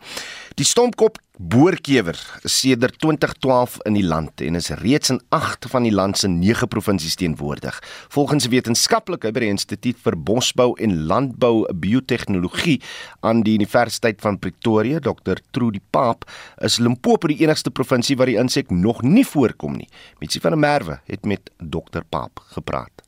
Die 0.59 0.67
stompkop 0.67 1.21
boorkewer 1.39 2.19
is 2.43 2.57
sedert 2.59 2.97
2012 2.99 3.77
in 3.87 3.95
die 3.95 4.03
land 4.03 4.43
en 4.43 4.59
is 4.59 4.73
reeds 4.81 5.13
in 5.15 5.21
8 5.31 5.69
van 5.71 5.87
die 5.87 5.93
land 5.95 6.19
se 6.19 6.27
9 6.29 6.67
provinsies 6.69 7.15
teenwoordig. 7.21 7.79
Volgens 8.11 8.49
wetenskaplike 8.51 9.31
by 9.31 9.45
die 9.45 9.53
Instituut 9.53 10.03
vir 10.03 10.19
Bosbou 10.19 10.73
en 10.83 11.05
Landbou 11.07 11.63
Biotehnologie 11.71 12.81
aan 13.23 13.45
die 13.47 13.55
Universiteit 13.55 14.19
van 14.25 14.41
Pretoria, 14.43 14.99
Dr. 14.99 15.39
Trudy 15.55 15.83
Paap, 15.95 16.27
is 16.67 16.81
Limpopo 16.83 17.31
die 17.31 17.39
enigste 17.45 17.71
provinsie 17.71 18.19
waar 18.19 18.31
die 18.31 18.41
insek 18.41 18.75
nog 18.75 19.05
nie 19.07 19.27
voorkom 19.27 19.79
nie. 19.79 19.89
Mitsie 20.19 20.43
van 20.43 20.59
der 20.59 20.65
Merwe 20.67 21.03
het 21.07 21.23
met 21.23 21.53
Dr. 21.63 22.03
Paap 22.11 22.43
gepraat. 22.57 23.08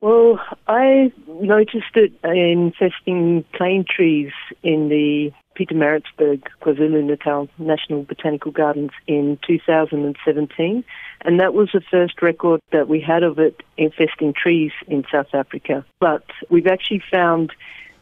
Well, 0.00 0.38
I 0.68 1.12
noticed 1.26 1.94
it 1.94 2.12
infesting 2.22 3.44
plane 3.54 3.84
trees 3.88 4.32
in 4.62 4.88
the 4.88 5.32
Pietermaritzburg, 5.58 6.42
KwaZulu-Natal 6.60 7.48
National 7.58 8.02
Botanical 8.02 8.52
Gardens 8.52 8.90
in 9.06 9.38
2017. 9.46 10.84
And 11.22 11.40
that 11.40 11.54
was 11.54 11.70
the 11.72 11.80
first 11.90 12.20
record 12.20 12.60
that 12.72 12.88
we 12.88 13.00
had 13.00 13.22
of 13.22 13.38
it 13.38 13.62
infesting 13.78 14.34
trees 14.34 14.72
in 14.86 15.04
South 15.10 15.28
Africa. 15.32 15.84
But 15.98 16.24
we've 16.50 16.66
actually 16.66 17.02
found 17.10 17.52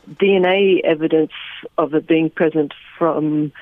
DNA 0.09 0.81
evidence 0.85 1.33
of 1.79 1.95
it 1.95 2.07
being 2.07 2.29
present 2.29 2.75
from 2.99 3.53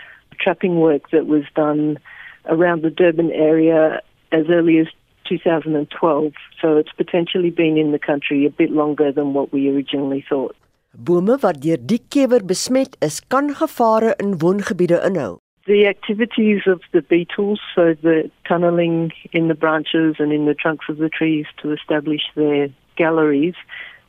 trapping 0.40 0.80
work 0.80 1.10
that 1.10 1.26
was 1.26 1.44
done 1.54 1.98
around 2.46 2.82
the 2.82 2.90
Durban 2.90 3.30
area 3.30 4.00
as 4.32 4.46
early 4.48 4.78
as 4.78 4.86
2012. 5.28 6.32
So 6.60 6.76
it's 6.76 6.92
potentially 6.96 7.50
been 7.50 7.76
in 7.76 7.92
the 7.92 7.98
country 7.98 8.46
a 8.46 8.50
bit 8.50 8.70
longer 8.70 9.12
than 9.12 9.34
what 9.34 9.52
we 9.52 9.68
originally 9.68 10.24
thought. 10.28 10.56
Bome 10.94 11.38
wat 11.40 11.62
deur 11.62 11.78
die 11.80 12.00
kewer 12.08 12.42
besmet 12.44 12.96
is, 13.00 13.20
kan 13.20 13.54
gevare 13.54 14.14
in 14.20 14.36
woongebiede 14.38 14.98
inhou. 15.08 15.38
The 15.66 15.86
activities 15.86 16.66
of 16.66 16.80
the 16.92 17.00
beetles, 17.00 17.60
so 17.74 17.94
the 18.02 18.30
tunneling 18.48 19.12
in 19.32 19.48
the 19.48 19.54
branches 19.54 20.16
and 20.18 20.32
in 20.32 20.44
the 20.44 20.54
trunks 20.54 20.86
of 20.88 20.98
the 20.98 21.08
trees 21.08 21.46
to 21.62 21.72
establish 21.72 22.22
their 22.34 22.68
galleries, 22.96 23.54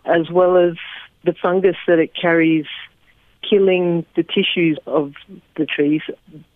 as 0.06 0.30
well 0.30 0.58
as 0.58 0.74
the 1.24 1.34
fungus 1.42 1.78
that 1.88 2.00
it 2.00 2.12
carries 2.20 2.66
killing 3.48 4.06
the 4.16 4.24
tissues 4.24 4.78
of 4.86 5.14
the 5.56 5.66
trees. 5.66 6.02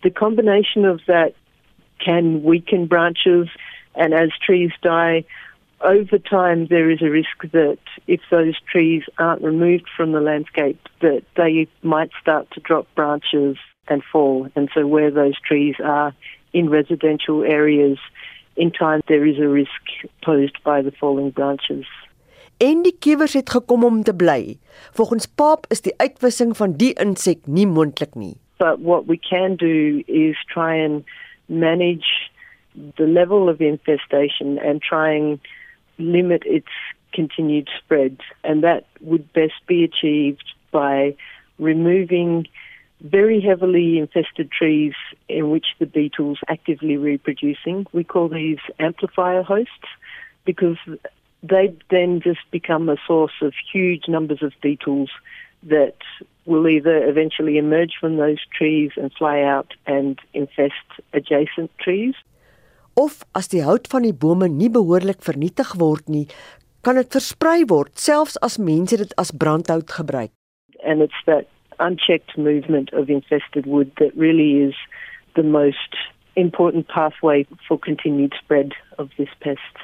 The 0.02 0.10
combination 0.10 0.84
of 0.84 1.00
that 1.06 1.34
can 2.04 2.42
weaken 2.42 2.86
branches 2.86 3.48
and 3.98 4.14
as 4.14 4.30
trees 4.44 4.70
die, 4.82 5.24
over 5.80 6.18
time 6.18 6.66
there 6.68 6.90
is 6.90 7.02
a 7.02 7.10
risk 7.10 7.52
that 7.52 7.78
if 8.06 8.20
those 8.30 8.54
trees 8.70 9.02
aren't 9.18 9.42
removed 9.42 9.88
from 9.96 10.12
the 10.12 10.20
landscape, 10.20 10.80
that 11.00 11.22
they 11.36 11.68
might 11.82 12.10
start 12.20 12.50
to 12.52 12.60
drop 12.60 12.86
branches 12.94 13.56
and 13.88 14.02
fall. 14.10 14.48
And 14.56 14.68
so 14.74 14.86
where 14.86 15.10
those 15.10 15.38
trees 15.40 15.76
are 15.84 16.14
in 16.52 16.70
residential 16.70 17.44
areas, 17.44 17.98
in 18.56 18.70
time 18.70 19.00
there 19.08 19.26
is 19.26 19.38
a 19.38 19.48
risk 19.48 19.82
posed 20.22 20.62
by 20.64 20.82
the 20.82 20.92
falling 20.92 21.30
branches. 21.30 21.86
En 22.58 22.82
die 22.82 22.96
kiewers 22.98 23.36
het 23.38 23.50
gekom 23.50 23.84
om 23.84 24.02
te 24.02 24.14
bly. 24.14 24.56
Volgens 24.92 25.26
Paap 25.26 25.66
is 25.70 25.80
die 25.80 25.94
uitwissing 25.96 26.56
van 26.56 26.72
die 26.74 26.90
insek 26.98 27.46
nie 27.46 27.66
moontlik 27.70 28.16
nie. 28.18 28.34
But 28.58 28.80
what 28.82 29.06
we 29.06 29.16
can 29.16 29.54
do 29.56 30.02
is 30.06 30.34
try 30.50 30.74
and 30.82 31.06
manage 31.46 32.10
the 32.96 33.06
level 33.06 33.48
of 33.48 33.60
infestation 33.60 34.58
and 34.58 34.80
try 34.82 35.12
and 35.12 35.40
limit 35.98 36.42
its 36.46 36.68
continued 37.12 37.68
spread. 37.78 38.18
And 38.44 38.62
that 38.62 38.86
would 39.00 39.32
best 39.32 39.66
be 39.66 39.84
achieved 39.84 40.44
by 40.70 41.16
removing 41.58 42.46
very 43.00 43.40
heavily 43.40 43.98
infested 43.98 44.50
trees 44.50 44.94
in 45.28 45.50
which 45.50 45.66
the 45.78 45.86
beetles 45.86 46.38
actively 46.48 46.96
reproducing. 46.96 47.86
We 47.92 48.04
call 48.04 48.28
these 48.28 48.58
amplifier 48.78 49.42
hosts 49.42 49.72
because 50.44 50.78
they 51.42 51.76
then 51.90 52.20
just 52.20 52.40
become 52.50 52.88
a 52.88 52.96
source 53.06 53.32
of 53.40 53.54
huge 53.72 54.04
numbers 54.08 54.42
of 54.42 54.52
beetles 54.60 55.10
that 55.62 55.96
will 56.44 56.68
either 56.68 57.08
eventually 57.08 57.58
emerge 57.58 57.92
from 58.00 58.16
those 58.16 58.38
trees 58.56 58.92
and 58.96 59.12
fly 59.12 59.42
out 59.42 59.74
and 59.86 60.18
infest 60.32 60.74
adjacent 61.12 61.70
trees. 61.78 62.14
Of 62.98 63.20
as 63.38 63.46
die 63.52 63.60
hout 63.62 63.86
van 63.92 64.02
die 64.02 64.14
bome 64.24 64.48
nie 64.50 64.68
behoorlik 64.74 65.20
vernietig 65.22 65.68
word 65.78 66.08
nie, 66.10 66.24
kan 66.82 66.98
dit 66.98 67.12
versprei 67.14 67.60
word 67.70 67.94
selfs 67.94 68.34
as 68.42 68.56
mense 68.58 68.98
dit 68.98 69.12
as 69.22 69.30
brandhout 69.30 69.92
gebruik. 69.94 70.32
And 70.82 71.04
it's 71.06 71.20
that 71.30 71.46
unchecked 71.78 72.34
movement 72.34 72.90
of 72.92 73.06
infested 73.06 73.70
wood 73.70 73.92
that 74.02 74.18
really 74.18 74.66
is 74.66 74.74
the 75.38 75.46
most 75.46 75.94
important 76.34 76.88
pathway 76.88 77.46
for 77.68 77.78
continued 77.78 78.34
spread 78.42 78.74
of 78.98 79.14
this 79.16 79.30
pest. 79.46 79.78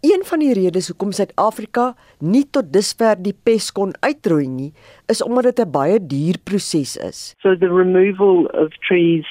Een 0.00 0.24
van 0.24 0.40
die 0.40 0.54
redes 0.56 0.88
hoekom 0.88 1.12
Suid-Afrika 1.12 1.90
nie 2.24 2.44
tot 2.56 2.72
dusver 2.72 3.20
die 3.20 3.36
pes 3.36 3.68
kon 3.68 3.92
uitroei 4.00 4.46
nie, 4.48 4.72
is 5.12 5.20
omdat 5.20 5.52
dit 5.52 5.60
'n 5.66 5.70
baie 5.70 5.98
duur 6.00 6.40
proses 6.44 6.96
is. 6.96 7.34
So 7.44 7.56
the 7.56 7.68
removal 7.68 8.48
of 8.56 8.72
trees 8.88 9.28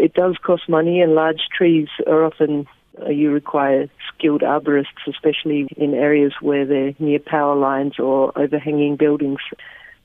it 0.00 0.14
does 0.14 0.36
cost 0.42 0.68
money 0.68 1.00
and 1.00 1.14
large 1.14 1.42
trees 1.56 1.88
are 2.06 2.24
often 2.24 2.66
uh, 3.00 3.10
you 3.10 3.30
require 3.30 3.88
skilled 4.08 4.40
arborists 4.40 5.06
especially 5.06 5.68
in 5.76 5.94
areas 5.94 6.32
where 6.40 6.64
they're 6.64 6.94
near 6.98 7.18
power 7.18 7.54
lines 7.54 7.98
or 7.98 8.36
overhanging 8.36 8.96
buildings. 8.96 9.40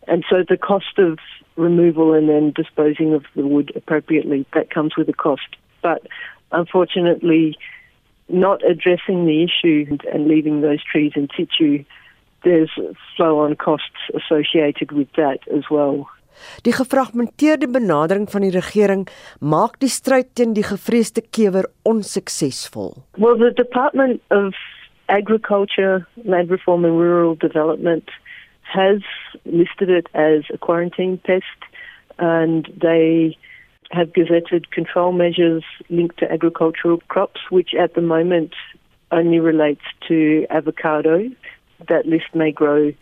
And 0.08 0.24
so 0.30 0.44
the 0.48 0.58
cost 0.58 1.00
of 1.00 1.18
removal 1.56 2.14
and 2.14 2.30
then 2.30 2.52
disposing 2.52 3.14
of 3.14 3.24
the 3.36 3.48
wood 3.48 3.72
appropriately, 3.76 4.46
that 4.54 4.70
comes 4.70 4.96
with 4.98 5.10
a 5.10 5.14
cost. 5.14 5.56
But 5.82 6.06
unfortunately, 6.52 7.58
not 8.28 8.64
addressing 8.64 9.26
the 9.26 9.44
issue 9.44 9.98
and 10.12 10.28
leaving 10.28 10.62
those 10.62 10.84
trees 10.84 11.14
in 11.16 11.30
situ, 11.36 11.86
there's 12.44 12.72
flow 13.16 13.40
on 13.40 13.56
costs 13.56 14.12
associated 14.14 14.92
with 14.92 15.12
that 15.14 15.40
as 15.56 15.64
well. 15.72 16.10
Die 16.62 16.74
gefragmenteerde 16.74 17.68
benadering 17.68 18.30
van 18.32 18.42
die 18.42 18.54
regering 18.56 19.08
maak 19.40 19.80
die 19.80 19.90
stryd 19.90 20.34
teen 20.36 20.54
die 20.54 20.66
gevreesde 20.66 21.22
kewer 21.22 21.70
onsuksesvol. 21.84 22.96
Well, 23.18 23.38
the 23.38 23.52
Department 23.54 24.22
of 24.30 24.54
Agriculture, 25.08 26.08
Land 26.24 26.50
Reform 26.50 26.86
and 26.86 26.98
Rural 26.98 27.36
Development 27.36 28.10
has 28.62 29.02
listed 29.46 29.90
it 29.90 30.08
as 30.14 30.44
a 30.54 30.58
quarantine 30.58 31.20
pest 31.24 31.46
and 32.18 32.68
they 32.82 33.38
have 33.92 34.14
gazetted 34.14 34.72
control 34.72 35.12
measures 35.12 35.64
linked 35.90 36.18
to 36.20 36.32
agricultural 36.32 36.98
crops, 37.08 37.42
which 37.50 37.74
at 37.80 37.94
the 37.94 38.02
moment 38.02 38.54
only 39.12 39.40
relates 39.40 39.84
to 40.08 40.46
avocado. 40.50 41.30
That 41.88 42.06
list 42.06 42.34
may 42.34 42.52
grow 42.52 42.94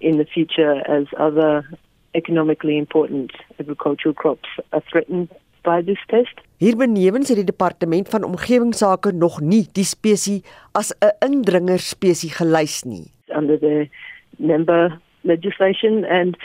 in 0.00 0.18
the 0.18 0.24
future 0.24 0.82
as 0.88 1.06
other 1.16 1.68
economically 2.14 2.76
important 2.76 3.32
agricultural 3.58 4.14
crops 4.14 4.48
are 4.72 4.82
threatened 4.90 5.28
by 5.62 5.82
this 5.82 5.98
pest. 6.08 6.40
Hier 6.58 6.76
benewens 6.76 7.28
het 7.28 7.38
die 7.38 7.46
departement 7.46 8.08
van 8.08 8.24
omgewingsake 8.24 9.12
nog 9.12 9.40
nie 9.40 9.66
die 9.72 9.84
spesies 9.84 10.42
as 10.72 10.92
'n 10.98 11.14
indringer 11.26 11.78
spesies 11.78 12.36
gelys 12.36 12.82
nie. 12.82 13.10
Under 13.34 13.58
the 13.58 13.88
member 14.36 15.00
legislation 15.20 16.04
and 16.04 16.36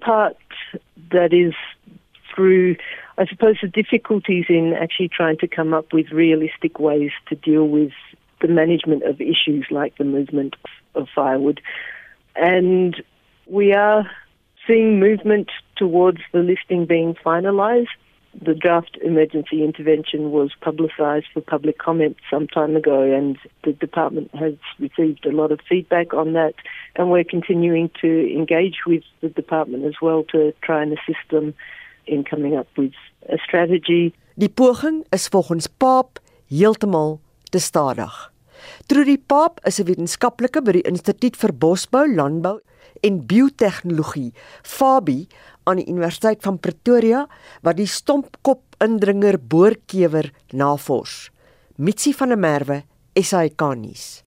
part 0.00 0.36
that 1.10 1.32
is 1.32 1.54
through 2.34 2.76
I 3.16 3.26
suppose 3.26 3.56
the 3.60 3.68
difficulties 3.68 4.46
in 4.48 4.74
actually 4.74 5.08
trying 5.08 5.38
to 5.38 5.46
come 5.46 5.72
up 5.72 5.92
with 5.92 6.10
realistic 6.10 6.80
ways 6.80 7.12
to 7.28 7.36
deal 7.36 7.68
with 7.68 7.92
the 8.40 8.48
management 8.48 9.04
of 9.04 9.20
issues 9.20 9.66
like 9.70 9.96
the 9.98 10.04
movement 10.04 10.56
of 10.94 11.08
firewood. 11.14 11.60
And 12.34 13.00
we 13.46 13.72
are 13.72 14.10
seeing 14.66 14.98
movement 14.98 15.50
towards 15.76 16.18
the 16.32 16.40
listing 16.40 16.86
being 16.86 17.14
finalized. 17.24 17.88
The 18.42 18.54
draft 18.54 18.98
emergency 19.02 19.62
intervention 19.62 20.32
was 20.32 20.50
publicized 20.60 21.26
for 21.32 21.40
public 21.40 21.78
comment 21.78 22.16
some 22.28 22.48
time 22.48 22.74
ago, 22.74 23.02
and 23.02 23.38
the 23.62 23.72
department 23.72 24.34
has 24.34 24.54
received 24.80 25.24
a 25.24 25.30
lot 25.30 25.52
of 25.52 25.60
feedback 25.68 26.12
on 26.12 26.32
that. 26.32 26.54
And 26.96 27.10
we're 27.10 27.24
continuing 27.24 27.90
to 28.00 28.34
engage 28.34 28.78
with 28.86 29.04
the 29.20 29.28
department 29.28 29.84
as 29.84 29.94
well 30.02 30.24
to 30.32 30.52
try 30.62 30.82
and 30.82 30.92
assist 30.92 31.30
them 31.30 31.54
in 32.06 32.24
coming 32.24 32.56
up 32.56 32.66
with 32.76 32.92
a 33.28 33.38
strategy. 33.38 34.12
Die 34.36 34.48
poging 34.48 35.04
is 35.12 35.28
volgens 35.28 35.68
Paap 35.68 36.18
heeltemal 36.48 37.20
te 37.50 37.58
stadig. 37.58 38.33
Trudy 38.86 39.18
Paap 39.18 39.60
is 39.66 39.80
'n 39.80 39.86
wetenskaplike 39.86 40.62
by 40.62 40.72
die 40.72 40.88
Instituut 40.88 41.36
vir 41.36 41.52
Bosbou, 41.52 42.06
Landbou 42.06 42.60
en 43.02 43.26
Biotehnologie, 43.26 44.32
FABI, 44.62 45.26
aan 45.64 45.76
die 45.76 45.88
Universiteit 45.88 46.42
van 46.42 46.58
Pretoria 46.58 47.26
wat 47.62 47.76
die 47.76 47.86
stompkop 47.86 48.76
indringer 48.78 49.38
boorkewer 49.38 50.30
navors. 50.52 51.30
Mitsi 51.76 52.12
van 52.12 52.28
der 52.28 52.38
Merwe, 52.38 52.82
SAK 53.14 53.60
nuus. 53.76 54.23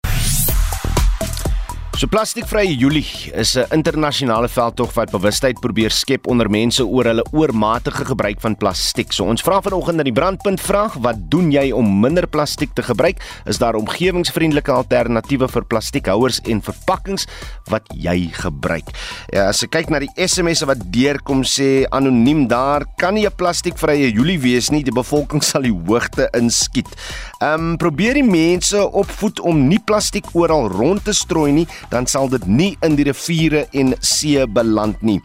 So 1.96 2.10
plastiekvrye 2.12 2.76
Julie 2.76 3.08
is 3.40 3.56
'n 3.56 3.72
internasionale 3.72 4.50
veldtog 4.50 4.92
wat 4.94 5.12
bewustheid 5.12 5.60
probeer 5.60 5.92
skep 5.92 6.28
onder 6.28 6.50
mense 6.50 6.86
oor 6.86 7.06
hulle 7.06 7.24
oormatige 7.32 8.06
gebruik 8.06 8.42
van 8.42 8.58
plastiek. 8.58 9.14
So 9.14 9.24
ons 9.24 9.42
vra 9.42 9.62
vanoggend 9.62 9.98
aan 9.98 10.04
die 10.04 10.12
brandpunt 10.12 10.62
vraag, 10.62 10.94
wat 11.00 11.16
doen 11.30 11.52
jy 11.52 11.72
om 11.72 12.00
minder 12.00 12.28
plastiek 12.28 12.74
te 12.74 12.84
gebruik? 12.84 13.24
Is 13.46 13.58
daar 13.58 13.76
omgewingsvriendelike 13.76 14.72
alternatiewe 14.72 15.48
vir 15.48 15.66
plastiekhouers 15.66 16.42
en 16.44 16.62
verpakkings 16.62 17.28
wat 17.70 17.84
jy 17.94 18.28
gebruik? 18.32 18.92
Ja, 19.32 19.48
as 19.48 19.64
ek 19.64 19.72
kyk 19.72 19.90
na 19.90 20.00
die 20.00 20.12
SMS'e 20.28 20.66
wat 20.66 20.92
deurkom 20.92 21.44
sê 21.44 21.86
anoniem 21.92 22.48
daar 22.48 22.84
kan 22.98 23.14
nie 23.14 23.26
'n 23.26 23.32
plastiekvrye 23.36 24.12
Julie 24.12 24.40
wees 24.40 24.70
nie, 24.70 24.84
die 24.84 24.92
bevolking 24.92 25.42
sal 25.42 25.62
die 25.62 25.72
hoogte 25.88 26.28
inskiet. 26.34 26.92
Ehm 27.40 27.72
um, 27.72 27.78
probeer 27.78 28.14
die 28.14 28.24
mense 28.24 28.92
opvoed 28.92 29.40
om 29.40 29.68
nie 29.68 29.80
plastiek 29.80 30.26
oral 30.34 30.68
rond 30.68 31.04
te 31.06 31.14
strooi 31.14 31.52
nie 31.52 31.68
dan 31.90 32.08
sal 32.08 32.30
dit 32.30 32.46
nie 32.48 32.72
in 32.86 32.96
die 32.96 33.06
riviere 33.08 33.66
en 33.74 33.94
see 34.00 34.46
beland 34.48 35.02
nie. 35.02 35.20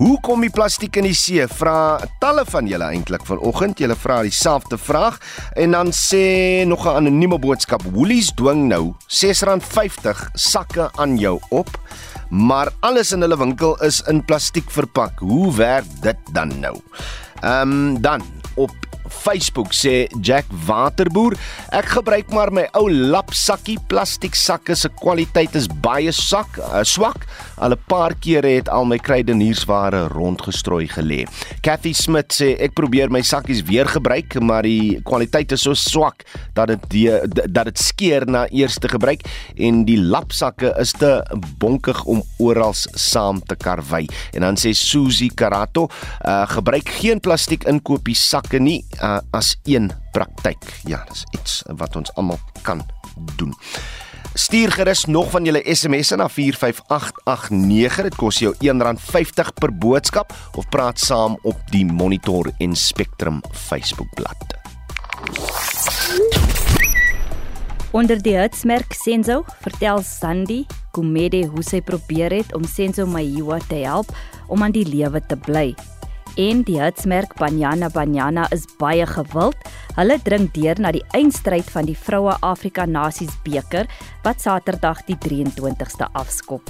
Hoe 0.00 0.16
kom 0.24 0.40
die 0.40 0.52
plastiek 0.52 0.96
in 0.96 1.04
die 1.10 1.16
see? 1.16 1.44
Vra 1.44 2.00
talle 2.22 2.46
van 2.48 2.68
julle 2.70 2.88
eintlik 2.88 3.26
vanoggend. 3.28 3.82
Julle 3.82 3.96
vra 4.00 4.22
dieselfde 4.24 4.78
vraag 4.80 5.18
en 5.60 5.76
dan 5.76 5.92
sê 5.92 6.64
nog 6.66 6.86
'n 6.86 6.96
anonieme 7.02 7.38
boodskap: 7.38 7.82
Woolies 7.82 8.32
dwing 8.34 8.68
nou 8.68 8.94
R6.50 9.08 10.30
sakke 10.34 10.90
aan 10.96 11.18
jou 11.18 11.38
op, 11.50 11.68
maar 12.30 12.72
alles 12.80 13.12
in 13.12 13.20
hulle 13.20 13.36
winkel 13.36 13.76
is 13.82 14.02
in 14.08 14.24
plastiek 14.24 14.70
verpak. 14.70 15.18
Hoe 15.18 15.54
werk 15.54 15.86
dit 16.00 16.18
dan 16.32 16.60
nou? 16.60 16.76
Ehm 17.40 17.72
um, 17.72 18.00
dan 18.00 18.22
op 18.54 18.70
Facebook 19.10 19.74
sê 19.76 20.08
Jack 20.22 20.48
Waterboer, 20.66 21.36
ek 21.76 21.92
gebruik 21.96 22.30
maar 22.34 22.52
my 22.54 22.66
ou 22.78 22.86
lapsakkie 22.88 23.78
plastiek 23.90 24.36
sakke 24.38 24.76
se 24.78 24.90
kwaliteit 25.00 25.54
is 25.58 25.68
baie 25.82 26.12
sak, 26.14 26.58
uh, 26.58 26.82
swak. 26.86 27.26
Al 27.58 27.74
'n 27.74 27.82
paar 27.86 28.14
kere 28.14 28.56
het 28.56 28.68
al 28.68 28.84
my 28.84 28.98
kruideniersware 28.98 30.08
rondgestrooi 30.08 30.88
gelê. 30.88 31.26
Kathy 31.62 31.92
Smith 31.92 32.32
sê 32.32 32.56
ek 32.60 32.74
probeer 32.74 33.10
my 33.10 33.22
sakkies 33.22 33.62
weer 33.62 33.86
gebruik, 33.86 34.40
maar 34.40 34.62
die 34.62 35.00
kwaliteit 35.04 35.52
is 35.52 35.62
so 35.62 35.74
swak 35.74 36.24
dat 36.54 36.68
dit 36.68 37.52
dat 37.52 37.64
dit 37.64 37.78
skeer 37.78 38.26
na 38.26 38.46
eerste 38.48 38.88
gebruik 38.88 39.22
en 39.56 39.84
die 39.84 39.98
lapsakke 39.98 40.74
is 40.80 40.92
te 40.92 41.22
bonkig 41.58 42.04
om 42.04 42.22
oral 42.38 42.74
saam 42.74 43.40
te 43.40 43.56
karwei. 43.56 44.06
En 44.32 44.40
dan 44.40 44.56
sê 44.56 44.72
Susie 44.76 45.30
Karato, 45.34 45.88
uh, 46.24 46.46
gebruik 46.50 46.88
geen 47.00 47.20
plastiek 47.20 47.64
inkopies 47.70 48.22
sakke 48.28 48.60
nie 48.62 48.84
uh, 49.02 49.18
as 49.30 49.56
een 49.64 49.90
praktyk. 50.12 50.62
Ja, 50.84 51.04
dis 51.08 51.24
iets 51.36 51.62
wat 51.76 51.96
ons 51.96 52.12
almal 52.14 52.38
kan 52.62 52.82
doen. 53.36 53.54
Stuur 54.34 54.70
gerus 54.72 55.04
nog 55.04 55.30
van 55.30 55.44
julle 55.44 55.62
SMS'e 55.64 56.16
na 56.16 56.28
45889. 56.28 58.02
Dit 58.02 58.14
kos 58.14 58.38
jou 58.38 58.54
R1.50 58.62 59.50
per 59.58 59.72
boodskap 59.74 60.32
of 60.54 60.68
praat 60.70 60.98
saam 61.02 61.38
op 61.42 61.58
die 61.74 61.84
Monitor 61.84 62.52
en 62.58 62.76
Spectrum 62.76 63.42
Facebookblad. 63.50 64.58
Onder 67.90 68.22
die 68.22 68.36
hitsmerk 68.38 68.92
Senzo 68.94 69.42
vertel 69.60 70.02
Sandy 70.06 70.64
Kumede 70.94 71.42
hoe 71.50 71.62
sy 71.66 71.80
probeer 71.82 72.30
het 72.30 72.54
om 72.54 72.62
Senzo 72.64 73.06
Mayiwa 73.06 73.58
te 73.66 73.82
help 73.82 74.14
om 74.46 74.62
aan 74.62 74.74
die 74.74 74.86
lewe 74.86 75.18
te 75.26 75.36
bly 75.36 75.72
en 76.40 76.62
die 76.64 76.78
hitsmerk 76.80 77.34
Banyana 77.40 77.90
Banyana 77.92 78.46
is 78.54 78.64
baie 78.80 79.04
gewild. 79.06 79.56
Hulle 79.98 80.16
dring 80.24 80.48
deur 80.54 80.80
na 80.80 80.92
die 80.96 81.04
eindstryd 81.16 81.68
van 81.74 81.88
die 81.90 81.96
Vroue 81.98 82.36
Afrika 82.46 82.86
Nasies 82.88 83.34
beker 83.44 83.90
wat 84.24 84.40
Saterdag 84.40 85.04
die 85.10 85.18
23ste 85.20 86.08
afskop. 86.16 86.64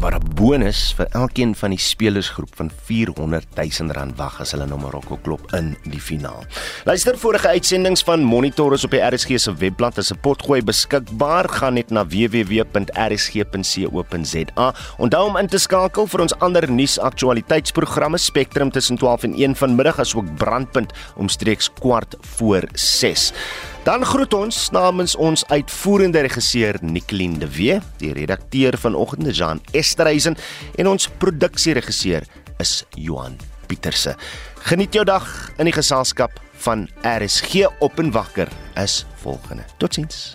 Waar 0.00 0.14
'n 0.14 0.34
bonus 0.34 0.94
vir 0.96 1.06
elkeen 1.10 1.54
van 1.54 1.70
die 1.70 1.78
spelersgroep 1.78 2.56
van 2.56 2.70
400 2.84 3.46
000 3.54 3.92
rand 3.92 4.16
wag 4.16 4.40
as 4.40 4.50
hulle 4.52 4.66
na 4.66 4.76
Marokko 4.76 5.16
klop 5.22 5.52
in 5.52 5.76
die 5.84 6.00
finaal. 6.00 6.44
Luister 6.84 7.18
vorige 7.18 7.48
uitsendings 7.48 8.02
van 8.02 8.22
Monitor 8.22 8.72
is 8.72 8.84
op 8.84 8.90
die 8.90 9.00
RSG 9.00 9.38
se 9.38 9.54
webblad 9.54 9.98
as 9.98 10.10
'n 10.12 10.20
potgooi 10.20 10.62
beskikbaar. 10.62 11.48
Gaan 11.48 11.74
net 11.74 11.90
na 11.90 12.06
www.rsg.co.za. 12.06 12.74
Onthou 14.98 15.28
om 15.28 15.36
in 15.36 15.46
te 15.46 15.58
skakel 15.58 16.06
vir 16.06 16.20
ons 16.20 16.38
ander 16.38 16.70
nuus 16.70 16.98
aktualiteitsprogramme 16.98 18.18
Spectrum 18.18 18.70
tussen 18.70 18.96
12 18.96 19.22
en 19.22 19.34
1 19.34 19.56
vanmiddag 19.56 19.98
asook 19.98 20.34
Brandpunt 20.34 20.92
omstreeks 21.16 21.72
kwart 21.72 22.16
voor 22.20 22.62
6. 22.72 23.32
Dan 23.88 24.04
groet 24.04 24.34
ons 24.36 24.56
namens 24.70 25.14
ons 25.16 25.42
uitvoerende 25.48 26.20
regisseur 26.20 26.76
Nicoline 26.84 27.38
de 27.40 27.46
Wee, 27.48 27.78
die 27.96 28.10
redakteur 28.12 28.76
vanoggend 28.76 29.30
Jean 29.32 29.62
Esterhuizen 29.72 30.36
en 30.76 30.90
ons 30.90 31.06
produksieregisseur 31.22 32.26
is 32.60 32.72
Johan 33.00 33.38
Pieterse. 33.70 34.12
Geniet 34.68 34.98
jou 34.98 35.06
dag 35.08 35.24
in 35.56 35.70
die 35.70 35.72
geselskap 35.72 36.36
van 36.66 36.84
RSG 37.00 37.64
op 37.80 37.96
en 38.04 38.12
wakker 38.12 38.52
is 38.76 39.06
volgende. 39.24 39.64
Totsiens. 39.80 40.34